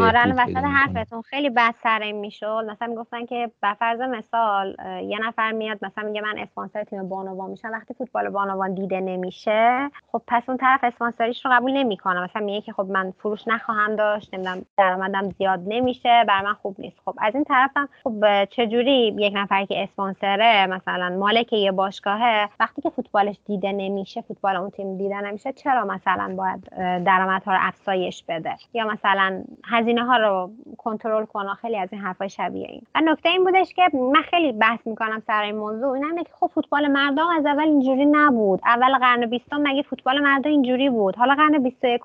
آره 0.00 0.32
وسط 0.32 0.56
حرفتون 0.56 1.22
خیلی 1.22 1.50
بحث 1.50 1.74
سر 1.82 2.12
می‌شد. 2.12 2.66
مثلا 2.70 2.88
می‌گفتن 2.88 3.26
که 3.26 3.50
به 3.62 3.74
فرض 3.74 4.00
مثال 4.00 4.76
یه 5.08 5.18
نفر 5.28 5.52
میاد 5.52 5.78
مثلا 5.82 6.04
میگه 6.04 6.20
من 6.20 6.38
اسپانسر 6.38 6.84
تیم 6.84 7.08
بانوان 7.08 7.50
میشم. 7.50 7.70
وقتی 7.72 7.94
فوتبال 7.94 8.28
بانوان 8.28 8.74
دیده 8.74 9.00
نمیشه 9.00 9.90
خب 10.12 10.22
پس 10.26 10.42
اون 10.48 10.58
طرف 10.58 10.84
اسپانسریش 11.16 11.44
رو 11.44 11.50
قبول 11.54 11.72
نمی‌کنه 11.72 12.24
مثلا 12.24 12.42
میگه 12.42 12.60
که 12.60 12.72
خب 12.72 12.86
من 12.90 13.12
فروش 13.18 13.48
نخواهم 13.48 13.96
داشت 13.96 14.34
نمی‌دونم 14.34 14.62
درآمدم 14.78 15.30
زیاد 15.30 15.60
نمیشه 15.66 16.24
بر 16.28 16.42
من 16.42 16.52
خوب 16.52 16.76
نیست. 16.78 16.96
خب 17.04 17.14
از 17.18 17.34
این 17.34 17.44
طرفم 17.44 17.88
خب 18.04 18.44
چجوری 18.44 19.14
یک 19.18 19.32
نفر 19.36 19.64
که 19.64 19.82
اسپانسره 19.82 20.66
مثلا 20.66 21.16
مالک 21.18 21.52
یه 21.52 21.72
باشگاهه 21.72 22.48
وقتی 22.60 22.82
که 22.82 22.90
فوتبالش 22.90 23.36
دیده 23.46 23.72
نمیشه 23.72 24.20
فوتبال 24.20 24.56
اون 24.56 24.70
تیم 24.70 24.98
دیده 24.98 25.20
نمیشه 25.20 25.52
چرا 25.52 25.84
مثلا 25.84 26.34
باید 26.36 26.64
درآمدها 27.04 27.52
رو 27.52 27.58
افزایش 27.62 28.24
بده؟ 28.28 28.56
یا 28.74 28.86
مثلا 28.86 29.42
هزینه 29.64 30.04
ها 30.04 30.16
رو 30.16 30.50
کنترل 30.78 31.24
کنه؟ 31.24 31.54
خیلی 31.54 31.78
از 31.78 31.88
این 31.92 32.00
حرفای 32.02 32.28
شبیه 32.28 32.66
این. 32.66 32.82
و 32.94 33.00
نکته 33.00 33.28
این 33.28 33.44
بودش 33.44 33.74
که 33.74 33.82
من 33.94 34.22
خیلی 34.22 34.52
بحث 34.52 34.86
می‌کنم 34.86 35.22
سر 35.26 35.42
این 35.42 35.56
موضوع. 35.56 35.92
اینم 35.92 36.24
که 36.24 36.30
خب 36.40 36.50
فوتبال 36.54 36.88
مردم 36.88 37.26
از 37.28 37.46
اول 37.46 37.64
اینجوری 37.64 38.06
نبود. 38.06 38.60
اول 38.66 38.98
قرن 38.98 39.26
بیستم 39.26 39.60
مگه 39.62 39.82
فوتبال 39.82 40.20
مردم 40.20 40.50
اینجوری 40.50 40.90
بود؟ 40.90 41.05
حالا 41.16 41.34
قرن 41.34 41.62
21 41.62 42.00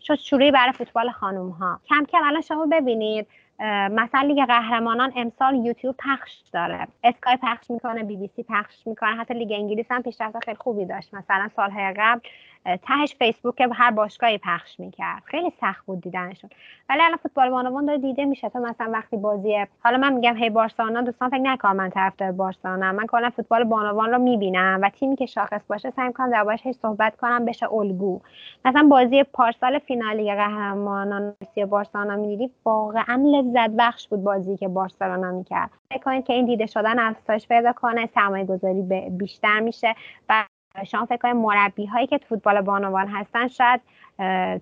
شد 0.00 0.14
شروعی 0.14 0.50
برای 0.50 0.72
فوتبال 0.72 1.10
خانم 1.10 1.50
ها 1.50 1.80
کم 1.88 2.04
کم 2.04 2.18
الان 2.24 2.40
شما 2.40 2.66
ببینید 2.66 3.26
مثلا 3.90 4.20
لیگ 4.20 4.46
قهرمانان 4.46 5.12
امسال 5.16 5.54
یوتیوب 5.54 5.94
پخش 5.98 6.42
داره. 6.52 6.88
اسکای 7.04 7.36
پخش 7.42 7.70
می‌کنه 7.70 8.02
بی 8.02 8.16
بی 8.16 8.30
سی 8.36 8.42
پخش 8.42 8.86
می‌کنه. 8.86 9.16
حتی 9.16 9.34
لیگ 9.34 9.52
انگلیس 9.52 9.86
هم 9.90 10.02
پیشرفت 10.02 10.44
خیلی 10.44 10.56
خوبی 10.56 10.84
داشت. 10.84 11.14
مثلا 11.14 11.48
سالهای 11.56 11.94
قبل 11.96 12.20
تهش 12.82 13.14
فیسبوک 13.18 13.68
هر 13.72 13.90
باشگاهی 13.90 14.38
پخش 14.38 14.80
می‌کرد. 14.80 15.22
خیلی 15.24 15.50
سخت 15.50 15.86
بود 15.86 16.00
دیدنشون. 16.00 16.50
ولی 16.88 17.02
الان 17.02 17.16
فوتبال 17.16 17.50
بانوان 17.50 17.86
داره 17.86 17.98
دیده 17.98 18.24
میشه. 18.24 18.48
تو 18.48 18.58
مثلا 18.58 18.90
وقتی 18.92 19.16
بازی 19.16 19.66
حالا 19.84 19.98
من 19.98 20.12
میگم 20.12 20.36
هی 20.36 20.50
بارسلونا 20.50 21.02
دوستان 21.02 21.30
فکر 21.30 21.40
نکنم 21.40 21.76
من 21.76 21.90
طرفدار 21.90 22.32
بارسلونا. 22.32 22.92
من 22.92 23.06
کلا 23.06 23.30
فوتبال 23.30 23.64
بانوان 23.64 24.10
رو 24.10 24.18
می‌بینم 24.18 24.78
و 24.82 24.90
تیمی 24.90 25.16
که 25.16 25.26
شاخص 25.26 25.66
باشه 25.68 25.90
سعی 25.90 26.06
می‌کنم 26.06 26.30
دربارش 26.30 26.70
صحبت 26.72 27.16
کنم 27.16 27.44
بشه 27.44 27.72
الگو. 27.72 28.20
مثلا 28.64 28.88
بازی 28.88 29.22
پارسال 29.22 29.78
فینالی 29.78 30.34
قهرمانان 30.34 31.34
بارسلونا 31.70 32.16
می‌دیدی؟ 32.16 32.50
واقعا 32.64 33.22
لذت 33.26 33.70
بخش 33.78 34.08
بود 34.08 34.24
بازی 34.24 34.56
که 34.56 34.68
بارسلونا 34.68 35.32
می‌کرد. 35.32 35.70
فکر 35.92 36.02
کنید 36.02 36.24
که 36.24 36.32
این 36.32 36.44
دیده 36.46 36.66
شدن 36.66 36.98
افزایش 36.98 37.48
پیدا 37.48 37.72
کنه 37.72 38.06
سرمایه 38.06 38.44
گذاری 38.44 38.82
بیشتر 39.10 39.60
میشه. 39.60 39.94
و 40.28 40.44
شما 40.84 41.04
فکر 41.04 41.16
کنید 41.16 41.36
مربی 41.36 41.86
هایی 41.86 42.06
که 42.06 42.18
فوتبال 42.28 42.60
بانوان 42.60 43.08
هستن 43.08 43.48
شاید 43.48 43.80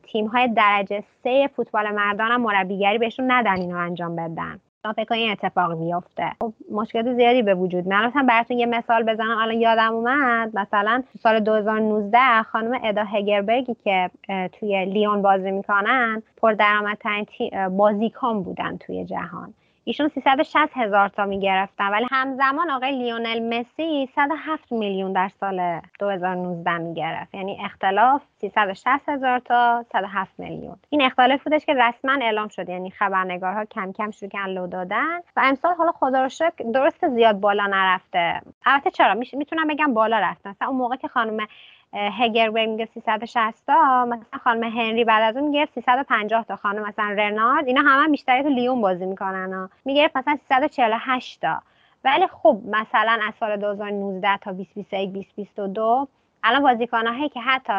تیم 0.03 0.27
های 0.27 0.49
درجه 0.49 1.03
سه 1.25 1.51
فوتبال 1.57 1.91
مردان 1.91 2.31
هم 2.31 2.41
مربیگری 2.41 2.99
بهشون 2.99 3.31
ندن 3.31 3.61
اینو 3.61 3.77
انجام 3.77 4.17
بدن. 4.17 4.61
شما 4.83 4.93
فکر 4.93 5.05
کنید 5.05 5.21
این 5.21 5.31
اتفاق 5.31 5.79
بیفته. 5.79 6.33
خب 6.41 6.53
مشکلات 6.71 7.15
زیادی 7.15 7.43
به 7.43 7.55
وجود 7.55 7.87
میاد. 7.87 8.05
مثلا 8.05 8.27
براتون 8.29 8.59
یه 8.59 8.67
مثال 8.67 9.03
بزنم. 9.03 9.39
الان 9.39 9.61
یادم 9.61 9.93
اومد 9.93 10.51
مثلا 10.59 11.03
سال 11.23 11.41
2019 11.41 12.43
خانم 12.43 12.81
ادا 12.85 13.05
هگربرگی 13.05 13.77
که 13.85 14.11
توی 14.53 14.85
لیون 14.85 15.23
بازی 15.23 15.51
می‌کنن 15.51 16.23
پر 16.37 16.53
درآمدترین 16.53 17.27
بازیکن 17.69 18.43
بودن 18.43 18.77
توی 18.77 19.05
جهان. 19.05 19.55
ایشون 19.87 20.09
360 20.09 20.57
هزار 20.77 21.09
تا 21.09 21.25
می‌گرفتن 21.25 21.89
ولی 21.89 22.07
همزمان 22.11 22.71
آقای 22.71 22.93
لیونل 22.93 23.59
مسی 23.59 24.09
107 24.15 24.73
میلیون 24.73 25.13
در 25.13 25.29
سال 25.41 25.81
2019 25.99 26.79
می‌گرفت. 26.79 27.35
یعنی 27.35 27.59
اختلاف 27.65 28.23
360 28.41 29.09
هزار 29.09 29.39
تا 29.39 29.85
107 29.93 30.33
میلیون. 30.39 30.77
این 30.91 31.03
اختلاف 31.03 31.45
بودش 31.45 31.65
که 31.65 31.75
رسما 31.75 32.13
اعلام 32.23 32.49
شد 32.49 32.69
یعنی 32.69 32.91
خبرنگارها 32.91 33.65
کم 33.65 33.93
کم 33.93 34.11
شروع 34.11 34.31
کردن 34.31 34.51
لو 34.51 34.67
دادن 34.67 35.19
و 35.37 35.41
امسال 35.45 35.75
حالا 35.75 35.93
خدا 35.93 36.23
رو 36.23 36.29
شکر 36.29 36.65
درست 36.75 37.09
زیاد 37.09 37.41
بالا 37.41 37.67
نرفته. 37.67 38.41
البته 38.67 38.91
چرا؟ 38.91 39.15
می‌تونم 39.15 39.69
بگم 39.69 39.95
بالا 39.95 40.19
رفته. 40.19 40.51
مثلا 40.51 40.69
اون 40.69 40.77
موقع 40.77 40.97
که 40.97 41.09
خانم 41.09 41.47
هگر 41.95 42.49
میگه 42.49 42.89
360 42.95 43.67
تا 43.67 44.05
مثلا 44.05 44.39
خانم 44.45 44.63
هنری 44.63 45.05
بعد 45.05 45.23
از 45.23 45.37
اون 45.37 45.49
میگه 45.49 45.69
350 45.75 46.45
تا. 46.45 46.57
خانم 46.57 46.83
مثلا 46.83 47.11
رنارد 47.19 47.67
اینا 47.67 47.81
همه 47.81 48.09
بیشتری 48.09 48.43
تو 48.43 48.49
لیون 48.49 48.81
بازی 48.81 49.07
می‌کنن 49.07 49.53
ها. 49.53 49.71
میگه 49.85 50.11
مثلا 50.15 50.39
348 50.49 51.41
تا. 51.41 51.63
ولی 52.05 52.27
خب 52.27 52.61
مثلا 52.67 53.19
از 53.29 53.35
سال 53.41 53.57
2019 53.57 54.37
تا 54.37 54.53
2021 54.53 55.13
2022 55.13 56.09
الان 56.43 56.63
بازیکنایی 56.63 57.29
که 57.29 57.41
حتی 57.41 57.73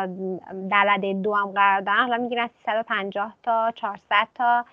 در 0.69 0.97
دو 1.23 1.35
هم 1.35 1.51
قرار 1.51 1.81
دارن 1.81 1.99
حالا 1.99 2.17
می‌گیرن 2.17 2.49
350 2.65 3.33
تا 3.43 3.71
400 3.75 4.27
تا. 4.35 4.65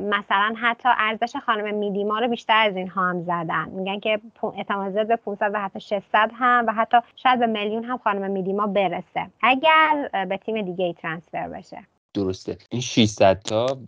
مثلا 0.00 0.54
حتی 0.56 0.88
ارزش 0.98 1.36
خانم 1.36 1.74
میدیما 1.74 2.18
رو 2.18 2.28
بیشتر 2.28 2.66
از 2.68 2.76
اینها 2.76 3.08
هم 3.08 3.22
زدن. 3.22 3.68
میگن 3.68 4.00
که 4.00 4.20
اعتماد 4.56 5.06
به 5.06 5.16
500 5.16 5.50
و 5.54 5.60
حتی 5.60 5.80
600 5.80 6.30
هم 6.34 6.64
و 6.68 6.72
حتی 6.72 6.96
شاید 7.16 7.38
به 7.38 7.46
میلیون 7.46 7.84
هم 7.84 7.98
خانم 7.98 8.30
میدیما 8.30 8.66
برسه. 8.66 9.26
اگر 9.42 10.10
به 10.28 10.36
تیم 10.36 10.62
دیگه 10.62 10.84
ای 10.84 10.94
ترانسفر 10.94 11.48
بشه. 11.48 11.78
درسته. 12.14 12.58
این 12.70 12.80
600 12.80 13.42
تا 13.42 13.78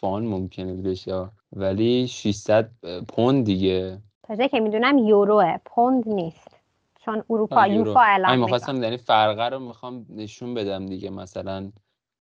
فان 0.00 0.26
ممکنه 0.26 0.74
بشه 0.74 1.28
ولی 1.52 2.08
600 2.08 2.70
پوند 3.08 3.44
دیگه. 3.44 3.98
تا 4.22 4.46
که 4.46 4.60
می‌دونم 4.60 4.98
یوروه 4.98 5.56
پوند 5.64 6.08
نیست. 6.08 6.56
چون 7.00 7.24
اروپا 7.30 7.66
یوفا 7.66 8.00
اعلام 8.00 8.38
می‌کنه. 8.38 8.78
یعنی 8.84 8.96
فرقه 8.96 9.48
رو 9.48 9.58
می‌خوام 9.58 10.06
نشون 10.10 10.54
بدم 10.54 10.86
دیگه. 10.86 11.10
مثلا 11.10 11.72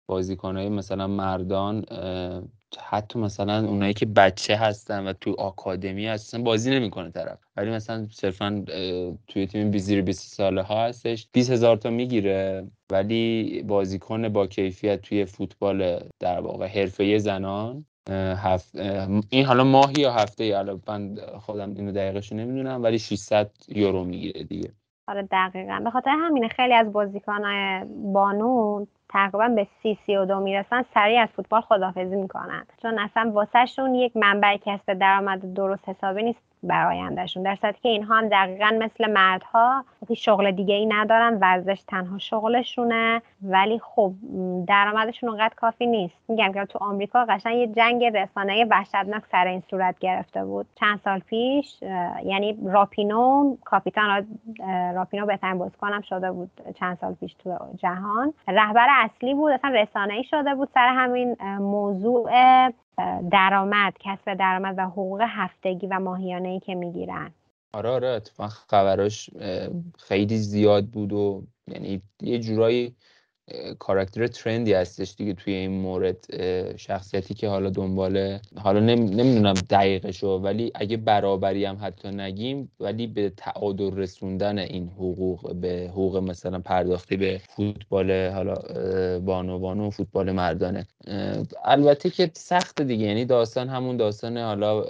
بازیکنهای 0.07 0.69
مثلا 0.69 1.07
مردان 1.07 1.85
حتی 2.79 3.19
مثلا 3.19 3.67
اونایی 3.67 3.93
که 3.93 4.05
بچه 4.05 4.55
هستن 4.55 5.07
و 5.07 5.13
تو 5.13 5.35
آکادمی 5.37 6.07
هستن 6.07 6.43
بازی 6.43 6.71
نمی‌کنه 6.71 7.09
طرف. 7.09 7.39
ولی 7.57 7.71
مثلا 7.71 8.07
صرفا 8.11 8.65
توی 9.27 9.47
تیم 9.47 9.77
زیر 9.77 10.01
20 10.01 10.35
ساله 10.35 10.61
ها 10.61 10.85
هستش 10.85 11.27
20 11.33 11.51
هزار 11.51 11.77
تا 11.77 11.89
می‌گیره. 11.89 12.67
ولی 12.91 13.63
بازیکن 13.67 14.29
با 14.29 14.47
کیفیت 14.47 15.01
توی 15.01 15.25
فوتبال 15.25 15.99
در 16.19 16.39
واقع 16.39 16.67
حرفه 16.67 17.17
زنان 17.17 17.85
هفت 18.09 18.75
این 19.29 19.45
حالا 19.45 19.63
ماهی 19.63 20.01
یا 20.01 20.13
هفته 20.13 20.45
یا 20.45 20.79
من 20.87 21.15
خودم 21.39 21.73
اینو 21.75 21.91
دقیقش 21.91 22.33
نمی‌دونم 22.33 22.83
ولی 22.83 22.99
600 22.99 23.51
یورو 23.67 24.03
می‌گیره 24.03 24.43
دیگه. 24.43 24.71
آره 25.07 25.27
دقیقا. 25.31 25.81
به 25.83 25.89
خاطر 25.89 26.09
همینه 26.09 26.47
خیلی 26.47 26.73
از 26.73 26.93
بازیکنهای 26.93 27.85
بانون 28.13 28.87
تقریبا 29.11 29.47
به 29.47 29.67
سی 29.83 29.97
سی 30.05 30.15
و 30.17 30.25
دو 30.25 30.39
می‌رسن 30.39 30.85
سریع 30.93 31.21
از 31.21 31.29
فوتبال 31.29 31.61
خدافزی 31.61 32.15
می‌کنن. 32.15 32.65
چون 32.81 32.99
اصلا 32.99 33.31
واسهشون 33.33 33.95
یک 33.95 34.17
منبع 34.17 34.57
کسب 34.57 34.93
درآمد 34.93 35.53
درست 35.53 35.89
حسابی 35.89 36.23
نیست. 36.23 36.50
بر 36.63 36.87
آیندهشون. 36.87 37.43
در 37.43 37.55
صورتی 37.55 37.79
که 37.83 37.89
اینها 37.89 38.15
هم 38.15 38.29
دقیقا 38.29 38.71
مثل 38.79 39.11
مردها 39.11 39.85
شغل 40.17 40.51
دیگه 40.51 40.75
ای 40.75 40.85
ندارن 40.85 41.37
ورزش 41.37 41.83
تنها 41.87 42.17
شغلشونه. 42.17 43.21
ولی 43.41 43.79
خب 43.79 44.13
درآمدشون 44.67 45.29
اونقدر 45.29 45.53
کافی 45.55 45.87
نیست. 45.87 46.15
میگم 46.27 46.51
که 46.51 46.65
تو 46.65 46.79
آمریکا 46.81 47.25
قشنگ 47.29 47.55
یه 47.55 47.67
جنگ 47.67 48.05
رسانه 48.05 48.65
وحشتناک 48.65 49.23
سر 49.31 49.47
این 49.47 49.63
صورت 49.69 49.99
گرفته 49.99 50.45
بود. 50.45 50.65
چند 50.75 50.99
سال 51.03 51.19
پیش 51.19 51.81
یعنی 52.23 52.57
راپینو 52.65 53.55
کاپیتان 53.65 54.27
راپینو 54.95 55.25
بهترین 55.25 55.57
بازیکنم 55.57 56.01
شده 56.01 56.31
بود 56.31 56.51
چند 56.79 56.97
سال 56.97 57.13
پیش 57.13 57.33
تو 57.33 57.57
جهان. 57.77 58.33
رهبر 58.47 58.87
اصلی 58.89 59.33
بود 59.33 59.51
اصلا 59.51 59.71
رسانه 59.71 60.13
ای 60.13 60.23
شده 60.23 60.55
بود 60.55 60.69
سر 60.73 60.87
همین 60.87 61.35
موضوع 61.59 62.29
درآمد 63.31 63.93
کسب 63.99 64.33
درآمد 64.33 64.75
و 64.77 64.81
حقوق 64.81 65.21
هفتگی 65.27 65.87
و 65.87 65.99
ماهیانه 65.99 66.49
ای 66.49 66.59
که 66.59 66.75
می‌گیرن. 66.75 67.31
آره 67.73 67.89
آره. 67.89 68.07
اتفاقا 68.07 68.49
خبراش 68.49 69.29
خیلی 69.97 70.37
زیاد 70.37 70.85
بود 70.85 71.13
و 71.13 71.43
یعنی 71.67 72.01
یه 72.21 72.39
جورایی 72.39 72.95
کاراکتر 73.79 74.27
ترندی 74.27 74.73
هستش 74.73 75.15
دیگه 75.17 75.33
توی 75.33 75.53
این 75.53 75.71
مورد 75.71 76.17
شخصیتی 76.77 77.33
که 77.33 77.47
حالا 77.47 77.69
دنبال 77.69 78.39
حالا 78.57 78.79
نمی‌دونم 78.79 79.53
دقیقشو 79.53 80.27
ولی 80.27 80.71
اگه 80.75 80.97
برابری 80.97 81.65
هم 81.65 81.77
حتی 81.81 82.09
نگیم 82.09 82.71
ولی 82.79 83.07
به 83.07 83.31
تعادل 83.37 83.95
رسوندن 83.95 84.57
این 84.57 84.89
حقوق 84.95 85.55
به 85.55 85.87
حقوق 85.91 86.17
مثلا 86.17 86.59
پرداختی 86.59 87.17
به 87.17 87.41
فوتبال 87.55 88.29
حالا 88.29 88.55
بانو 89.19 89.59
بانو 89.59 89.89
فوتبال 89.89 90.31
مردانه. 90.31 90.85
البته 91.63 92.09
که 92.09 92.31
سخت 92.33 92.81
دیگه 92.81 93.05
یعنی 93.05 93.25
داستان 93.25 93.69
همون 93.69 93.97
داستان 93.97 94.37
حالا 94.37 94.85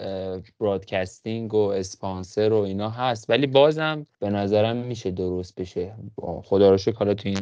برادکستینگ 0.59 1.53
و 1.53 1.57
اسپانسر 1.57 2.53
و 2.53 2.57
اینا 2.57 2.89
هست 2.89 3.29
ولی 3.29 3.47
بازم 3.47 4.05
به 4.19 4.29
نظرم 4.29 4.77
میشه 4.77 5.11
درست 5.11 5.55
بشه. 5.55 5.93
خدا 6.43 6.69
رو 6.69 6.77
شکر 6.77 6.95
حالا 6.97 7.13
تو 7.13 7.29
این 7.29 7.39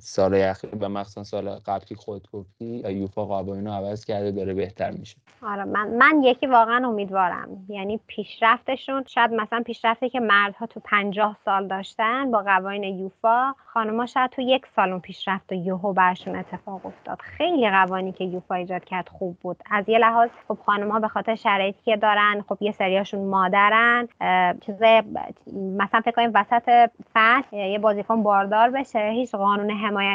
سال 0.00 0.31
اخیر 0.36 0.70
و 0.80 0.88
مخصوصا 0.88 1.24
سال 1.24 1.48
قبل 1.50 1.84
که 1.84 1.94
خود 1.94 2.28
گفتی 2.32 2.82
یوفا 2.90 3.24
قوانین 3.24 3.66
رو 3.66 3.72
عوض 3.72 4.04
کرده 4.04 4.30
داره 4.30 4.54
بهتر 4.54 4.90
میشه. 4.90 5.16
آره 5.42 5.64
من 5.64 5.88
من 5.88 6.22
یکی 6.22 6.46
واقعا 6.46 6.88
امیدوارم. 6.88 7.48
یعنی 7.68 8.00
پیشرفتشون 8.06 9.04
شاید 9.06 9.32
مثلا 9.32 9.62
پیشرفتی 9.66 10.08
که 10.08 10.20
مردها 10.20 10.66
تو 10.66 10.80
پنجاه 10.80 11.36
سال 11.44 11.66
داشتن 11.68 12.30
با 12.30 12.42
قوانین 12.42 12.98
یوفا 12.98 13.54
خانم‌ها 13.74 14.06
شاید 14.06 14.30
تو 14.30 14.42
یک 14.42 14.66
سال 14.76 14.90
اون 14.90 15.00
پیشرفت 15.00 15.52
و 15.52 15.54
یوهو 15.54 15.92
برشون 15.92 16.36
اتفاق 16.36 16.86
افتاد. 16.86 17.20
خیلی 17.20 17.70
قوانینی 17.70 18.12
که 18.12 18.24
یوفا 18.24 18.54
ایجاد 18.54 18.84
کرد 18.84 19.08
خوب 19.08 19.36
بود. 19.40 19.56
از 19.70 19.88
یه 19.88 19.98
لحاظ 19.98 20.30
خب 20.48 20.58
ها 20.66 21.00
به 21.00 21.08
خاطر 21.08 21.34
شرایطی 21.34 21.78
که 21.84 21.96
دارن 21.96 22.44
خب 22.48 22.58
یه 22.60 22.72
سریاشون 22.72 23.24
مادرن 23.24 24.08
چیزای 24.66 25.02
مثلا 25.54 26.00
فکر 26.00 26.10
کنیم 26.10 26.30
وسط 26.34 26.90
فصل 27.14 27.56
یه 27.56 27.78
بازیکن 27.78 28.22
باردار 28.22 28.70
بشه 28.70 29.10
هیچ 29.10 29.34
قانون 29.34 29.70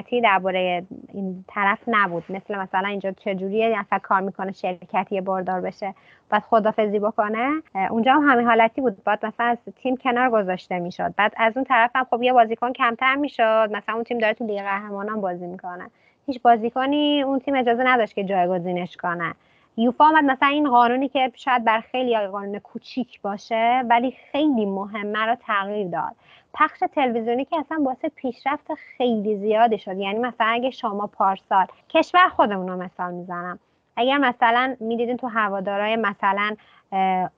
حمایتی 0.07 0.21
درباره 0.21 0.83
این 1.13 1.45
طرف 1.47 1.79
نبود. 1.87 2.23
مثل 2.29 2.57
مثلا 2.57 2.87
اینجا 2.87 3.11
چجوری 3.11 3.63
اصلا 3.63 3.99
کار 3.99 4.21
می‌کنه 4.21 4.51
شرکتی 4.51 5.21
باردار 5.21 5.61
بشه 5.61 5.93
بعد 6.29 6.43
خدافزی 6.43 6.99
بکنه. 6.99 7.61
اونجا 7.89 8.13
هم 8.13 8.29
همین 8.29 8.47
حالتی 8.47 8.81
بود. 8.81 9.03
بعد 9.03 9.25
مثلا 9.25 9.45
از 9.45 9.57
تیم 9.75 9.97
کنار 9.97 10.29
گذاشته 10.29 10.79
می‌شد. 10.79 11.13
بعد 11.17 11.33
از 11.37 11.57
اون 11.57 11.65
طرف 11.65 11.91
هم 11.95 12.07
خب 12.09 12.23
یه 12.23 12.33
بازیکن 12.33 12.73
کمتر 12.73 13.15
می‌شد. 13.15 13.69
مثلا 13.71 13.95
اون 13.95 14.03
تیم 14.03 14.17
داره 14.17 14.33
تو 14.33 14.45
لیگ 14.45 14.61
قهرمانان 14.61 15.21
بازی 15.21 15.47
می‌کنه. 15.47 15.89
هیچ 16.25 16.41
بازیکنی 16.41 17.23
اون 17.23 17.39
تیم 17.39 17.55
اجازه 17.55 17.83
نداشت 17.83 18.15
که 18.15 18.23
جایگزینش 18.23 18.97
کنه. 18.97 19.33
یوفا 19.77 20.05
آمد 20.05 20.23
مثلا 20.23 20.47
این 20.49 20.69
قانونی 20.69 21.09
که 21.09 21.31
شاید 21.35 21.65
بر 21.65 21.79
خیلی 21.79 22.27
قانون 22.27 22.59
کوچیک 22.59 23.21
باشه 23.21 23.83
ولی 23.89 24.17
خیلی 24.31 24.65
مهمه 24.65 25.25
رو 25.25 25.35
تغییر 25.35 25.87
داد. 25.87 26.15
پخش 26.53 26.83
تلویزیونی 26.95 27.45
که 27.45 27.59
اصلا 27.59 27.77
باعث 27.85 28.05
پیشرفت 28.15 28.73
خیلی 28.73 29.37
زیادی 29.37 29.77
شد. 29.77 29.97
یعنی 29.97 30.19
مثلا 30.19 30.47
اگه 30.47 30.71
شما 30.71 31.07
پارسال 31.07 31.65
کشور 31.89 32.29
خودمون 32.29 32.67
رو 32.67 32.77
مثال 32.77 33.13
می‌زنم. 33.13 33.59
اگر 33.95 34.17
مثلا 34.17 34.75
می‌دیدین 34.79 35.17
تو 35.17 35.27
هوادارای 35.27 35.95
مثلا 35.95 36.55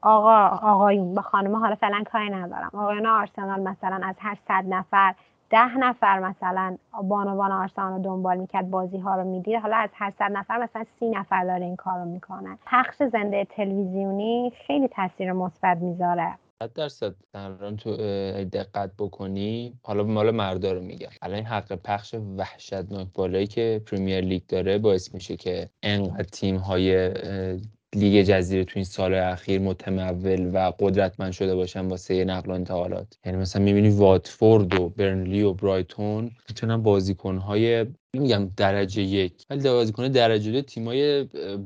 آقا 0.01 0.47
آقایون 0.47 1.13
با 1.15 1.21
خانم 1.21 1.55
حالا 1.55 1.75
فعلا 1.75 2.03
کاری 2.11 2.29
ندارم. 2.29 2.69
آقایون 2.73 3.05
آرسنال 3.05 3.61
مثلا 3.61 3.99
از 4.03 4.15
هر 4.19 4.37
صد 4.47 4.63
نفر 4.67 5.13
ده 5.49 5.77
نفر 5.77 6.19
مثلا 6.19 6.77
بانوان 7.03 7.51
آرسنال 7.51 7.93
رو 7.93 8.03
دنبال 8.03 8.37
می‌کرد 8.37 8.69
بازی 8.69 8.97
ها 8.97 9.15
رو 9.15 9.23
می‌دید. 9.23 9.55
حالا 9.55 9.75
از 9.75 9.89
هر 9.93 10.13
صد 10.19 10.31
نفر 10.31 10.57
مثلا 10.63 10.85
سی 10.99 11.09
نفر 11.09 11.43
داره 11.43 11.65
این 11.65 11.75
کار 11.75 11.99
رو 11.99 12.05
می‌کنن 12.05 12.57
پخش 12.65 12.95
زنده 13.11 13.47
تلویزیونی 13.49 14.53
خیلی 14.67 14.87
تاثیر 14.87 15.31
مثبت 15.31 15.77
می‌ذاره. 15.77 16.35
صد 16.63 16.73
درصد 16.73 17.15
الان 17.33 17.77
تو 17.77 17.95
دقت 18.53 18.91
بکنی. 18.99 19.73
حالا 19.83 20.03
مال 20.03 20.31
مردا 20.31 20.71
رو 20.73 20.81
میگم. 20.81 21.09
الان 21.21 21.43
حق 21.43 21.75
پخش 21.75 22.15
وحشتناک 22.37 23.07
بالایی 23.13 23.47
که 23.47 23.81
پریمیر 23.91 24.21
لیگ 24.21 24.41
داره 24.47 24.77
باعث 24.77 25.13
میشه 25.13 25.37
که 25.37 25.69
انقدر 25.83 26.23
تیم 26.23 26.55
های 26.55 27.11
لیگ 27.95 28.23
جزیره 28.23 28.63
تو 28.63 28.71
این 28.75 28.85
سال 28.85 29.13
اخیر 29.13 29.61
متمول 29.61 30.49
و 30.53 30.71
قدرتمند 30.79 31.31
شده 31.31 31.55
باشن 31.55 31.87
واسه 31.87 32.25
نقل 32.25 32.51
و 32.51 32.53
انتقالات. 32.53 33.17
یعنی 33.25 33.37
مثلا 33.37 33.61
می‌بینی 33.61 33.89
واتفورد 33.89 34.79
و 34.79 34.89
برنلی 34.89 35.41
و 35.41 35.53
برایتون 35.53 36.31
می‌تونن 36.49 36.83
بازیکنهای 36.83 37.85
نمیگم 38.15 38.49
درجه 38.57 39.01
یک 39.01 39.45
ولی 39.49 39.63
بازیکن 39.63 40.07
درجه 40.07 40.51
دو 40.51 40.61
تیمای 40.61 41.23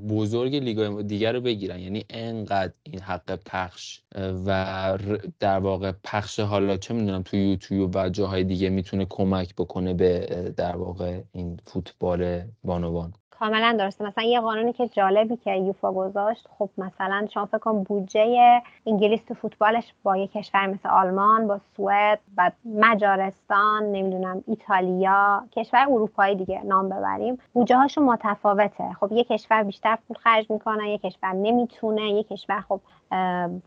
بزرگ 0.10 0.56
لیگ 0.56 1.02
دیگر 1.02 1.34
رو 1.34 1.42
بگیرن. 1.42 1.80
یعنی 1.80 2.06
انقدر 2.10 2.74
این 2.84 3.00
حق 3.00 3.40
پخش 3.46 4.02
و 4.16 4.98
در 5.40 5.60
واقع 5.60 5.92
پخش 6.04 6.40
حالا 6.40 6.78
چه 6.78 6.94
می‌دونم 6.94 7.24
تو 7.24 7.38
یوتیوب 7.38 7.92
و 7.96 8.10
جاهای 8.10 8.44
دیگه 8.44 8.70
می‌تونه 8.70 9.06
کمک 9.10 9.56
بکنه 9.56 9.94
به 9.94 10.20
در 10.58 10.76
واقع 10.76 11.22
این 11.32 11.60
فوتبال 11.66 12.42
بانوان 12.64 13.14
کاملا 13.44 13.76
درسته. 13.80 14.06
مثلا 14.06 14.24
یه 14.24 14.40
قانونی 14.40 14.74
که 14.74 14.88
جالبی 14.88 15.38
که 15.38 15.52
یوفا 15.52 15.92
گذاشت 15.92 16.48
خب 16.58 16.70
مثلا 16.78 17.28
شما 17.34 17.46
فکر 17.46 17.58
کن 17.58 17.84
بودجه 17.84 18.62
انگلیس 18.86 19.24
تو 19.24 19.34
فوتبالش 19.34 19.94
با 20.04 20.18
یه 20.18 20.28
کشور 20.28 20.68
مثل 20.68 20.90
آلمان 20.90 21.48
با 21.48 21.60
سوئد 21.78 22.20
و 22.38 22.52
مجارستان 22.66 23.84
نمی‌دونم 23.84 24.44
ایتالیا 24.48 25.44
کشور 25.56 25.86
اروپایی 25.90 26.36
دیگه 26.36 26.62
نام 26.64 26.90
ببریم. 26.90 27.38
بودجه 27.54 27.78
هاشون 27.78 28.04
متفاوته. 28.04 28.94
خب 29.00 29.12
یه 29.12 29.24
کشور 29.24 29.64
بیشتر 29.64 29.98
پول 30.08 30.18
خرج 30.18 30.52
می‌کنه 30.52 30.90
یه 30.90 30.98
کشور 30.98 31.34
نمی‌تونه 31.34 32.02
یه 32.02 32.24
کشور 32.24 32.62
خب 32.70 32.80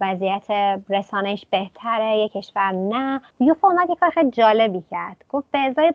وضعیت 0.01 0.51
رسانش 0.89 1.47
بهتره 1.51 2.17
یه 2.17 2.29
کشور 2.29 2.73
نه. 2.73 3.21
یوفا 3.41 3.69
اومد 3.69 3.91
یه 3.91 3.97
کار 3.97 4.11
خیلی 4.11 4.31
جالبی 4.31 4.85
کرد. 4.91 5.25
گفت 5.29 5.51
به 5.51 5.59
ازای 5.59 5.95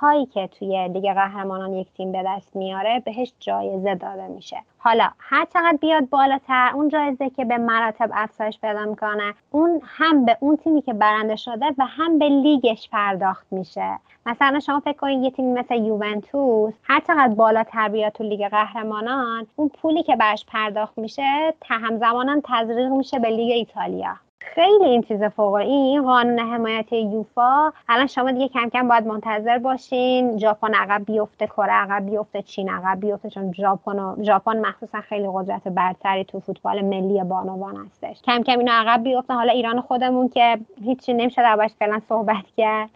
هایی 0.00 0.26
که 0.26 0.46
توی 0.46 0.88
لیگ 0.88 1.04
قهرمانان 1.14 1.72
یک 1.72 1.92
تیم 1.92 2.12
به 2.12 2.22
دست 2.26 2.56
میاره 2.56 3.00
بهش 3.00 3.32
جایزه 3.40 3.94
داده 3.94 4.28
میشه. 4.28 4.56
حالا 4.84 5.10
هر 5.18 5.44
چقدر 5.44 5.76
بیاد 5.80 6.08
بالاتر 6.08 6.70
اون 6.74 6.88
جایزه 6.88 7.30
که 7.30 7.44
به 7.44 7.58
مراتب 7.58 8.10
افزایش 8.14 8.58
پیدا 8.60 8.84
می‌کنه 8.84 9.34
اون 9.50 9.80
هم 9.84 10.24
به 10.24 10.36
اون 10.40 10.56
تیمی 10.56 10.82
که 10.82 10.92
برنده 10.92 11.36
شده 11.36 11.66
و 11.78 11.86
هم 11.86 12.18
به 12.18 12.28
لیگش 12.28 12.88
پرداخت 12.92 13.46
میشه. 13.50 13.98
مثلا 14.26 14.60
شما 14.60 14.80
فکر 14.80 14.96
کنید 14.96 15.22
یه 15.22 15.30
تیمی 15.30 15.52
مثل 15.52 15.74
یوونتوس 15.74 16.74
هر 16.82 17.00
چقدر 17.00 17.34
بالاتر 17.34 17.88
بیاد 17.88 18.12
تو 18.12 18.24
لیگ 18.24 18.48
قهرمانان 18.48 19.46
اون 19.56 19.68
پولی 19.68 20.02
که 20.02 20.16
برش 20.16 20.46
پرداخت 20.46 20.98
میشه 20.98 21.54
همزمانا 21.70 22.40
تزریق 22.44 22.88
میشه 22.88 23.18
به 23.18 23.28
لیگ 23.28 23.50
ایتالیا. 23.50 24.16
خیلی 24.44 24.84
این 24.84 25.02
چیز 25.02 25.22
فوق 25.22 25.54
این 25.54 26.02
قانون 26.02 26.38
حمایت 26.38 26.92
یوفا. 26.92 27.72
الان 27.88 28.06
شما 28.06 28.30
دیگه 28.30 28.48
کم 28.48 28.68
کم 28.68 28.88
باید 28.88 29.06
منتظر 29.06 29.58
باشین. 29.58 30.38
ژاپن 30.38 30.74
عقب 30.74 31.04
بیفته 31.04 31.46
کره 31.46 31.72
عقب 31.72 32.06
بیفته 32.10 32.42
چین 32.42 32.70
عقب 32.70 33.00
بیفته 33.00 33.30
چون 33.30 33.52
ژاپن 33.52 34.22
ژاپن 34.22 34.66
مخصوصا 34.66 35.00
خیلی 35.00 35.28
قدرت 35.34 35.68
برتری 35.68 36.24
تو 36.24 36.40
فوتبال 36.40 36.82
ملی 36.82 37.24
بانوان 37.24 37.76
هستش. 37.76 38.22
کم 38.22 38.42
کم 38.42 38.58
اینا 38.58 38.72
عقب 38.72 39.02
بیفته. 39.02 39.34
حالا 39.34 39.52
ایران 39.52 39.80
خودمون 39.80 40.28
که 40.28 40.58
هیچی 40.84 41.14
نمیشه 41.14 41.42
دربارش 41.42 41.70
فعلا 41.78 42.00
صحبت 42.08 42.44
کرد. 42.56 42.90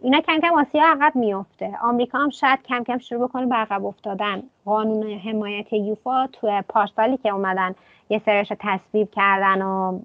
اینا 0.00 0.20
کم 0.20 0.40
کم 0.40 0.54
آسیا 0.54 0.82
عقب 0.84 1.16
میفته 1.16 1.78
آمریکا 1.82 2.18
هم 2.18 2.30
شاید 2.30 2.62
کم 2.62 2.84
کم 2.84 2.98
شروع 2.98 3.28
بکنه 3.28 3.46
به 3.46 3.54
عقب 3.54 3.84
افتادن. 3.84 4.42
قانون 4.64 5.18
حمایت 5.18 5.72
یوفا 5.72 6.26
تو 6.26 6.62
پارسالی 6.68 7.16
که 7.16 7.28
اومدن 7.28 7.74
یه 8.10 8.22
سرش 8.26 8.52
تصویب 8.60 9.10
کردن 9.10 9.62
و 9.62 9.98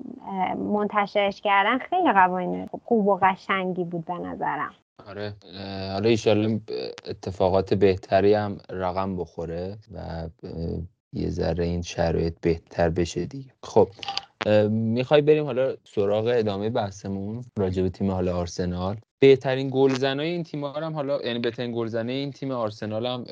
منتشرش 0.57 1.41
کردن 1.41 1.77
خیلی 1.77 2.11
قوانین 2.11 2.69
خوب 2.85 3.07
و 3.07 3.19
قشنگی 3.21 3.83
بود 3.83 4.05
به 4.05 4.13
نظرم. 4.13 4.73
آره. 5.07 5.33
حالا 5.93 6.09
ایشالله 6.09 6.61
اتفاقات 7.07 7.73
بهتری 7.73 8.33
هم 8.33 8.57
رقم 8.69 9.17
بخوره 9.17 9.77
و 9.93 9.99
یه 11.13 11.29
ذره 11.29 11.63
این 11.63 11.81
شرایط 11.81 12.33
بهتر 12.41 12.89
بشه 12.89 13.25
دیگه. 13.25 13.51
خب 13.63 13.87
می‌خوای 14.69 15.21
بریم 15.21 15.45
حالا 15.45 15.73
سراغ 15.83 16.31
ادامه 16.33 16.69
بحثمون 16.69 17.43
راجع 17.57 17.83
به 17.83 17.89
تیم 17.89 18.11
حالا 18.11 18.37
آرسنال؟ 18.37 18.97
بهترین 19.23 19.69
گلزنای 19.73 20.29
این 20.29 20.43
تیم 20.43 20.63
هم 20.65 20.93
حالا 20.93 21.21
یعنی 21.21 21.39
بهترین 21.39 21.71
گلزنه 21.75 22.11
این 22.11 22.31
تیم 22.31 22.51
آرسنال 22.51 23.05
هم 23.05 23.25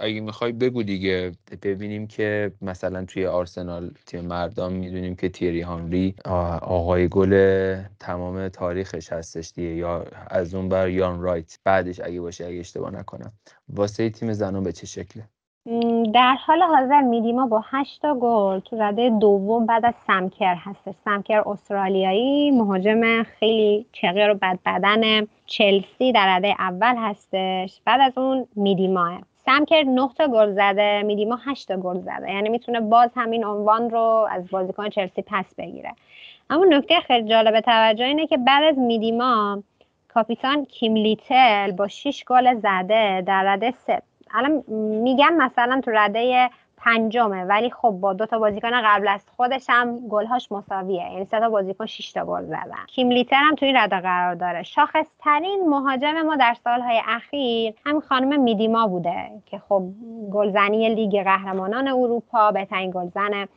اگه 0.00 0.20
می‌خوای 0.20 0.52
بگو 0.52 0.82
دیگه. 0.82 1.32
ببینیم 1.62 2.06
که 2.06 2.52
مثلا 2.62 3.04
توی 3.04 3.26
آرسنال 3.26 3.90
تیم 4.06 4.20
مردان 4.20 4.72
می‌دونیم 4.72 5.16
که 5.16 5.28
تیری 5.28 5.60
هانری 5.60 6.14
آقای 6.62 7.08
گل 7.08 7.32
تمام 8.00 8.48
تاریخش 8.48 9.12
هستش 9.12 9.52
دیگه. 9.54 9.68
یا 9.68 10.04
از 10.30 10.54
اون 10.54 10.68
بر 10.68 10.88
یان 10.88 11.20
رایت. 11.22 11.58
بعدش 11.64 12.00
اگه 12.00 12.20
باشه 12.20 12.46
اگه 12.46 12.60
اشتباه 12.60 12.90
نکنم. 12.90 13.32
واسه 13.68 14.10
تیم 14.10 14.32
زنان 14.32 14.64
به 14.64 14.72
چه 14.72 14.86
شکله؟ 14.86 15.28
در 16.14 16.34
حال 16.34 16.62
حاضر 16.62 17.00
میدیما 17.00 17.46
با 17.46 17.64
8 17.70 18.06
گل 18.06 18.58
تو 18.58 18.76
رده 18.82 19.10
دوم 19.10 19.66
بعد 19.66 19.84
از 19.86 19.94
سمکر 20.06 20.54
هستش. 20.54 20.94
سمکر 21.04 21.42
استرالیایی 21.46 22.50
مهاجم 22.50 23.22
خیلی 23.22 23.86
چغیر 23.92 24.30
و 24.30 24.34
بد 24.34 24.58
بدن 24.66 25.26
چلسی 25.46 26.12
در 26.12 26.36
رده 26.36 26.54
اول 26.58 26.94
هستش. 26.98 27.80
بعد 27.84 28.00
از 28.00 28.18
اون 28.18 28.46
میدیماه 28.56 29.18
سمکر 29.46 29.82
9 29.82 30.08
تا 30.18 30.26
گل 30.28 30.52
زده 30.52 31.02
میدیما 31.02 31.38
8 31.44 31.76
گل 31.76 32.00
زده. 32.00 32.32
یعنی 32.32 32.48
می‌تونه 32.48 32.80
باز 32.80 33.10
همین 33.16 33.44
عنوان 33.44 33.90
رو 33.90 34.28
از 34.30 34.48
بازیکن 34.50 34.88
چلسی 34.88 35.24
پس 35.26 35.54
بگیره. 35.58 35.92
اما 36.50 36.64
نکته 36.64 37.00
خیلی 37.00 37.28
جالب 37.28 37.60
توجه 37.60 38.04
اینه 38.04 38.26
که 38.26 38.36
بعد 38.36 38.64
از 38.64 38.78
میدیما 38.78 39.62
کاپیتان 40.08 40.64
کیم 40.64 40.94
لیتل 40.94 41.70
با 41.70 41.88
6 41.88 42.24
گل 42.24 42.54
زده 42.54 43.22
در 43.26 43.42
رده 43.46 43.70
سه 43.70 44.02
الان 44.34 44.64
میگم 45.02 45.34
مثلا 45.34 45.80
تو 45.80 45.90
رده 45.90 46.50
پنجمه 46.80 47.44
ولی 47.44 47.70
خب 47.70 47.90
با 47.90 48.12
دو 48.12 48.26
تا 48.26 48.38
بازیکن 48.38 48.70
قبل 48.84 49.08
از 49.08 49.24
خودش 49.36 49.66
هم 49.68 50.08
گلهاش 50.08 50.52
مساویه. 50.52 51.12
یعنی 51.12 51.24
سه 51.24 51.40
تا 51.40 51.48
بازیکن 51.48 51.86
6 51.86 52.12
تا 52.12 52.24
گل 52.24 52.44
زدن. 52.44 52.86
کیم 52.86 53.10
لیتر 53.10 53.36
هم 53.36 53.54
توی 53.54 53.72
رده 53.72 54.00
قرار 54.00 54.34
داره. 54.34 54.62
شاخص 54.62 55.06
ترین 55.18 55.68
مهاجم 55.68 56.22
ما 56.22 56.36
در 56.36 56.56
سالهای 56.64 57.02
اخیر 57.06 57.74
همین 57.86 58.00
خانم 58.00 58.40
میدیما 58.40 58.86
بوده 58.86 59.30
که 59.46 59.58
خب 59.58 59.82
گلزنی 60.32 60.94
لیگ 60.94 61.22
قهرمانان 61.22 61.88
اروپا 61.88 62.52
بهترین 62.52 62.90
گلزن 62.90 63.48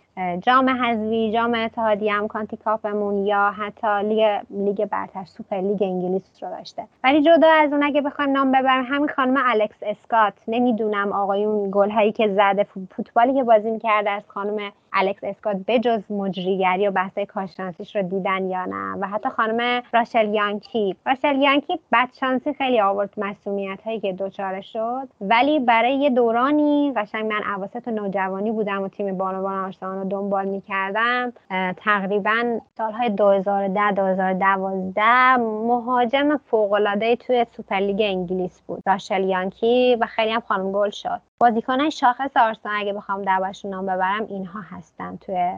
جام 0.41 0.69
حذفی 0.69 1.31
جام 1.33 1.55
اتحادیه 1.55 2.13
هم 2.13 2.27
Conti 2.27 2.57
Cup 2.57 2.91
مون 2.91 3.25
یا 3.25 3.51
حتی 3.57 3.87
لیگ 4.03 4.39
لیگ 4.49 4.85
برتر 4.85 5.25
سوپر 5.25 5.61
لیگ 5.61 5.83
انگلیس 5.83 6.43
رو 6.43 6.49
داشته. 6.49 6.83
ولی 7.03 7.21
جدا 7.21 7.47
از 7.47 7.73
اون 7.73 7.83
اگه 7.83 8.01
بخوایم 8.01 8.31
نام 8.31 8.51
ببرم 8.51 8.85
همین 8.89 9.07
خانم 9.07 9.43
الکس 9.45 9.77
اسکات. 9.81 10.33
نمی‌دونم 10.47 11.11
آقایون 11.11 11.71
گل 11.71 11.89
هایی 11.89 12.11
که 12.11 12.27
زده 12.27 12.63
فوتبالی 12.95 13.33
که 13.33 13.43
بازی 13.43 13.71
می‌کرده 13.71 14.09
از 14.09 14.23
خانم 14.27 14.71
الکس 14.93 15.23
اسکات 15.23 15.57
بجز 15.67 16.11
مجریگری 16.11 16.87
و 16.87 16.91
بحث 16.91 17.17
کارشناسیش 17.17 17.95
رو 17.95 18.01
دیدن 18.01 18.49
یا 18.49 18.65
نه؟ 18.65 18.97
و 19.01 19.07
حتی 19.07 19.29
خانم 19.29 19.83
راشل 19.93 20.33
یانکی. 20.33 20.95
راشل 21.05 21.41
یانکی 21.41 21.79
بدشانسی 21.91 22.53
خیلی 22.53 22.81
آورد 22.81 23.09
مصدومیت 23.17 23.81
هایی 23.81 23.99
که 23.99 24.13
دچارش 24.13 24.61
شد 24.61 25.07
ولی 25.21 25.59
برای 25.59 25.95
یه 25.95 26.09
دورانی 26.09 26.93
قشنگ 26.95 27.31
من 27.31 27.43
اواسط 27.55 27.87
نوجوانی 27.87 28.51
بودم 28.51 28.83
و 28.83 28.87
تیم 28.87 29.17
بانوان 29.17 29.65
آرسنال 29.65 29.97
رو 29.97 30.09
دنبال 30.09 30.45
می‌کردم. 30.45 31.33
تقریبا 31.77 32.59
سالهای 32.77 33.09
2010 33.09 33.91
2012 33.91 35.35
مهاجم 35.37 36.37
فوقالعاده 36.37 37.15
توی 37.15 37.45
سوپرلیگ 37.57 38.01
انگلیس 38.01 38.61
بود. 38.61 38.83
راشل 38.87 39.23
یانکی 39.23 39.97
و 40.01 40.05
خیلی 40.05 40.31
هم 40.31 40.39
خانم 40.39 40.71
گل 40.71 40.89
شد. 40.89 41.21
بازیکنان 41.41 41.89
شاخص 41.89 42.37
آرسنال 42.37 42.75
اگه 42.81 42.93
بخوام 42.93 43.21
دربارشون 43.21 43.71
نام 43.71 43.85
ببرم 43.85 44.25
اینها 44.25 44.61
هستن 44.61 45.17
توی 45.17 45.51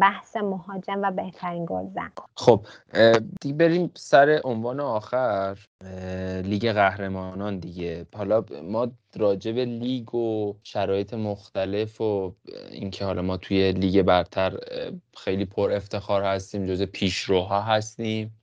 بحث 0.00 0.36
مهاجم 0.36 1.02
و 1.02 1.10
بهترین 1.10 1.66
گلزن. 1.68 2.10
خب 2.36 2.66
دیگه 3.40 3.54
بریم 3.54 3.90
سر 3.94 4.40
عنوان 4.44 4.80
آخر. 4.80 5.58
لیگ 6.44 6.72
قهرمانان 6.72 7.58
دیگه. 7.58 8.06
حالا 8.16 8.44
ما 8.62 8.88
راجع 9.16 9.52
به 9.52 9.64
لیگ 9.64 10.14
و 10.14 10.54
شرایط 10.62 11.14
مختلف 11.14 12.00
و 12.00 12.34
اینکه 12.70 13.04
حالا 13.04 13.22
ما 13.22 13.36
توی 13.36 13.72
لیگ 13.72 14.02
برتر 14.02 14.58
خیلی 15.16 15.44
پر 15.44 15.72
افتخار 15.72 16.22
هستیم 16.24 16.66
جز 16.66 16.82
پیشروها 16.82 17.60
هستیم. 17.60 18.41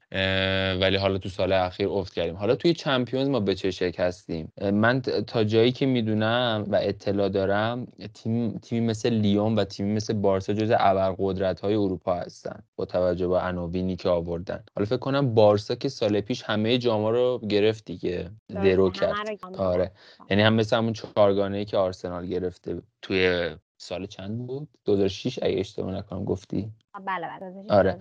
ولی 0.81 0.97
حالا 0.97 1.17
تو 1.17 1.29
سال 1.29 1.53
اخیر 1.53 1.87
افت 1.87 2.13
کردیم. 2.13 2.35
حالا 2.35 2.55
توی 2.55 2.73
چمپیونز 2.73 3.27
ما 3.27 3.39
به 3.39 3.55
چه 3.55 3.71
شکستیم؟ 3.71 4.51
من 4.73 5.01
تا 5.01 5.43
جایی 5.43 5.71
که 5.71 5.85
می‌دونم 5.85 6.65
و 6.67 6.79
اطلاع 6.81 7.29
دارم 7.29 7.87
تیم 8.13 8.57
تیمی 8.57 8.87
مثل 8.87 9.09
لیون 9.09 9.55
و 9.55 9.63
تیمی 9.63 9.93
مثل 9.93 10.13
بارسا 10.13 10.53
جز 10.53 10.71
ابرقدرت 10.77 11.59
های 11.59 11.73
اروپا 11.75 12.13
هستن 12.13 12.63
با 12.75 12.85
توجه 12.85 13.27
به 13.27 13.37
عناوینی 13.37 13.95
که 13.95 14.09
آوردن. 14.09 14.63
حالا 14.75 14.85
فکر 14.85 14.97
کنم 14.97 15.33
بارسا 15.33 15.75
که 15.75 15.89
سال 15.89 16.21
پیش 16.21 16.43
همه 16.43 16.77
جام 16.77 17.05
رو 17.05 17.39
گرفت 17.49 17.85
دیگه 17.85 18.31
درو 18.49 18.89
کرد. 18.89 19.15
آره. 19.57 19.91
یعنی 20.29 20.43
هم 20.43 20.53
مثل 20.53 20.77
همون 20.77 20.93
چهارگانه 20.93 21.57
ای 21.57 21.65
که 21.65 21.77
آرسنال 21.77 22.25
گرفته 22.25 22.81
توی 23.01 23.49
سال 23.81 24.05
چند 24.05 24.47
بود؟ 24.47 24.69
2006 24.85 25.39
اگه 25.41 25.59
اشتباه 25.59 25.93
نکنم 25.93 26.25
گفتی؟ 26.25 26.71
بله 27.05 27.27
بله. 27.27 27.65
آره. 27.69 27.99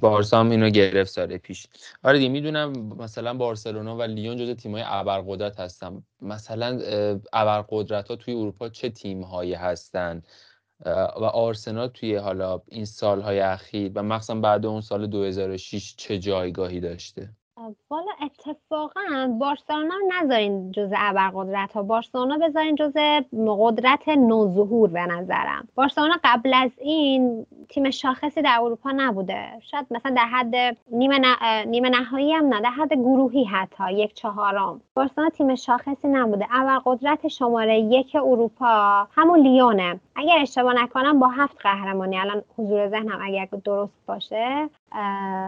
بارسا 0.00 0.40
هم 0.40 0.50
اینو 0.50 0.70
گرفت 0.70 1.10
سال 1.10 1.36
پیش. 1.36 1.66
آره 2.02 2.18
دیگه 2.18 2.30
می‌دونم 2.30 2.72
مثلا 2.96 3.34
بارسلونا 3.34 3.96
و 3.96 4.02
لیون 4.02 4.36
جز 4.36 4.50
تیم‌های 4.50 4.84
ابرقدرت 4.86 5.60
هستن. 5.60 6.02
مثلا 6.20 6.80
ابرقدرت 7.32 8.08
ها 8.08 8.16
توی 8.16 8.34
اروپا 8.34 8.68
چه 8.68 8.90
تیم 8.90 9.22
هایی 9.22 9.54
هستن 9.54 10.22
و 10.86 11.24
آرسنال 11.24 11.88
توی 11.88 12.16
حالا 12.16 12.62
این 12.68 12.84
سالهای 12.84 13.40
اخیر 13.40 13.92
و 13.94 14.02
مخصوصا 14.02 14.34
بعد 14.34 14.66
اون 14.66 14.80
سال 14.80 15.06
2006 15.06 15.94
چه 15.96 16.18
جایگاهی 16.18 16.80
داشته؟ 16.80 17.30
والا 17.90 18.12
اتفاقا 18.22 19.36
بارسلونا 19.40 19.94
رو 19.94 20.22
نذارین 20.22 20.70
جز 20.72 20.92
ابرقدرت 20.96 21.72
ها. 21.72 21.82
بارسلونا 21.82 22.38
بذارین 22.38 22.74
جز 22.74 22.92
قدرت 23.46 24.08
نوظهور 24.08 24.88
به 24.88 25.00
نظرم. 25.00 25.68
بارسلونا 25.74 26.14
قبل 26.24 26.54
از 26.54 26.70
این 26.78 27.46
تیم 27.68 27.90
شاخصی 27.90 28.42
در 28.42 28.58
اروپا 28.62 28.90
نبوده. 28.90 29.46
شاید 29.70 29.86
مثلا 29.90 30.14
در 30.14 30.24
حد 30.24 30.76
نیمه, 30.92 31.20
نیمه 31.66 31.88
نهایی 31.88 32.32
هم 32.32 32.46
نه 32.46 32.60
در 32.60 32.70
حد 32.70 32.92
گروهی 32.92 33.44
حتی 33.44 33.92
یک 33.92 34.14
چهارم. 34.14 34.80
بارسلونا 34.94 35.30
تیم 35.30 35.54
شاخصی 35.54 36.08
نبوده. 36.08 36.46
ابرقدرت 36.50 37.28
شماره 37.28 37.78
یک 37.80 38.16
اروپا 38.16 39.06
همون 39.16 39.40
لیونه. 39.40 40.00
اگر 40.16 40.38
اشتباه 40.40 40.74
نکنم 40.82 41.18
با 41.18 41.28
هفت 41.28 41.58
قهرمانی. 41.62 42.18
الان 42.18 42.42
حضور 42.58 42.88
ذهنم 42.88 43.18
اگر 43.22 43.48
درست 43.64 43.92
باشه 44.06 44.68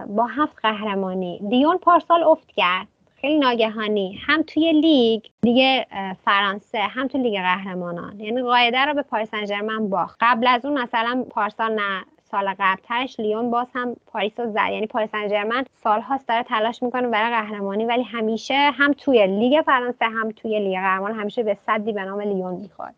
با 0.09 0.27
هفت 0.27 0.57
قهرمانی. 0.63 1.39
لیون 1.39 1.79
پارسال 2.03 2.22
افت 2.22 2.53
کرد. 2.57 2.86
خیلی 3.20 3.38
ناگهانی. 3.38 4.18
هم 4.26 4.42
توی 4.42 4.72
لیگ 4.72 5.22
لیگ 5.42 5.84
فرانسه 6.24 6.78
هم 6.78 7.09
توی 7.09 7.22
لیگ 7.22 7.34
قهرمانان. 7.34 8.20
یعنی 8.20 8.42
قافیه 8.43 8.78
رو 8.78 8.94
به 8.94 9.03
پاریس 9.03 9.30
سن 9.30 9.88
باخت. 9.88 10.16
قبل 10.20 10.46
از 10.46 10.64
اون 10.64 10.82
مثلا 10.82 11.24
پارسال 11.30 11.74
نه 11.74 12.05
سال 12.30 12.55
قبلترش 12.59 13.20
لیون 13.20 13.50
باز 13.50 13.66
هم 13.74 13.96
پاریس 14.07 14.40
رو 14.40 14.50
زد. 14.50 14.68
یعنی 14.72 14.86
پاریس 14.86 15.11
سن 15.11 15.64
سالهاست 15.84 16.28
داره 16.28 16.42
تلاش 16.42 16.82
می‌کنه 16.82 17.09
برای 17.09 17.30
قهرمانی 17.30 17.84
ولی 17.84 18.03
همیشه 18.03 18.55
هم 18.55 18.92
توی 18.92 19.26
لیگ 19.26 19.62
فرانسه 19.62 20.05
هم 20.05 20.30
توی 20.30 20.61
لیگ 20.61 20.74
قهرمان 20.74 21.12
همیشه 21.12 21.42
به 21.42 21.57
سدی 21.66 21.93
به 21.92 22.05
نام 22.05 22.20
لیون 22.20 22.55
می‌خورد 22.55 22.94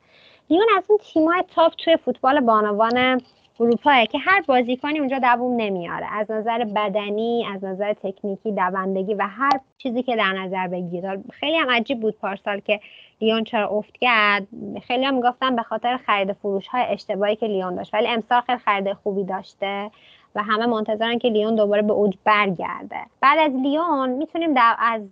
لیون 0.51 0.67
از 0.77 0.85
اون 0.89 0.99
تیمای 0.99 1.43
top 1.55 1.73
توی 1.75 1.97
فوتبال 1.97 2.41
بانوان 2.41 3.21
اروپا 3.61 4.05
که 4.05 4.19
هر 4.19 4.43
بازیکنی 4.49 4.99
اونجا 4.99 5.19
دووم 5.19 5.57
نمیاره. 5.57 6.07
از 6.13 6.31
نظر 6.31 6.65
بدنی 6.65 7.47
از 7.55 7.65
نظر 7.65 7.93
تکنیکی 7.93 8.53
دوندگی 8.53 9.15
و 9.15 9.27
هر 9.27 9.61
چیزی 9.79 10.03
که 10.03 10.17
در 10.17 10.33
نظر 10.33 10.69
بگیرید. 10.69 11.33
خیلی 11.33 11.57
هم 11.57 11.71
عجیب 11.71 12.01
بود 12.01 12.19
پارسال 12.19 12.61
که 12.61 12.81
لیون 13.21 13.45
چرا 13.45 13.69
افت 13.69 13.97
کرد. 14.01 14.47
خیلی 14.87 15.05
هم 15.05 15.15
می‌گفتن 15.15 15.57
به 15.57 15.63
خاطر 15.63 15.97
خرید 15.97 16.33
فروش 16.33 16.69
های 16.69 16.83
اشتباهی 16.83 17.37
که 17.37 17.47
لیون 17.47 17.75
داشت. 17.75 17.95
ولی 17.95 18.09
امسال 18.09 18.41
خیلی 18.41 18.59
خرید 18.59 18.93
خوبی 18.93 19.25
داشته. 19.25 19.91
و 20.35 20.43
همه 20.43 20.67
منتظرن 20.67 21.19
که 21.19 21.29
لیون 21.29 21.55
دوباره 21.55 21.83
به 21.83 21.93
اوج 21.93 22.15
برگرده. 22.25 22.97
بعد 23.21 23.39
از 23.39 23.53
لیون 23.63 24.09
می‌تونیم 24.09 24.55
در 24.55 24.77
از 24.79 25.03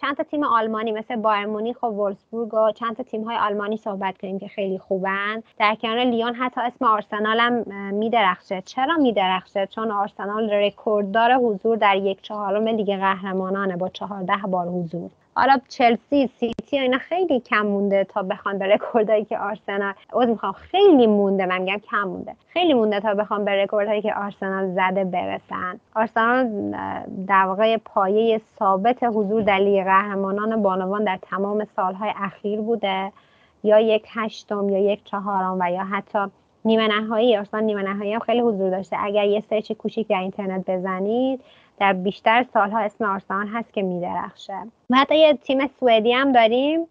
چند 0.00 0.16
تا 0.16 0.22
تیم 0.22 0.44
آلمانی 0.44 0.92
مثل 0.92 1.16
بایر 1.16 1.46
مونیخ 1.46 1.82
و 1.82 1.86
وولسبورگ 1.86 2.54
و 2.54 2.72
چند 2.72 2.96
تا 2.96 3.02
تیم 3.02 3.24
های 3.24 3.36
آلمانی 3.36 3.76
صحبت 3.76 4.18
کنیم 4.18 4.38
که 4.38 4.48
خیلی 4.48 4.78
خوبن. 4.78 5.42
در 5.58 5.74
کنار 5.74 5.98
لیون 5.98 6.34
حتی 6.34 6.60
اسم 6.60 6.84
آرسنال 6.84 7.40
هم 7.40 7.64
میدرخشه. 7.94 8.62
چرا 8.64 8.96
میدرخشه؟ 8.96 9.66
چون 9.66 9.90
آرسنال 9.90 10.50
رکورددار 10.50 11.32
حضور 11.32 11.76
در 11.76 11.96
یک 11.96 12.22
چهارم 12.22 12.68
لیگ 12.68 12.96
قهرمانانه 12.96 13.76
با 13.76 13.88
چهارده 13.88 14.36
بار 14.50 14.66
حضور. 14.66 15.10
حالا 15.38 15.58
چلسی 15.68 16.30
سیتی 16.40 16.78
اینا 16.78 16.98
خیلی 16.98 17.40
کم 17.40 17.66
مونده 17.66 18.04
تا 18.04 18.22
بخوان 18.22 18.58
به 18.58 18.66
رکوردهایی 18.66 19.24
که 19.24 19.38
آرسنال 19.38 19.92
عذر 20.12 20.30
می‌خوام 20.30 20.52
خیلی 20.52 21.06
مونده 21.06 21.46
من 21.46 21.58
میگم 21.58 21.78
کم 21.78 22.02
مونده. 22.02 22.34
خیلی 22.48 22.74
مونده 22.74 23.00
تا 23.00 23.14
بخوام 23.14 23.44
به 23.44 23.62
رکوردهایی 23.62 24.02
که 24.02 24.14
آرسنال 24.14 24.74
زده 24.74 25.04
برسن. 25.04 25.80
آرسنال 25.96 26.70
در 27.26 27.44
واقع 27.46 27.76
پایه 27.76 28.40
ثابت 28.58 29.02
حضور 29.02 29.42
در 29.42 29.58
لیگ 29.58 29.84
قهرمانان 29.84 30.62
بانوان 30.62 31.04
در 31.04 31.18
تمام 31.22 31.66
سالهای 31.76 32.12
اخیر 32.16 32.60
بوده. 32.60 33.12
یا 33.62 33.80
یک 33.80 34.06
هشتم 34.08 34.68
یا 34.68 34.78
یک 34.78 35.04
چهارم 35.04 35.56
و 35.60 35.70
یا 35.72 35.84
حتی 35.84 36.18
نیمه 36.64 36.88
نهایی 36.88 37.36
آرسنال 37.36 37.62
نیمه 37.62 37.82
نهایی 37.82 38.12
هم 38.12 38.20
خیلی 38.20 38.40
حضور 38.40 38.70
داشته. 38.70 38.96
اگر 39.00 39.24
یه 39.24 39.42
سرچ 39.50 39.72
کوچیک 39.72 40.08
در 40.08 40.20
اینترنت 40.20 40.70
بزنید 40.70 41.40
در 41.80 41.92
بیشتر 41.92 42.46
سالها 42.52 42.78
اسم 42.78 43.04
آرسنال 43.04 43.46
هست 43.46 43.72
که 43.72 43.82
میدرخشه. 43.82 44.58
و 44.90 44.96
حتی 44.96 45.18
یه 45.18 45.34
تیم 45.34 45.66
سوئدی 45.80 46.12
هم 46.12 46.32
داریم. 46.32 46.86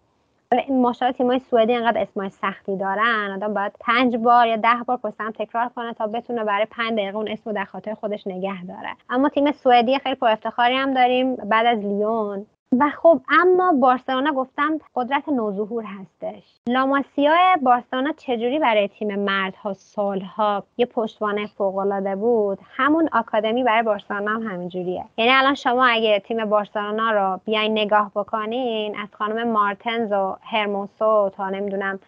ماشاءالله 0.68 1.18
تیمای 1.18 1.38
سوئدی 1.38 1.74
انقدر 1.74 2.00
اسمای 2.00 2.30
سختی 2.30 2.76
دارن. 2.76 3.30
آدم 3.34 3.54
باید 3.54 3.72
پنج 3.80 4.16
بار 4.16 4.46
یا 4.46 4.56
ده 4.56 4.82
بار 4.86 4.96
پشت 4.96 5.16
تکرار 5.38 5.68
کنه 5.76 5.94
تا 5.94 6.06
بتونه 6.06 6.44
برای 6.44 6.66
پنج 6.70 6.92
دقیقه 6.92 7.16
اون 7.16 7.28
اسم 7.28 7.52
در 7.52 7.64
خاطر 7.64 7.94
خودش 7.94 8.26
نگه 8.26 8.64
داره. 8.64 8.88
اما 9.10 9.28
تیم 9.28 9.52
سوئدی 9.52 9.98
خیلی 9.98 10.14
پر 10.14 10.28
افتخاری 10.28 10.74
هم 10.74 10.94
داریم. 10.94 11.34
بعد 11.34 11.66
از 11.66 11.78
لیون. 11.78 12.46
و 12.72 12.90
خب 12.90 13.20
اما 13.28 13.72
بارسلونا 13.72 14.32
گفتم 14.32 14.78
قدرت 14.94 15.28
نوظهور 15.28 15.84
هستش. 15.84 16.42
لاماسیا 16.66 17.34
بارسلونا 17.62 18.12
چجوری 18.12 18.58
برای 18.58 18.88
تیم 18.88 19.18
مردها 19.18 19.72
سالها 19.72 20.62
یه 20.76 20.86
پشتوانه 20.86 21.46
فوقالعاده 21.46 22.16
بود؟ 22.16 22.58
همون 22.76 23.08
آکادمی 23.12 23.64
برای 23.64 23.82
بارسلونا 23.82 24.30
هم 24.30 24.42
همینجوریه. 24.42 25.04
یعنی 25.16 25.30
الان 25.30 25.54
شما 25.54 25.86
اگه 25.86 26.18
تیم 26.18 26.44
بارسلونا 26.44 27.10
رو 27.10 27.40
بیاین 27.44 27.72
نگاه 27.72 28.10
بکنین 28.14 28.98
از 28.98 29.08
خانم 29.12 29.50
مارتنز 29.50 30.12
و 30.12 30.36
هرموسو 30.42 31.30
تا 31.36 31.50
نمی‌دونم 31.50 31.98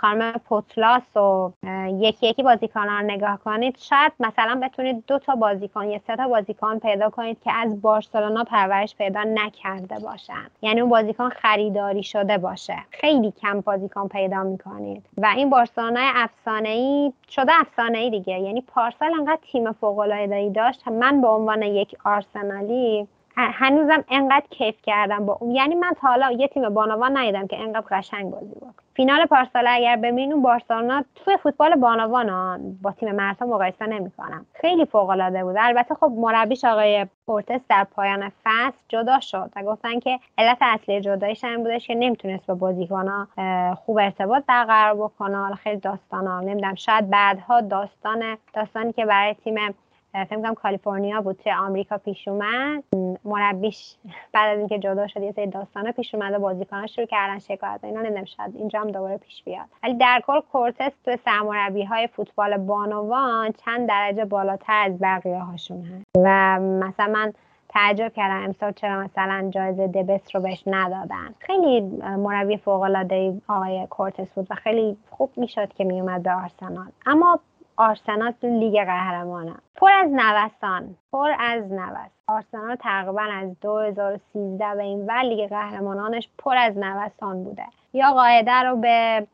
خانم 0.00 0.32
پوتلاس 0.32 1.16
و 1.16 1.52
یکی 1.88 2.28
یکی 2.28 2.42
بازیکنان 2.42 3.00
رو 3.00 3.10
نگاه 3.10 3.38
کنید 3.44 3.76
شاید 3.78 4.12
مثلا 4.20 4.60
بتونید 4.62 5.04
دو 5.06 5.18
تا 5.18 5.34
بازیکن 5.34 5.84
یا 5.84 5.98
سه 6.06 6.16
تا 6.16 6.28
بازیکن 6.28 6.78
پیدا 6.78 7.10
کنید 7.10 7.40
که 7.40 7.52
از 7.52 7.82
بارسلونا 7.82 8.44
پرورش 8.44 8.96
پیدا 8.96 9.22
نکرده 9.24 10.03
باشن 10.04 10.46
یعنی 10.62 10.80
اون 10.80 10.90
بازیکن 10.90 11.28
خریداری 11.28 12.02
شده 12.02 12.38
باشه. 12.38 12.76
خیلی 12.90 13.30
کم 13.30 13.60
بازیکن 13.60 14.08
پیدا 14.08 14.42
می‌کنید. 14.42 15.06
و 15.16 15.26
این 15.36 15.50
بارسلونا 15.50 16.00
افسانه 16.14 16.68
ای 16.68 17.12
شده 17.28 17.52
افسانه 17.60 17.98
ای 17.98 18.10
دیگه. 18.10 18.40
یعنی 18.40 18.60
پارسال 18.60 19.14
انقدر 19.18 19.38
تیم 19.52 19.72
فوق 19.72 19.98
العاده 19.98 20.50
داشت. 20.50 20.88
من 20.88 21.20
به 21.20 21.28
عنوان 21.28 21.62
یک 21.62 21.96
آرسنالی 22.04 23.08
هنوزم 23.36 24.04
انقدر 24.08 24.46
کیف 24.50 24.82
کردم 24.82 25.26
با 25.26 25.38
اون. 25.40 25.50
یعنی 25.50 25.74
من 25.74 25.92
تا 26.00 26.08
حالا 26.08 26.30
یه 26.30 26.48
تیم 26.48 26.68
بانوان 26.68 27.16
ندیدم 27.16 27.46
که 27.46 27.58
انقدر 27.60 27.86
قشنگ 27.90 28.30
بازی 28.30 28.54
بکنه 28.54 28.83
فینال 28.96 29.26
پارسال 29.26 29.64
اگر 29.68 29.96
ببینین 29.96 30.32
اون 30.32 30.42
بارسلونا 30.42 31.04
توی 31.14 31.36
فوتبال 31.36 31.74
بانوان 31.74 32.58
با 32.82 32.92
تیم 32.92 33.12
مردها 33.14 33.46
مقایسه 33.46 33.86
نمی‌کنم 33.86 34.46
خیلی 34.54 34.84
فوق 34.84 35.08
العاده 35.08 35.44
بود. 35.44 35.56
البته 35.58 35.94
خب 35.94 36.12
مربیش 36.16 36.64
آقای 36.64 37.06
پورتس 37.26 37.60
در 37.68 37.84
پایان 37.84 38.32
فصل 38.44 38.78
جدا 38.88 39.20
شد 39.20 39.50
و 39.56 39.62
گفتن 39.62 40.00
که 40.00 40.18
علت 40.38 40.58
اصلی 40.60 41.00
جدایش 41.00 41.44
این 41.44 41.56
بودش 41.56 41.86
که 41.86 41.94
نمی‌تونست 41.94 42.46
با 42.46 42.54
بازیکنها 42.54 43.28
خوب 43.74 43.98
ارتباط 43.98 44.44
برقرار 44.46 44.94
بکنه. 44.94 45.54
خیلی 45.54 45.80
داستانا 45.80 46.40
نمی‌دونم 46.40 46.74
شاید 46.74 47.10
بعدها 47.10 47.60
داستان 47.60 48.36
داستانی 48.54 48.92
که 48.92 49.04
برای 49.04 49.34
تیم 49.34 49.74
فکر 50.14 50.36
کنم 50.36 50.54
کالیفرنیا 50.54 51.20
بود 51.20 51.36
توی 51.36 51.52
آمریکا 51.52 51.98
پیش 51.98 52.28
اومد. 52.28 52.84
مربیش 53.24 53.94
بعد 54.32 54.52
از 54.52 54.58
اینکه 54.58 54.78
جدا 54.78 55.06
شد 55.06 55.22
یه 55.22 55.32
سری 55.32 55.46
داستانا 55.46 55.92
پیش 55.92 56.14
اومد 56.14 56.34
و 56.34 56.38
بازیکن‌ها 56.38 56.86
شروع 56.86 57.06
کردن 57.06 57.38
شکایت 57.38 57.80
اینا 57.82 58.00
نمی‌دونم 58.00 58.24
شاید 58.24 58.56
اینجا 58.56 58.80
هم 58.80 58.90
دوباره 58.90 59.16
پیش 59.16 59.42
بیاد. 59.44 59.66
ولی 59.82 59.94
در 59.94 60.22
کل 60.26 60.40
کورتس 60.52 60.92
تو 61.04 61.16
سرمربی 61.24 61.84
های 61.84 62.06
فوتبال 62.06 62.56
بانوان 62.56 63.52
چند 63.64 63.88
درجه 63.88 64.24
بالاتر 64.24 64.84
از 64.84 64.98
بقیه 65.00 65.38
هاشون 65.38 65.84
هست. 65.84 66.04
و 66.16 66.58
مثلا 66.60 67.12
من 67.12 67.32
تعجب 67.68 68.12
کردم 68.12 68.44
امسال 68.44 68.72
چرا 68.72 69.00
مثلا 69.00 69.50
جایزه 69.50 69.86
دبست 69.86 70.34
رو 70.34 70.40
بهش 70.40 70.62
ندادن. 70.66 71.34
خیلی 71.38 71.80
مربی 72.00 72.56
فوق 72.56 72.80
العاده 72.80 73.40
آقای 73.48 73.86
کورتس 73.90 74.34
بود 74.34 74.46
و 74.50 74.54
خیلی 74.54 74.96
خوب 75.10 75.30
می‌شد 75.36 75.72
که 75.72 75.84
میومد 75.84 76.22
به 76.22 76.32
آرسنال. 76.32 76.86
اما 77.06 77.40
آرسنال 77.76 78.32
تو 78.32 78.46
لیگ 78.46 78.84
قهرمانان 78.84 79.58
پر 79.76 79.92
از 79.92 80.10
نوسان. 80.10 80.96
پر 81.14 81.30
از 81.38 81.72
نوست. 81.72 82.14
آرسنال 82.26 82.76
تقریبا 82.76 83.22
از 83.22 83.60
2013 83.60 84.74
به 84.74 84.82
این 84.82 85.06
ور 85.06 85.22
لیگ 85.22 85.48
قهرمانانش 85.48 86.28
پر 86.38 86.56
از 86.56 86.78
نوسان 86.78 87.44
بوده. 87.44 87.64
یا 87.92 88.12
قافیه 88.12 88.52
رو 88.52 88.76
به 88.76 89.26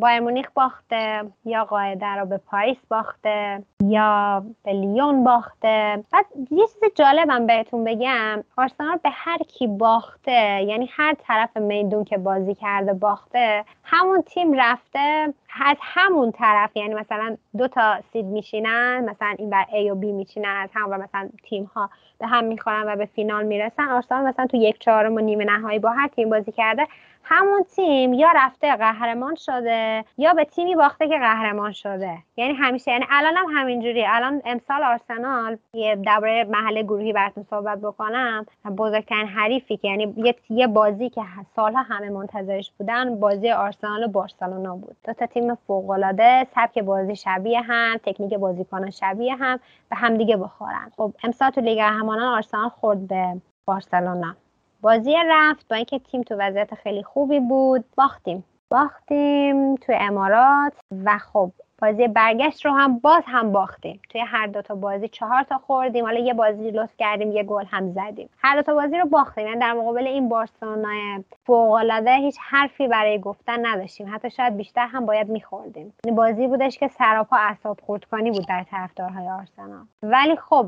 بایرن 0.00 0.20
مونیخ 0.20 0.46
باخته 0.54 1.24
یا 1.44 1.64
قافیه 1.64 2.06
رو 2.06 2.26
به 2.26 2.36
پاریس 2.36 2.76
باخته 2.90 3.62
یا 3.84 4.44
به 4.64 4.72
لیون 4.72 5.24
باخته. 5.24 6.04
بعد 6.12 6.26
یه 6.50 6.66
چیز 6.66 6.82
جالبم 6.94 7.46
بهتون 7.46 7.84
بگم 7.84 8.44
آرسنال 8.56 8.98
به 9.02 9.10
هر 9.12 9.38
کی 9.38 9.66
باخته 9.66 10.62
یعنی 10.62 10.88
هر 10.92 11.14
طرف 11.14 11.56
میدون 11.56 12.04
که 12.04 12.18
بازی 12.18 12.54
کرده 12.54 12.92
باخته 12.92 13.64
همون 13.84 14.22
تیم 14.22 14.52
رفته 14.52 15.34
از 15.64 15.76
همون 15.80 16.32
طرف. 16.32 16.76
یعنی 16.76 16.94
مثلا 16.94 17.36
دو 17.56 17.68
تا 17.68 18.00
سید 18.12 18.24
میشینن 18.24 19.04
مثلا 19.10 19.34
این 19.38 19.50
بر 19.50 19.64
A 19.64 19.90
و 19.90 20.00
B 20.00 20.04
میشینن 20.04 20.60
از 20.62 20.70
هم 20.72 20.87
و 20.90 20.98
مثلا 20.98 21.28
تیم 21.42 21.64
ها 21.64 21.90
به 22.18 22.26
هم 22.26 22.44
می‌خورن 22.44 22.84
و 22.86 22.96
به 22.96 23.06
فینال 23.06 23.44
می‌رسن 23.44 23.88
آرسنال 23.88 24.24
مثلا 24.24 24.46
تو 24.46 24.56
یک 24.56 24.78
چهارم 24.78 25.14
و 25.14 25.18
نیمه 25.18 25.44
نهایی 25.44 25.78
با 25.78 25.90
هر 25.90 26.08
تیم 26.08 26.30
بازی 26.30 26.52
کرده 26.52 26.86
همون 27.30 27.62
تیم 27.62 28.12
یا 28.12 28.28
رفته 28.36 28.76
قهرمان 28.76 29.34
شده 29.34 30.04
یا 30.18 30.34
به 30.34 30.44
تیمی 30.44 30.76
باخته 30.76 31.08
که 31.08 31.18
قهرمان 31.18 31.72
شده. 31.72 32.18
یعنی 32.36 32.54
همیشه 32.54 32.90
یعنی 32.90 33.04
الان 33.10 33.36
هم 33.36 33.46
همینجوری 33.54 34.06
الان 34.06 34.42
امسال 34.44 34.82
آرسنال 34.82 35.58
یه 35.72 35.96
درباره 35.96 36.44
محل 36.44 36.82
گروهی 36.82 37.12
براتون 37.12 37.44
صحبت 37.50 37.78
بکنم. 37.78 38.46
بزرگترین 38.78 39.26
حریفی 39.26 39.76
که 39.76 39.88
یعنی 39.88 40.34
یه 40.50 40.66
بازی 40.66 41.10
که 41.10 41.22
سالها 41.56 41.82
همه 41.82 42.10
منتظرش 42.10 42.72
بودن 42.78 43.20
بازی 43.20 43.50
آرسنال 43.50 44.04
و 44.04 44.08
بارسلونا 44.08 44.76
بود. 44.76 44.96
دو 45.04 45.12
تا 45.12 45.26
تیم 45.26 45.54
فوق 45.54 45.90
العاده 45.90 46.46
سبک 46.54 46.78
بازی 46.78 47.16
شبیه 47.16 47.60
هم 47.60 47.96
تکنیک 47.96 48.34
بازیکن 48.34 48.90
شبیه 48.90 49.34
هم 49.34 49.58
به 49.90 49.96
همدیگه 49.96 50.36
بخورن. 50.36 50.92
خب 50.96 51.12
امسال 51.24 51.50
تو 51.50 51.60
لیگ 51.60 51.78
قهرمانان 51.78 52.34
آرسنال 52.34 52.68
خورد 52.68 53.08
به 53.08 53.40
بارسلونا. 53.64 54.36
بازی 54.80 55.14
رفت 55.26 55.68
با 55.68 55.76
اینکه 55.76 55.98
تیم 55.98 56.22
تو 56.22 56.34
وضعیت 56.34 56.74
خیلی 56.74 57.02
خوبی 57.02 57.40
بود. 57.40 57.84
باختیم. 57.96 58.44
باختیم 58.68 59.76
تو 59.76 59.92
امارات 60.00 60.72
و 61.04 61.18
خب 61.18 61.52
بازی 61.82 62.08
برگشت 62.08 62.66
رو 62.66 62.72
هم 62.72 62.98
باز 62.98 63.22
هم 63.26 63.52
باختیم. 63.52 64.00
توی 64.08 64.20
هر 64.20 64.46
دو 64.46 64.62
تا 64.62 64.74
بازی 64.74 65.08
چهار 65.08 65.42
تا 65.42 65.58
خوردیم. 65.58 66.04
حالا 66.04 66.18
یه 66.18 66.34
بازی 66.34 66.70
لطف 66.70 66.96
کردیم 66.98 67.32
یه 67.32 67.42
گل 67.42 67.64
هم 67.64 67.92
زدیم. 67.92 68.28
هر 68.38 68.56
دو 68.56 68.62
تا 68.62 68.74
بازی 68.74 68.98
رو 68.98 69.06
باختیم. 69.08 69.46
یعنی 69.46 69.60
در 69.60 69.72
مقابل 69.72 70.06
این 70.06 70.28
بارسلونا 70.28 71.22
فوق 71.46 71.70
العاده 71.70 72.14
هیچ 72.14 72.36
حرفی 72.40 72.88
برای 72.88 73.18
گفتن 73.18 73.66
نداشتیم. 73.66 74.14
حتی 74.14 74.30
شاید 74.30 74.56
بیشتر 74.56 74.86
هم 74.86 75.06
باید 75.06 75.28
میخوردیم. 75.28 75.94
این 76.04 76.14
بازی 76.14 76.46
بودش 76.46 76.78
که 76.78 76.88
سراپا 76.88 77.36
اعصاب 77.36 77.78
خردکنی 77.86 78.30
بود 78.30 78.46
در 78.48 78.64
طرفدارهای 78.70 79.28
آرسنال. 79.28 79.84
ولی 80.02 80.36
خب 80.36 80.66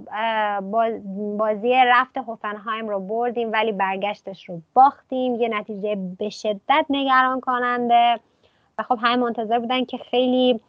بازی 1.39 1.75
رفت 1.75 2.19
هوفنهایم 2.19 2.89
رو 2.89 3.01
بردیم 3.01 3.53
ولی 3.53 3.73
برگشتش 3.73 4.49
رو 4.49 4.61
باختیم. 4.75 5.35
یه 5.35 5.49
نتیجه 5.49 5.99
به 6.19 6.31
شدت 6.31 6.87
نگران 6.91 7.41
کننده. 7.41 8.21
و 8.79 8.83
خب 8.83 8.99
همه 9.03 9.17
منتظر 9.17 9.59
بودن 9.59 9.85
که 9.85 9.99
خیلی 9.99 10.61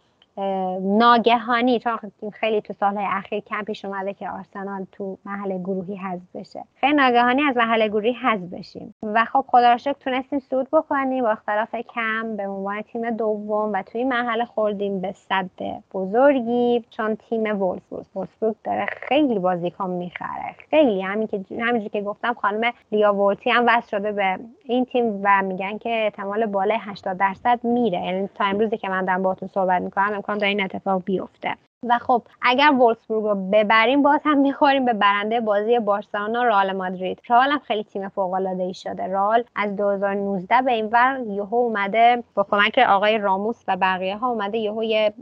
ناگهانی 0.82 1.80
چون 1.80 1.98
خیلی 2.34 2.62
تو 2.62 2.74
سالهای 2.74 3.06
اخیر 3.10 3.40
کم 3.40 3.64
پیش 3.64 3.86
اومده 3.86 4.14
که 4.14 4.30
آرسنال 4.30 4.86
تو 4.92 5.18
محل 5.26 5.58
گروهی 5.58 5.96
حذف 5.96 6.36
بشه. 6.36 6.64
خیلی 6.76 6.94
ناگهانی 6.94 7.42
از 7.44 7.58
محل 7.58 7.88
گروهی 7.88 8.14
حذف 8.14 8.54
بشیم. 8.54 8.94
و 9.04 9.26
خب 9.26 9.46
خدا 9.48 9.74
رو 9.74 9.94
تونستیم 10.00 10.40
صعود 10.40 10.68
بکنیم. 10.74 11.24
با 11.24 11.30
اختلاف 11.30 11.76
کم 11.76 12.36
به 12.38 12.48
عنوان 12.48 12.82
تیم 12.82 13.10
دوم 13.10 13.72
و 13.74 13.84
توی 13.84 14.04
مرحله 14.04 14.46
خوردیم 14.46 15.02
به 15.02 15.12
صد 15.12 15.50
بزرگی 15.94 16.86
چون 16.90 17.16
تیم 17.16 17.62
وولسبورگ 17.62 18.06
وولسبورگ 18.16 18.56
داره 18.64 18.86
خیلی 18.86 19.40
بازیکن 19.40 19.90
می‌خره. 19.90 20.56
خیلی. 20.70 21.02
همین 21.02 21.28
که 21.28 21.42
همینجوری 21.52 21.90
که 21.90 22.02
گفتم 22.02 22.34
خانم 22.34 22.72
لیا 22.92 23.14
وولتی 23.14 23.50
هم 23.50 23.64
وصل 23.68 23.98
شده 23.98 24.12
به 24.12 24.40
این 24.66 24.86
تیم 24.86 25.20
و 25.24 25.42
میگن 25.42 25.78
که 25.78 25.90
احتمال 25.90 26.46
بالای 26.46 26.78
80 26.82 27.18
درصد 27.18 27.60
میره. 27.64 28.00
یعنی 28.00 28.30
تا 28.36 28.46
امروزی 28.46 28.78
که 28.78 28.90
من 28.90 29.06
دارم 29.06 29.24
باهاتون 29.24 29.50
صحبت 29.50 29.82
می‌کنم 29.82 30.21
امکان 30.22 30.38
داره 30.38 30.50
این 30.50 30.64
اتفاق 30.64 31.04
بیفته. 31.06 31.56
و 31.90 31.98
خب 31.98 32.22
اگر 32.42 32.72
وولسبورگ 32.80 33.24
رو 33.24 33.50
ببریم 33.52 34.02
باز 34.02 34.20
هم 34.26 34.38
می‌خوریم 34.38 34.86
به 34.86 34.94
برنده 34.94 35.40
بازی 35.40 35.80
بارسلونا 35.80 36.44
رئال 36.44 36.72
مادرید. 36.72 37.22
رئال 37.30 37.52
هم 37.52 37.60
خیلی 37.60 37.84
تیم 37.84 38.10
فوق 38.10 38.34
العاده 38.34 38.64
ای 38.64 38.74
شده. 38.74 39.04
رئال 39.04 39.44
از 39.56 39.76
2019 39.76 40.62
به 40.62 40.72
این 40.72 40.86
ور 40.86 41.20
یهو 41.28 41.56
اومده 41.56 42.24
با 42.36 42.44
کمک 42.52 42.78
آقای 42.78 43.18
راموس 43.18 43.64
و 43.68 43.78
بقیه 43.78 44.18
ها 44.18 44.30
اومده 44.30 44.58
یهو 44.58 44.84
یه, 44.84 45.14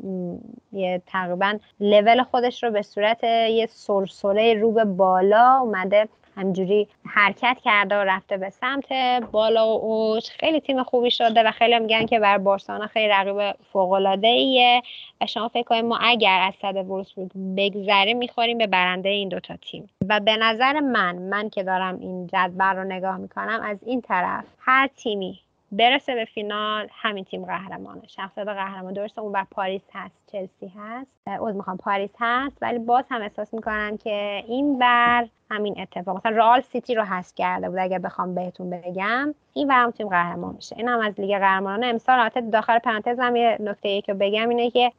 یه 0.72 1.02
تقریبا 1.08 1.58
لول 1.80 2.24
خودش 2.24 2.64
رو 2.64 2.72
به 2.72 2.82
صورت 2.82 3.24
یه 3.24 3.66
سرسره 3.70 4.54
رو 4.54 4.72
به 4.72 4.86
بالا 4.86 5.60
اومده. 5.62 6.08
همینجوری 6.38 6.88
حرکت 7.06 7.58
کرده 7.64 7.96
و 7.96 8.00
رفته 8.00 8.38
به 8.38 8.50
سمت 8.50 8.94
بالا 9.32 9.68
و 9.68 9.82
اوج. 9.84 10.30
خیلی 10.30 10.60
تیم 10.60 10.84
خوبی 10.84 11.12
شده 11.12 11.44
و 11.44 11.52
خیلی 11.52 11.80
میگن 11.80 12.06
که 12.06 12.20
بر 12.20 12.38
بارسلونا 12.38 12.88
خیلی 12.88 13.08
رقیب 13.08 13.56
فوق 13.72 13.92
العاده 13.92 14.28
ایه 14.28 14.82
و 15.22 15.26
شما 15.26 15.48
فکر 15.48 15.64
کنید 15.64 15.86
ما 15.86 15.98
اگر 16.02 16.40
از 16.42 16.54
سد 16.62 16.76
وولفسبورگ 16.76 17.32
بگذریم 17.58 18.18
می‌خوریم 18.18 18.58
به 18.58 18.68
برنده 18.68 19.10
این 19.10 19.30
دوتا 19.30 19.56
تیم. 19.56 19.90
و 20.10 20.20
به 20.20 20.38
نظر 20.38 20.80
من 20.80 21.16
من 21.16 21.50
که 21.50 21.64
دارم 21.64 22.00
این 22.00 22.28
جدول 22.28 22.76
رو 22.76 22.84
نگاه 22.84 23.18
می‌کنم 23.18 23.60
از 23.64 23.78
این 23.86 24.02
طرف 24.02 24.46
هر 24.60 24.88
تیمی 24.88 25.40
برسه 25.72 26.16
به 26.16 26.26
فینال 26.26 26.88
همین 26.92 27.24
تیم 27.24 27.46
قهرمانه. 27.46 28.02
شخصیت 28.08 28.48
قهرمان 28.48 28.94
درسته 28.94 29.22
اون 29.22 29.32
بر 29.32 29.46
پاریس 29.52 29.82
هست. 29.94 30.19
چلسی 30.32 30.74
هست 30.78 31.28
عذر 31.28 31.52
می‌خوام 31.52 31.78
پاریس 31.78 32.14
هست 32.20 32.58
ولی 32.62 32.80
باز 32.80 33.06
هم 33.12 33.22
احساس 33.22 33.54
می‌کنم 33.54 33.98
که 33.98 34.44
این 34.48 34.80
بر 34.80 35.28
همین 35.52 35.82
اتفاق 35.82 36.18
مثلا 36.18 36.38
رئال 36.38 36.62
سیتی 36.62 36.96
رو 36.96 37.04
حذف 37.04 37.36
کرده 37.36 37.70
بود 37.70 37.80
اگر 37.80 38.00
بخوام 38.00 38.36
بهتون 38.36 38.70
بگم. 38.70 39.34
این 39.54 39.68
برام 39.68 39.92
تیم 39.92 40.10
قهرمان 40.10 40.56
میشه. 40.56 40.76
این 40.78 40.88
هم 40.88 41.00
از 41.00 41.20
لیگ 41.20 41.38
قهرمانان. 41.40 41.84
امسال 41.84 42.20
البته 42.20 42.42
داخل 42.42 42.80
پرانتز 42.80 43.20
هم 43.20 43.36
یه 43.36 43.58
نکته 43.60 43.90
ای 43.90 44.02
که 44.02 44.14
بگم 44.14 44.50
اینه 44.50 44.70
که 44.70 44.92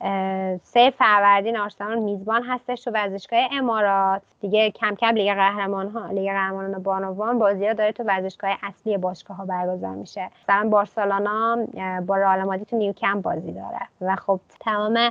سه 0.62 0.90
فروردین 0.90 1.56
آرسنال 1.56 1.98
میزبان 1.98 2.42
هستش 2.42 2.84
تو 2.84 2.90
ورزشگاه 2.90 3.40
امارات. 3.52 4.22
دیگه 4.40 4.70
کم 4.70 4.94
کم 4.94 5.14
لیگ 5.14 5.34
قهرمان 5.34 5.90
ها 5.90 6.06
لیگ 6.06 6.30
قهرمانان 6.30 6.82
بانوان 6.82 7.38
بازی 7.38 7.66
ها 7.66 7.72
داره 7.72 7.92
تو 7.92 8.02
ورزشگاه 8.02 8.58
اصلی 8.62 8.98
باشگاه 8.98 9.36
ها 9.36 9.44
برگزار 9.44 9.94
میشه. 9.94 10.30
مثلا 10.42 10.68
بارسلونا 10.68 11.58
با 12.06 12.16
رئال 12.16 12.42
مادرید 12.42 12.66
تو 12.66 12.76
نیوکمپ 12.76 13.22
بازی 13.22 13.52
داره. 13.52 13.80
و 14.00 14.16
خب 14.16 14.40
تمام 14.60 15.10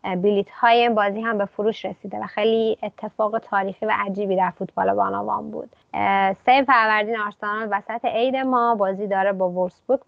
بلیت 0.03 0.49
های 0.49 0.89
بازی 0.89 1.21
هم 1.21 1.37
به 1.37 1.45
فروش 1.45 1.85
رسیده 1.85 2.19
و 2.19 2.27
خیلی 2.27 2.77
اتفاق 2.83 3.39
تاریخی 3.39 3.85
و 3.85 3.91
عجیبی 3.95 4.35
در 4.35 4.49
فوتبال 4.49 4.93
بانوان 4.93 5.51
بود. 5.51 5.69
سه 6.45 6.63
فروردین 6.67 7.19
آرسنال 7.19 7.67
وسط 7.71 8.05
عید 8.05 8.35
ما 8.35 8.75
بازی 8.75 9.07
داره 9.07 9.33
با 9.33 9.49
وولسبورگ 9.49 9.99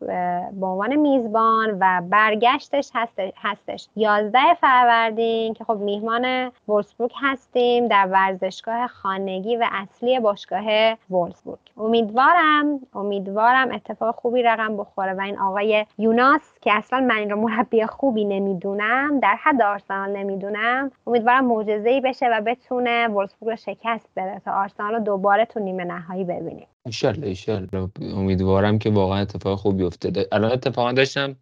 به 0.52 0.66
عنوان 0.66 0.96
میزبان 0.96 1.78
و 1.80 2.02
برگشتش 2.10 2.90
هستش. 3.38 3.88
11 3.96 4.40
فروردین 4.62 5.54
که 5.54 5.64
خب 5.64 5.78
میهمان 5.78 6.52
وولسبورگ 6.68 7.12
هستیم 7.22 7.88
در 7.88 8.08
ورزشگاه 8.12 8.88
خانگی 8.88 9.56
و 9.56 9.68
اصلی 9.72 10.20
باشگاه 10.20 10.96
وولسبورگ 11.10 11.60
امیدوارم 11.78 12.80
امیدوارم 12.96 13.72
اتفاق 13.72 14.16
خوبی 14.16 14.44
رقم 14.44 14.78
بخوره 14.78 15.14
و 15.14 15.22
این 15.22 15.40
آقای 15.40 15.86
یوناس 15.98 16.60
که 16.62 16.74
اصلا 16.74 17.00
من 17.00 17.16
این 17.16 17.30
رو 17.30 17.42
مربی 17.42 17.86
خوبی 17.86 18.26
نمی‌دونم 18.26 19.20
در 19.20 19.36
حد 19.44 19.62
آرسنال 19.84 20.18
نمی‌دونم. 20.18 20.92
امیدوارم 21.08 21.46
معجزه 21.46 21.90
ای 21.90 22.02
بشه 22.02 22.26
و 22.26 22.42
بتونه 22.42 23.08
وولسبورگ 23.08 23.52
رو 23.52 23.56
شکست 23.56 24.10
بده 24.18 24.42
تا 24.46 24.52
آرسنال 24.52 24.94
رو 24.94 25.00
دوباره 25.00 25.46
تو 25.46 25.60
نیمه 25.60 25.84
نهایی 25.84 26.24
ببینیم. 26.24 26.68
ایشالله 26.86 27.28
ایشالله 27.28 27.90
امیدوارم 28.16 28.80
که 28.80 28.90
واقعا 28.90 29.22
اتفاق 29.22 29.60
خوبی 29.60 29.84
افتاده. 29.84 30.28
الان 30.32 30.52
اتفاقا 30.52 30.92
داشتم 30.92 31.36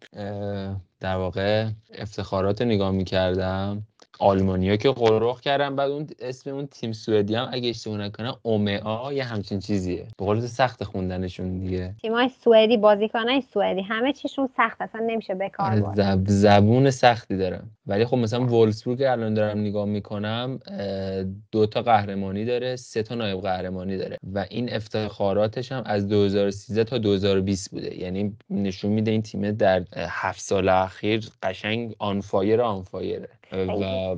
در 1.00 1.16
واقع 1.16 1.66
افتخارات 1.98 2.62
نگاه 2.62 2.90
می‌کردم. 2.90 3.82
آلمانیا 4.22 4.76
که 4.76 4.90
قرق 4.90 5.40
کردن 5.40 5.76
بعد 5.76 5.90
اون 5.90 6.06
اسم 6.20 6.50
اون 6.50 6.66
تیم 6.66 6.92
سوئدی 6.92 7.34
هم 7.34 7.48
اگه 7.52 7.68
اشتباه 7.68 7.98
نکنم 7.98 8.36
اومئا 8.42 9.12
یه 9.12 9.24
همچین 9.24 9.58
چیزیه. 9.60 10.06
به 10.18 10.24
قول 10.24 10.40
سخت 10.40 10.84
خوندنشون 10.84 11.58
دیگه. 11.58 11.94
تیمای 12.02 12.28
سوئدی 12.44 12.76
بازیکنای 12.76 13.40
سوئدی 13.40 13.82
همه 13.82 14.12
چیشون 14.12 14.48
سخت 14.56 14.80
اصلا 14.80 15.00
نمیشه 15.06 15.34
به 15.34 15.48
کار 15.48 15.92
زب... 15.94 16.22
زبون 16.26 16.90
سختی 16.90 17.36
دارم. 17.36 17.70
ولی 17.86 18.04
خب 18.04 18.16
مثلا 18.16 18.46
وولسبورگ 18.46 19.02
الان 19.02 19.34
دارم 19.34 19.58
نگاه 19.58 19.84
می‌کنم 19.84 20.60
دو 21.52 21.66
تا 21.66 21.82
قهرمانی 21.82 22.44
داره 22.44 22.76
سه 22.76 23.02
تا 23.02 23.14
نایب 23.14 23.40
قهرمانی 23.40 23.96
داره. 23.96 24.16
و 24.34 24.46
این 24.50 24.74
افتخاراتش 24.74 25.72
هم 25.72 25.82
از 25.86 26.08
2013 26.08 26.84
تا 26.84 26.98
2020 26.98 27.70
بوده. 27.70 28.00
یعنی 28.00 28.36
نشون 28.50 28.90
میده 28.92 29.10
این 29.10 29.22
تیم 29.22 29.50
در 29.50 29.84
هفت 29.96 30.40
سال 30.40 30.68
اخیر 30.68 31.28
قشنگ 31.42 31.94
آنفایر 31.98 32.60
آنفایره 32.60 33.28
و 33.52 34.16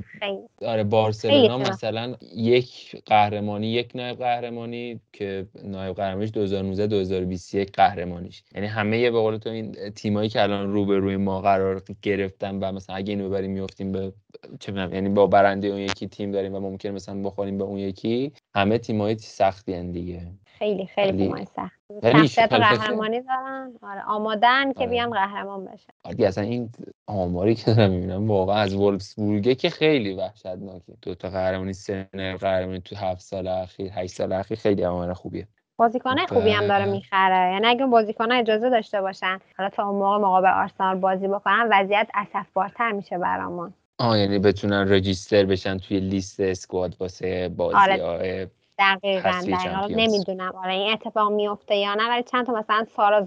آره 0.65 0.83
بارسلونا 0.83 1.57
مثلا 1.57 2.15
یک 2.35 2.95
قهرمانی 3.05 3.67
یک 3.67 3.91
نایب 3.95 4.17
قهرمانی 4.17 4.99
که 5.13 5.47
نایب 5.63 5.95
قهرمانیش 5.95 6.31
2019 6.31 6.87
2021 6.87 7.71
قهرمانیش. 7.71 8.43
یعنی 8.55 8.67
همه 8.67 9.11
به 9.11 9.19
قول 9.19 9.37
تو 9.37 9.49
این 9.49 9.71
تیمایی 9.89 10.29
که 10.29 10.41
الان 10.41 10.73
رو 10.73 10.85
به 10.85 10.99
روی 10.99 11.17
ما 11.17 11.41
قرار 11.41 11.81
گرفتن 12.01 12.59
و 12.59 12.71
مثلا 12.71 12.95
اگه 12.95 13.13
اینو 13.13 13.29
ببریم 13.29 13.51
میافتیم 13.51 13.91
به 13.91 14.13
چه 14.59 14.73
یعنی 14.73 15.09
با 15.09 15.27
برنده 15.27 15.67
اون 15.67 15.79
یکی 15.79 16.07
تیم 16.07 16.31
داریم 16.31 16.55
و 16.55 16.59
ممکن 16.59 16.89
مثلا 16.89 17.21
بخوریم 17.21 17.57
به 17.57 17.63
اون 17.63 17.77
یکی 17.77 18.31
همه 18.55 18.77
تیمای 18.77 19.17
سختی 19.17 19.83
دیگه. 19.83 20.31
خیلی 20.57 20.85
خیلی 20.85 21.17
تیمای 21.17 21.45
سخت. 21.45 21.75
شخصیت 22.03 22.53
قهرمانی 22.53 23.21
دارن. 23.21 23.73
آره 23.81 24.03
آمادن 24.07 24.73
که 24.73 24.79
آره. 24.79 24.89
بیان 24.89 25.09
قهرمان 25.09 25.65
بشن. 25.65 25.93
آره 26.03 26.27
اصلا 26.27 26.43
این 26.43 26.69
آماری 27.07 27.55
که 27.55 27.73
دارم 27.73 27.91
می‌بینم 27.91 28.27
واقعا 28.27 28.55
از 28.55 28.75
وولفسبورگه 28.75 29.55
که 29.55 29.69
خیلی 29.69 30.13
وحشتناکه. 30.13 30.93
دو 31.01 31.15
تا 31.15 31.29
قهرمانی 31.29 31.73
سن 31.73 32.37
قهرمانی 32.39 32.81
تو 32.81 32.95
هفت 32.95 33.21
سال 33.21 33.47
اخیر 33.47 33.91
هشت 33.93 34.13
سال 34.13 34.33
اخیر 34.33 34.57
خیلی 34.57 34.85
آمار 34.85 35.13
خوبیه. 35.13 35.47
بازیکنه 35.77 36.25
خوبی 36.27 36.49
هم 36.49 36.67
داره 36.67 36.85
می‌خره. 36.85 37.53
یعنی 37.53 37.67
اگه 37.67 37.85
بازیکن 37.85 38.31
اجازه 38.31 38.69
داشته 38.69 39.01
باشن 39.01 39.39
حالا 39.57 39.69
تا 39.69 39.89
اون 39.89 39.99
موقع 39.99 40.17
مقابل 40.17 40.47
آرسنال 40.47 40.99
بازی 40.99 41.27
بکنن 41.27 41.67
وضعیت 41.71 42.07
اسفبارتر 42.13 42.91
میشه 42.91 43.17
برامون. 43.17 43.73
آه 43.99 44.19
یعنی 44.19 44.39
بتونن 44.39 44.89
رجیستر 44.89 45.45
بشن 45.45 45.77
توی 45.77 45.99
لیست 45.99 46.39
اسکواد 46.39 46.95
واسه 46.99 47.49
بازی 47.49 48.01
آره. 48.01 48.51
دقیقا 48.79 49.29
دقیقا 49.31 49.87
نمی‌دونم 49.89 50.51
آره 50.63 50.73
این 50.73 50.93
اتفاق 50.93 51.31
میفته 51.31 51.75
یا 51.75 51.95
نه 51.95 52.09
ولی 52.09 52.23
چند 52.23 52.45
تا 52.45 52.53
مثلا 52.53 52.85
سارا 52.95 53.21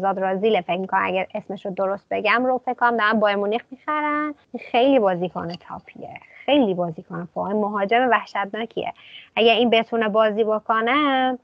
زادرازیل 0.00 0.60
فکر 0.60 0.76
می‌کنم 0.76 1.00
اگر 1.04 1.26
اسمش 1.34 1.66
رو 1.66 1.72
درست 1.74 2.06
بگم 2.10 2.46
رو 2.46 2.58
فکر 2.58 2.74
کنم 2.74 2.96
دارن 2.96 3.20
بایر 3.20 3.36
مونیخ 3.36 3.62
می‌خرن. 3.70 4.34
خیلی 4.60 4.98
بازیکن 4.98 5.56
تاپیه. 5.56 6.20
خیلی 6.44 6.74
بازیکن 6.74 7.28
فوق 7.34 7.46
مهاجم 7.46 8.08
وحشتناکیه. 8.10 8.92
اگر 9.36 9.54
این 9.54 9.70
بتونه 9.70 10.08
بازی 10.08 10.44
بکنه 10.44 11.38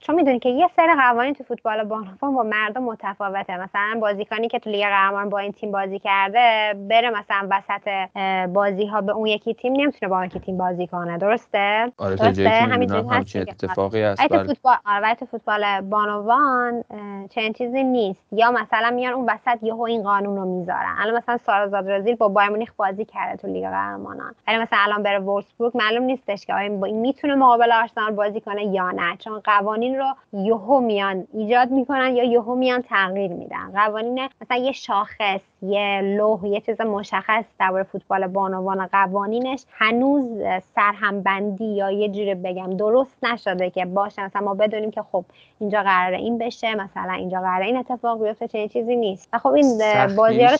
چون 0.00 0.14
می‌دونی 0.14 0.38
که 0.38 0.48
یه 0.48 0.68
سری 0.76 0.94
قوانین 0.98 1.34
تو 1.34 1.44
فوتبال 1.44 1.84
بانوان 1.84 2.34
با 2.34 2.42
مردم 2.42 2.82
متفاوته. 2.82 3.56
مثلا 3.56 4.00
بازیکنی 4.00 4.48
که 4.48 4.58
تو 4.58 4.70
لیگ 4.70 4.84
قهرمان 4.84 5.28
با 5.28 5.38
این 5.38 5.52
تیم 5.52 5.72
بازی 5.72 5.98
کرده 5.98 6.74
بره 6.88 7.10
مثلا 7.10 7.48
وسط 7.50 8.08
بازی 8.48 8.86
ها 8.86 9.00
به 9.00 9.12
اون 9.12 9.26
یکی 9.26 9.54
تیم 9.54 9.72
نمی‌تونه 9.72 10.10
با 10.10 10.16
اون 10.16 10.26
یکی 10.26 10.40
تیم 10.40 10.58
بازی 10.58 10.86
کنه. 10.86 11.18
درسته؟ 11.18 11.92
آره 11.98 12.16
درسته؟ 12.16 12.48
همینجوری 12.48 13.08
هست 13.10 13.36
اتفاقی 13.36 14.02
هست. 14.02 14.28
تو 14.28 14.44
فوتبال 14.44 14.76
آره 14.86 15.14
تو 15.14 15.26
فوتبال 15.26 15.80
بانوان 15.80 16.84
چنین 17.30 17.52
چیزی 17.52 17.84
نیست. 17.84 18.32
یا 18.32 18.50
مثلا 18.50 18.90
میان 18.90 19.12
اون 19.12 19.30
وسط 19.30 19.62
یهو 19.62 19.82
این 19.82 20.02
قانون 20.02 20.36
رو 20.36 20.44
می‌ذارن. 20.44 20.94
الان 20.98 21.16
مثلا 21.16 21.36
سارا 21.36 21.68
زادرازیل 21.68 22.14
با 22.14 22.28
بایر 22.28 22.50
مونیخ 22.50 22.72
بازی 22.76 23.04
کرده 23.04 23.36
تو 23.36 23.48
لیگ 23.48 23.64
قهرمانان. 23.64 24.34
ولی 24.48 24.58
مثلا 24.58 24.78
الان 24.82 25.02
بره 25.02 25.18
وولفسبورگ 25.18 25.72
معلوم 25.76 26.02
نیستش 26.02 26.46
که 26.46 26.54
آیا 26.54 26.68
می‌تونه 26.92 27.34
مقابل 27.34 27.72
آرسنال 27.72 28.12
بازی 28.12 28.40
کنه 28.40 28.64
یا 28.64 28.90
نه. 28.90 29.16
چون 29.16 29.40
قوانین 29.44 29.98
رو 29.98 30.14
یهو 30.32 30.80
میان 30.80 31.26
ایجاد 31.32 31.70
می‌کنن 31.70 32.16
یا 32.16 32.24
یهو 32.24 32.54
میان 32.54 32.82
تغییر 32.82 33.32
میدن. 33.32 33.72
قوانین 33.74 34.28
مثلا 34.40 34.56
یه 34.56 34.72
شاخص 34.72 35.40
یه 35.62 36.00
لوح 36.00 36.46
یه 36.46 36.60
چیز 36.60 36.80
مشخص 36.80 37.44
در 37.58 37.82
فوتبال 37.82 38.26
بانوان 38.26 38.86
قوانینش 38.86 39.64
هنوز 39.72 40.42
سرهمبندی 40.74 41.64
یا 41.64 41.90
یه 41.90 42.08
جوری 42.08 42.34
بگم 42.34 42.76
درست 42.76 43.24
نشده 43.24 43.70
که 43.70 43.84
باشه. 43.84 44.24
مثلا 44.24 44.42
ما 44.42 44.54
بدونیم 44.54 44.90
که 44.90 45.02
خب 45.12 45.24
اینجا 45.60 45.82
قراره 45.82 46.16
این 46.16 46.38
بشه 46.38 46.74
مثلا 46.74 47.12
اینجا 47.12 47.40
قراره 47.40 47.66
این 47.66 47.76
اتفاق 47.76 48.24
بیفته 48.24 48.48
چنین 48.48 48.68
چیزی 48.68 48.96
نیست. 48.96 49.28
و 49.32 49.38
خب 49.38 49.52
این 49.52 49.78
بازی 50.16 50.44
رو 50.44 50.56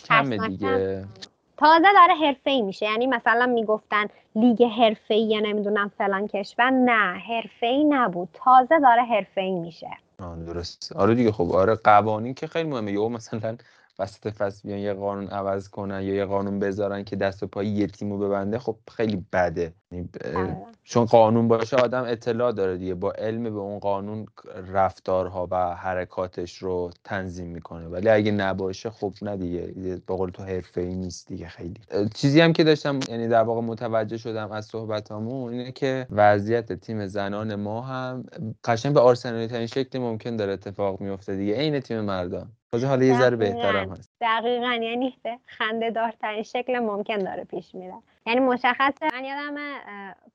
تازه 1.57 1.93
داره 1.93 2.13
حرفه 2.13 2.49
ای 2.49 2.61
میشه. 2.61 2.85
یعنی 2.85 3.07
مثلا 3.07 3.45
می‌گفتن 3.45 4.05
لیگ 4.35 4.63
حرفه 4.63 5.13
ای 5.13 5.41
نمی‌دونم 5.41 5.91
فلان 5.97 6.27
کشور. 6.27 6.69
نه 6.69 7.19
حرفه 7.19 7.65
ای 7.65 7.83
نبود. 7.83 8.29
تازه 8.33 8.79
داره 8.79 9.03
حرفه 9.03 9.41
ای 9.41 9.51
میشه 9.51 9.89
درست. 10.19 10.95
آره 10.95 11.15
دیگه 11.15 11.31
خب. 11.31 11.51
آره 11.51 11.75
قوانین 11.75 12.33
که 12.33 12.47
خیلی 12.47 12.69
مهمه. 12.69 12.91
یا 12.91 13.07
مثلا 13.07 13.57
وسط 13.99 14.27
فصل 14.27 14.67
بیان 14.67 14.79
یه 14.79 14.93
قانون 14.93 15.27
عوض 15.27 15.69
کنن 15.69 16.01
یا 16.01 16.13
یه 16.15 16.25
قانون 16.25 16.59
بذارن 16.59 17.03
که 17.03 17.15
دست 17.15 17.43
و 17.43 17.47
پای 17.47 17.67
یه 17.67 17.87
تیمو 17.87 18.17
ببنده 18.17 18.59
خب 18.59 18.77
خیلی 18.91 19.25
بده. 19.33 19.73
یعنی، 19.91 20.09
آره. 20.35 20.57
چون 20.83 21.05
قانون 21.05 21.47
باشه 21.47 21.77
آدم 21.77 22.03
اطلاع 22.03 22.51
داره 22.51 22.77
دیگه. 22.77 22.93
با 22.93 23.11
علم 23.11 23.43
به 23.43 23.49
اون 23.59 23.79
قانون 23.79 24.25
رفتارها 24.67 25.47
و 25.51 25.75
حرکاتش 25.75 26.57
رو 26.57 26.91
تنظیم 27.03 27.47
می‌کنه. 27.47 27.87
ولی 27.87 28.09
اگه 28.09 28.31
نباشه 28.31 28.89
خب 28.89 29.13
نه 29.21 29.37
دیگه. 29.37 30.01
با 30.07 30.15
قول 30.15 30.29
تو 30.29 30.43
حرفه 30.43 30.81
ای 30.81 30.95
نیست 30.95 31.27
دیگه 31.27 31.47
خیلی. 31.47 31.81
چیزی 32.13 32.41
هم 32.41 32.53
که 32.53 32.63
داشتم 32.63 32.99
یعنی 33.09 33.27
در 33.27 33.43
واقع 33.43 33.61
متوجه 33.61 34.17
شدم 34.17 34.51
از 34.51 34.65
صحبتامون 34.65 35.53
اینه 35.53 35.71
که 35.71 36.07
وضعیت 36.09 36.73
تیم 36.73 37.07
زنان 37.07 37.55
ما 37.55 37.81
هم 37.81 38.25
قشنگ 38.63 38.93
به 38.93 38.99
آرسنالی 38.99 39.47
ترین 39.47 39.67
شکلی 39.67 40.01
ممکن 40.01 40.35
داره 40.35 40.53
اتفاق 40.53 41.01
میفته 41.01 41.35
دیگه. 41.35 41.55
عین 41.55 41.79
تیم 41.79 42.01
مردان. 42.01 42.51
تازه 42.73 42.87
حالا 42.87 43.05
یه 43.05 43.19
ذره 43.19 43.35
بهترم 43.35 43.91
هست. 43.91 44.11
دقیقا. 44.21 44.73
یعنی 44.73 45.17
به 45.23 45.37
خنده 45.45 45.91
دارترین 45.91 46.43
شکل 46.43 46.79
ممکن 46.79 47.17
داره 47.17 47.43
پیش 47.43 47.75
میره. 47.75 47.93
یعنی 48.25 48.39
مشخصه. 48.39 49.09
من 49.13 49.25
یادم 49.25 49.55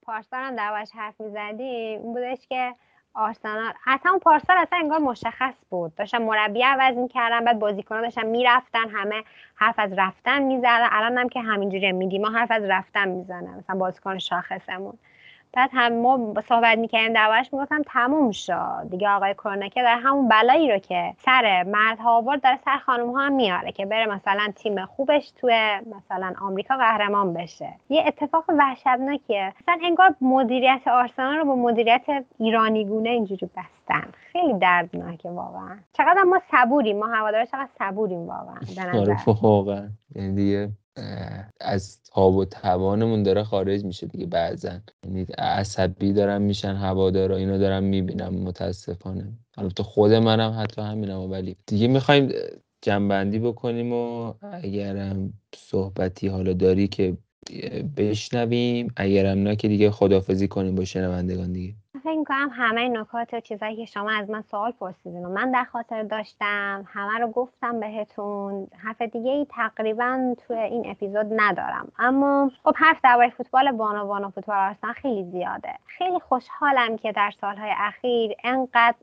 پارسال 0.03 0.41
هم 0.41 0.57
دربارش 0.57 0.91
حرف 0.95 1.21
می‌زدیم. 1.21 2.01
این 2.03 2.13
بودش 2.13 2.47
که 2.49 2.75
آرسنال 3.15 3.73
اصلا 3.87 4.11
اون 4.11 4.21
پارسال 4.21 4.57
اصلا 4.59 4.79
انگار 4.79 4.99
مشخص 4.99 5.55
بود. 5.71 5.95
داشتن 5.95 6.23
مربی 6.23 6.63
عوض 6.63 6.97
می‌کردن 6.97 7.45
بعد 7.45 7.59
بازیکنان 7.59 8.03
داشتن 8.03 8.27
می‌رفتن 8.27 8.89
همه 8.89 9.23
حرف 9.55 9.75
از 9.79 9.93
رفتن 9.97 10.43
می‌زدن. 10.43 10.89
الان 10.91 11.19
هم 11.19 11.29
که 11.29 11.41
همینجوری 11.41 11.93
میدیم 11.93 12.23
ما 12.23 12.31
حرف 12.31 12.51
از 12.51 12.63
رفتن 12.65 13.09
می‌زنن. 13.09 13.59
مثلا 13.59 13.77
بازیکن 13.77 14.19
شاخصمون. 14.19 14.99
بعد 15.53 15.71
هم 15.73 15.93
ما 15.93 16.35
صحبت 16.49 16.79
می‌کردیم 16.79 17.13
دربارش 17.13 17.53
می‌گفتم 17.53 17.83
تموم 17.87 18.31
شد. 18.31 18.89
دیگه 18.91 19.09
آقای 19.09 19.35
کرونکه 19.35 19.83
در 19.83 19.99
همون 20.03 20.29
بلایی 20.29 20.73
رو 20.73 20.79
که 20.79 21.15
سر 21.19 21.63
مردها 21.63 22.17
آورد 22.17 22.43
داره 22.43 22.59
سر 22.65 22.77
خانم 22.77 23.11
ها 23.11 23.21
هم 23.21 23.33
میاره 23.33 23.73
که 23.73 23.87
بره 23.87 24.07
مثلا 24.07 24.53
تیم 24.57 24.85
خوبش 24.87 25.31
توی 25.31 25.81
مثلا 25.97 26.35
آمریکا 26.41 26.77
قهرمان 26.77 27.35
بشه. 27.35 27.69
یه 27.89 28.05
اتفاق 28.07 28.45
وحشتناکیه. 28.49 29.53
مثلا 29.63 29.79
انگار 29.83 30.15
مدیریت 30.21 30.89
آرسنال 30.89 31.37
رو 31.37 31.45
با 31.45 31.57
مدیریت 31.57 32.25
ایرانی 32.39 32.85
گونه 32.85 33.11
اینجوری 33.11 33.47
بستن. 33.47 34.09
خیلی 34.33 34.59
دردناکه 34.59 35.31
واقعا. 35.31 35.77
چقدر 35.93 36.23
ما 36.23 36.41
صبوریم. 36.51 36.99
ما 36.99 37.07
هوادارا 37.07 37.45
چقدر 37.45 37.69
صبوریم 37.79 38.29
واقعا. 38.29 39.01
آره، 39.01 39.17
واقعا. 39.43 39.89
یعنی 40.15 40.35
دیگه 40.35 40.69
از 41.61 41.99
تاب 42.03 42.35
و 42.35 42.45
توانمون 42.45 43.23
داره 43.23 43.43
خارج 43.43 43.85
میشه 43.85 44.07
دیگه 44.07 44.27
بعضا. 44.27 44.71
یعنی 45.05 45.27
عصبی 45.39 46.13
دارم 46.13 46.43
میشن 46.43 46.75
هوادارا 46.75 47.37
اینو 47.37 47.59
دارم 47.59 47.85
می‌بینم 47.85 48.35
متاسفانه. 48.35 49.33
تو 49.77 49.83
خود 49.83 50.13
منم 50.13 50.59
حتی 50.63 50.83
همینم 50.83 51.31
ولی 51.31 51.57
دیگه 51.67 51.89
می‌خوایم 51.89 52.33
جنبندی 52.83 53.39
بکنیم 53.39 53.93
و 53.93 54.35
اگرم 54.43 55.33
صحبتی 55.57 56.29
حالا 56.29 56.53
داری 56.53 56.89
که 56.89 57.17
بشنویم. 57.97 58.93
اگرم 58.97 59.39
نه 59.39 59.57
که 59.57 59.69
دیگه 59.69 59.91
خدافزی 59.91 60.49
کنیم 60.49 60.75
با 60.75 60.85
شنوندگان 60.85 61.53
دیگه. 61.53 61.75
فکر 62.09 62.19
می‌کنم 62.19 62.51
همه 62.53 62.89
نکات 62.89 63.35
و 63.35 63.41
چیزایی 63.41 63.77
که 63.77 63.85
شما 63.85 64.11
از 64.11 64.31
من 64.31 64.43
سوال 64.43 64.73
پرسیدین 64.73 65.25
و 65.25 65.29
من 65.29 65.51
در 65.51 65.65
خاطر 65.65 66.03
داشتم 66.03 66.85
همه 66.93 67.19
رو 67.19 67.27
گفتم 67.27 67.81
بهتون. 67.81 68.67
حرف 68.85 69.03
دیگه 69.03 69.31
ای 69.31 69.47
تقریبا 69.51 70.35
توی 70.47 70.57
این 70.57 70.91
اپیزود 70.91 71.27
ندارم. 71.37 71.93
اما 71.99 72.51
خب 72.65 72.75
حرف 72.77 73.01
درباره 73.05 73.31
فوتبال 73.31 73.73
بانوان 73.73 74.25
و 74.25 74.31
فوتبال 74.31 74.57
آرسنال 74.57 74.93
خیلی 74.93 75.25
زیاده. 75.25 75.75
خیلی 75.87 76.19
خوشحالم 76.19 76.97
که 76.97 77.13
در 77.13 77.31
سالهای 77.41 77.73
اخیر 77.77 78.33
انقدر 78.45 78.97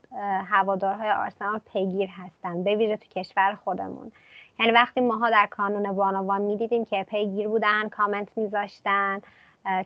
هوادارهای 0.50 1.10
آرسنال 1.10 1.60
پیگیر 1.72 2.10
هستن 2.10 2.64
به 2.64 2.74
ویژه 2.74 2.96
تو 2.96 3.20
کشور 3.20 3.58
خودمون. 3.64 4.12
یعنی 4.60 4.72
وقتی 4.72 5.00
ماها 5.00 5.30
در 5.30 5.46
کانون 5.50 5.92
بانوان 5.92 6.40
می‌دیدیم 6.40 6.84
که 6.84 7.06
پیگیر 7.08 7.48
بودن 7.48 7.88
کامنت 7.88 8.28
میذاشتن 8.36 9.20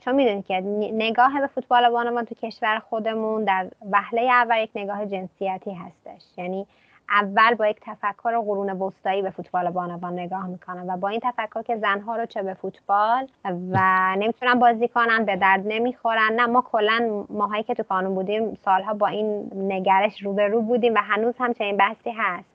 چون 0.00 0.14
می‌دونید 0.14 0.46
که 0.46 0.60
نگاه 0.94 1.40
به 1.40 1.46
فوتبال 1.46 1.90
بانوان 1.90 2.24
تو 2.24 2.34
کشور 2.34 2.78
خودمون 2.78 3.44
در 3.44 3.66
وهله 3.90 4.20
اول 4.20 4.58
یک 4.58 4.70
نگاه 4.74 5.06
جنسیتی 5.06 5.74
هستش. 5.74 6.38
یعنی 6.38 6.66
اول 7.10 7.54
با 7.54 7.66
یک 7.66 7.80
تفکر 7.82 8.38
قرون 8.38 8.70
وسطایی 8.70 9.22
به 9.22 9.30
فوتبال 9.30 9.70
بانوان 9.70 10.12
نگاه 10.18 10.46
می‌کنن 10.46 10.90
و 10.90 10.96
با 10.96 11.08
این 11.08 11.20
تفکر 11.22 11.62
که 11.62 11.76
زنها 11.76 12.16
رو 12.16 12.26
چه 12.26 12.42
به 12.42 12.54
فوتبال 12.54 13.26
و 13.44 13.78
نمی‌تونن 14.18 14.54
بازی 14.54 14.88
کنن 14.88 15.24
به 15.24 15.36
درد 15.36 15.62
نمی‌خورن. 15.66 16.32
نه 16.32 16.46
ما 16.46 16.62
کلا 16.72 17.24
ماهایی 17.30 17.62
که 17.62 17.74
تو 17.74 17.82
قانون 17.88 18.14
بودیم 18.14 18.58
سالها 18.64 18.94
با 18.94 19.06
این 19.06 19.50
نگرش 19.54 20.22
روبرو 20.22 20.62
بودیم 20.62 20.94
و 20.94 20.98
هنوز 20.98 21.34
هم 21.38 21.52
چنین 21.52 21.76
بحثی 21.76 22.10
هست. 22.10 22.49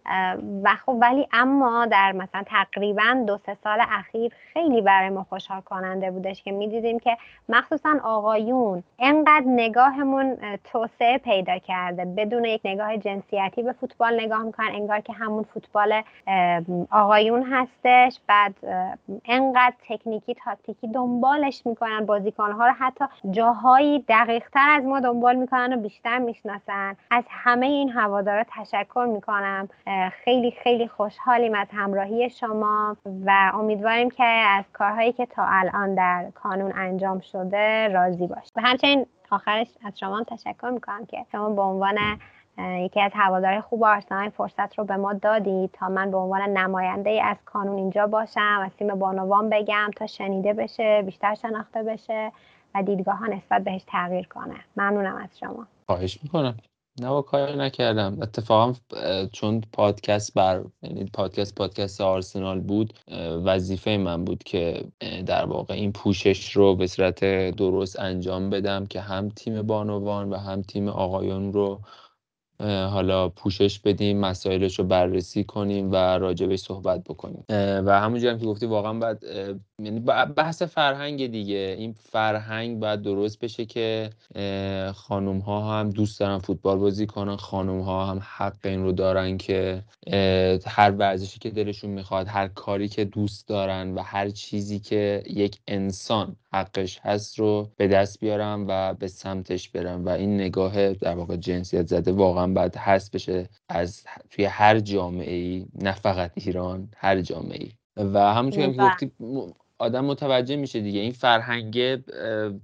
و 0.63 0.75
خب 0.85 0.97
ولی 1.01 1.27
اما 1.33 1.85
در 1.85 2.11
مثلا 2.11 2.43
تقریبا 2.45 3.23
دو 3.27 3.37
سه 3.37 3.57
سال 3.63 3.79
اخیر 3.81 4.33
خیلی 4.53 4.81
برای 4.81 5.09
ما 5.09 5.23
خوشحال 5.29 5.61
کننده 5.61 6.11
بودش 6.11 6.43
که 6.43 6.51
می‌دیدیم 6.51 6.99
که 6.99 7.17
مخصوصا 7.49 7.99
آقایون 8.03 8.83
انقدر 8.99 9.43
نگاهمون 9.47 10.37
توسعه 10.71 11.17
پیدا 11.17 11.57
کرده. 11.57 12.05
بدون 12.05 12.45
یک 12.45 12.61
نگاه 12.65 12.97
جنسیتی 12.97 13.63
به 13.63 13.71
فوتبال 13.71 14.19
نگاه 14.21 14.43
می‌کنن 14.43 14.69
انگار 14.71 14.99
که 14.99 15.13
همون 15.13 15.43
فوتبال 15.43 16.01
آقایون 16.91 17.43
هستش. 17.51 18.19
بعد 18.27 18.55
انقدر 19.25 19.73
تکنیکی 19.89 20.35
تاکتیکی 20.35 20.87
دنبالش 20.87 21.61
می‌کنن 21.65 22.05
بازیکنها 22.05 22.67
رو 22.67 22.73
حتی 22.79 23.05
جاهایی 23.31 24.05
دقیق 24.09 24.49
تر 24.53 24.69
از 24.69 24.83
ما 24.85 24.99
دنبال 24.99 25.35
می‌کنن 25.35 25.73
و 25.73 25.77
بیشتر 25.77 26.17
می‌شناسن. 26.17 26.95
از 27.11 27.23
همه 27.29 27.65
این 27.65 27.89
هوادارا 27.89 28.43
تشکر 28.59 29.05
می‌کنم. 29.09 29.69
خیلی 30.23 30.51
خیلی 30.51 30.87
خوشحالیم 30.87 31.53
از 31.53 31.67
همراهی 31.71 32.29
شما 32.29 32.97
و 33.25 33.51
امیدواریم 33.53 34.09
که 34.09 34.23
از 34.23 34.65
کارهایی 34.73 35.13
که 35.13 35.25
تا 35.25 35.43
الان 35.47 35.95
در 35.95 36.31
کانون 36.33 36.73
انجام 36.75 37.19
شده 37.19 37.87
راضی 37.87 38.27
باشید. 38.27 38.53
و 38.55 38.61
همچنین 38.61 39.05
آخرش 39.31 39.67
از 39.85 39.99
شما 39.99 40.23
تشکر 40.23 40.69
می‌کنم 40.69 41.05
که 41.05 41.25
شما 41.31 41.49
به 41.49 41.61
عنوان 41.61 41.97
یکی 42.57 43.01
از 43.01 43.11
هوادارهای 43.13 43.61
خوب 43.61 43.83
آرسنال 43.83 44.29
فرصت 44.29 44.79
رو 44.79 44.85
به 44.85 44.97
ما 44.97 45.13
دادید 45.13 45.71
تا 45.71 45.89
من 45.89 46.11
به 46.11 46.17
عنوان 46.17 46.41
نماینده 46.41 47.09
ای 47.09 47.21
از 47.21 47.37
کانون 47.45 47.77
اینجا 47.77 48.07
باشم 48.07 48.59
و 48.61 48.69
تیم 48.69 48.95
بانوان 48.95 49.49
بگم 49.49 49.91
تا 49.95 50.07
شنیده 50.07 50.53
بشه 50.53 51.01
بیشتر 51.01 51.35
شناخته 51.35 51.83
بشه 51.83 52.31
و 52.75 52.83
دیدگاه 52.83 53.17
ها 53.17 53.25
نسبت 53.25 53.63
بهش 53.63 53.83
تغییر 53.87 54.27
کنه. 54.27 54.55
ممنونم 54.77 55.15
از 55.15 55.39
شما. 55.39 55.67
خواهش 55.85 56.19
می‌کنم. 56.23 56.57
نه 57.01 57.09
با 57.09 57.21
کاری 57.21 57.57
نکردم. 57.57 58.17
اتفاقا 58.21 58.73
چون 59.31 59.61
پادکست 59.73 60.33
بر 60.33 60.65
یعنی 60.83 61.05
پادکست 61.05 61.55
پادکست 61.55 62.01
آرسنال 62.01 62.59
بود 62.59 62.93
وظیفه 63.45 63.97
من 63.97 64.25
بود 64.25 64.43
که 64.43 64.85
در 65.25 65.45
واقع 65.45 65.73
این 65.73 65.91
پوشش 65.91 66.51
رو 66.51 66.75
به 66.75 66.87
صورت 66.87 67.19
درست 67.55 67.99
انجام 67.99 68.49
بدم 68.49 68.85
که 68.85 69.01
هم 69.01 69.29
تیم 69.29 69.61
بانوان 69.61 70.29
و 70.29 70.37
هم 70.37 70.61
تیم 70.61 70.87
آقایان 70.89 71.53
رو 71.53 71.81
حالا 72.63 73.29
پوشش 73.29 73.79
بدیم 73.79 74.19
مسائلش 74.19 74.79
رو 74.79 74.85
بررسی 74.85 75.43
کنیم 75.43 75.91
و 75.91 75.95
راجبش 75.95 76.59
صحبت 76.59 77.03
بکنیم. 77.03 77.43
و 77.49 77.99
همونجوری 78.01 78.31
هم 78.31 78.39
که 78.39 78.45
گفتی 78.45 78.65
واقعا 78.65 78.93
باید 78.93 79.17
یعنی 79.79 79.99
بحث 80.35 80.61
فرهنگ 80.61 81.27
دیگه. 81.31 81.75
این 81.77 81.95
فرهنگ 81.99 82.79
باید 82.79 83.01
درست 83.01 83.39
بشه 83.39 83.65
که 83.65 84.09
خانوم 84.95 85.39
ها 85.39 85.79
هم 85.79 85.89
دوست 85.89 86.19
دارن 86.19 86.37
فوتبال 86.37 86.77
بازی 86.77 87.05
کنن 87.05 87.35
خانوم 87.35 87.81
ها 87.81 88.05
هم 88.05 88.21
حق 88.37 88.57
این 88.63 88.83
رو 88.83 88.91
دارن 88.91 89.37
که 89.37 89.83
هر 90.67 90.91
ورزشی 90.91 91.39
که 91.39 91.49
دلشون 91.49 91.89
می‌خواد 91.89 92.27
هر 92.27 92.47
کاری 92.47 92.87
که 92.87 93.05
دوست 93.05 93.47
دارن 93.47 93.93
و 93.93 94.01
هر 94.01 94.29
چیزی 94.29 94.79
که 94.79 95.23
یک 95.29 95.59
انسان 95.67 96.35
حقش 96.53 96.99
هست 97.03 97.39
رو 97.39 97.69
به 97.77 97.87
دست 97.87 98.19
بیارم 98.19 98.65
و 98.67 98.93
به 98.93 99.07
سمتش 99.07 99.69
برم 99.69 100.05
و 100.05 100.09
این 100.09 100.35
نگاه 100.35 100.93
در 100.93 101.15
واقع 101.15 101.35
جنسیت 101.35 101.87
زده 101.87 102.11
واقعا 102.11 102.44
باید 102.53 102.75
هست 102.75 103.11
بشه 103.11 103.49
از 103.69 104.03
توی 104.29 104.45
هر 104.45 104.79
جامعه 104.79 105.33
ای 105.33 105.65
نه 105.81 105.91
فقط 105.91 106.31
ایران 106.35 106.89
هر 106.97 107.21
جامعه 107.21 107.59
ای 107.63 107.71
و 107.97 108.19
همونطور 108.33 108.67
که 108.67 108.81
گفتی 108.81 109.11
آدم 109.77 110.05
متوجه 110.05 110.55
میشه 110.55 110.79
دیگه. 110.81 110.99
این 110.99 111.11
فرهنگ 111.11 111.79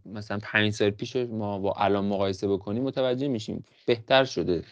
مثلا 0.06 0.40
پنج 0.44 0.74
سال 0.74 0.90
پیش 0.90 1.16
ما 1.16 1.60
با 1.60 1.74
الان 1.74 2.06
مقایسه 2.06 2.48
بکنیم 2.48 2.84
متوجه 2.84 3.28
میشیم. 3.28 3.66
بهتر 3.86 4.26
شده. 4.26 4.64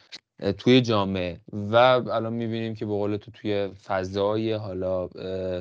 توی 0.58 0.82
جامعه. 0.82 1.40
و 1.54 1.76
الان 1.76 2.34
می‌بینیم 2.34 2.76
که 2.76 2.86
به 2.86 2.92
قول 2.92 3.18
تو 3.18 3.32
توی 3.32 3.68
فضای 3.68 4.54
حالا 4.54 5.08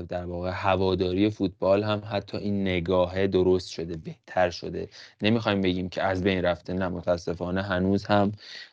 در 0.03 0.24
واقع 0.24 0.51
هواداری 0.55 1.31
فوتبال 1.31 1.83
هم 1.83 2.03
حتی 2.11 2.37
این 2.39 2.62
نگاه 2.62 3.26
درست 3.26 3.70
شده 3.70 3.97
بهتر 3.97 4.51
شده. 4.51 4.89
نمی‌خوایم 5.22 5.61
بگیم 5.61 5.89
که 5.89 6.03
از 6.03 6.22
بین 6.22 6.43
رفته 6.43 6.72
نه 6.72 6.89
متاسفانه 6.89 7.62
هنوز 7.62 8.05
هم 8.05 8.33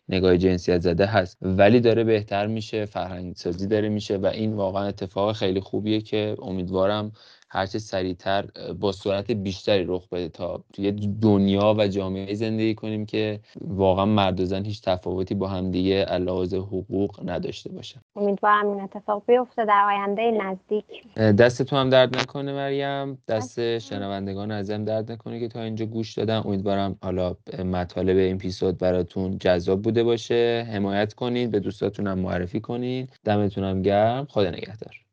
نگاه 0.09 0.37
جنسیت 0.37 0.81
زده 0.81 1.05
هست. 1.05 1.37
ولی 1.41 1.79
داره 1.79 2.03
بهتر 2.03 2.47
میشه 2.47 2.85
فرهنگ 2.85 3.35
سازی 3.35 3.67
داره 3.67 3.89
میشه 3.89 4.17
و 4.17 4.25
این 4.25 4.53
واقعا 4.53 4.87
اتفاق 4.87 5.35
خیلی 5.35 5.59
خوبیه 5.59 6.01
که 6.01 6.35
امیدوارم 6.41 7.11
هرچه 7.49 7.79
سریعتر 7.79 8.45
با 8.79 8.91
سرعت 8.91 9.31
بیشتری 9.31 9.85
رخ 9.87 10.09
بده 10.09 10.29
تا 10.29 10.63
توی 10.73 10.91
دنیا 11.21 11.75
و 11.77 11.87
جامعه 11.87 12.33
زندگی 12.33 12.75
کنیم 12.75 13.05
که 13.05 13.39
واقعا 13.61 14.05
مرد 14.05 14.39
و 14.39 14.45
زن 14.45 14.65
هیچ 14.65 14.81
تفاوتی 14.81 15.35
با 15.35 15.47
همدیگه 15.47 16.05
علاوه 16.05 16.57
حقوق 16.57 17.29
نداشته 17.29 17.71
باشن. 17.71 17.99
امیدوارم 18.15 18.69
این 18.69 18.81
اتفاق 18.81 19.23
بیفته 19.27 19.65
در 19.65 19.85
آینده 19.87 20.31
نزدیک. 20.31 20.85
دست 21.15 21.61
تو 21.61 21.75
هم 21.75 21.89
درد 21.89 22.17
نکنه 22.17 22.53
مریم. 22.53 23.17
دست 23.27 23.79
شنوندگان 23.79 24.51
ازم 24.51 24.85
درد 24.85 25.11
نکنه 25.11 25.39
که 25.39 25.47
تا 25.47 25.61
اینجا 25.61 25.85
گوش 25.85 26.13
دادن. 26.13 26.41
امیدوارم 26.45 26.97
حالا 27.03 27.35
مطالب 27.65 28.17
این 28.17 28.35
اپیزود 28.35 28.77
براتون 28.77 29.37
جذاب 29.37 29.81
بوده 29.81 30.03
باشه. 30.03 30.67
حمایت 30.71 31.13
کنید 31.13 31.51
به 31.51 31.59
دوستاتون 31.59 32.07
هم 32.07 32.19
معرفی 32.19 32.59
کنید 32.59 33.19
دمتونم 33.23 33.81
گرم. 33.81 34.27
خدا 34.29 34.49
نگهدار. 34.49 35.05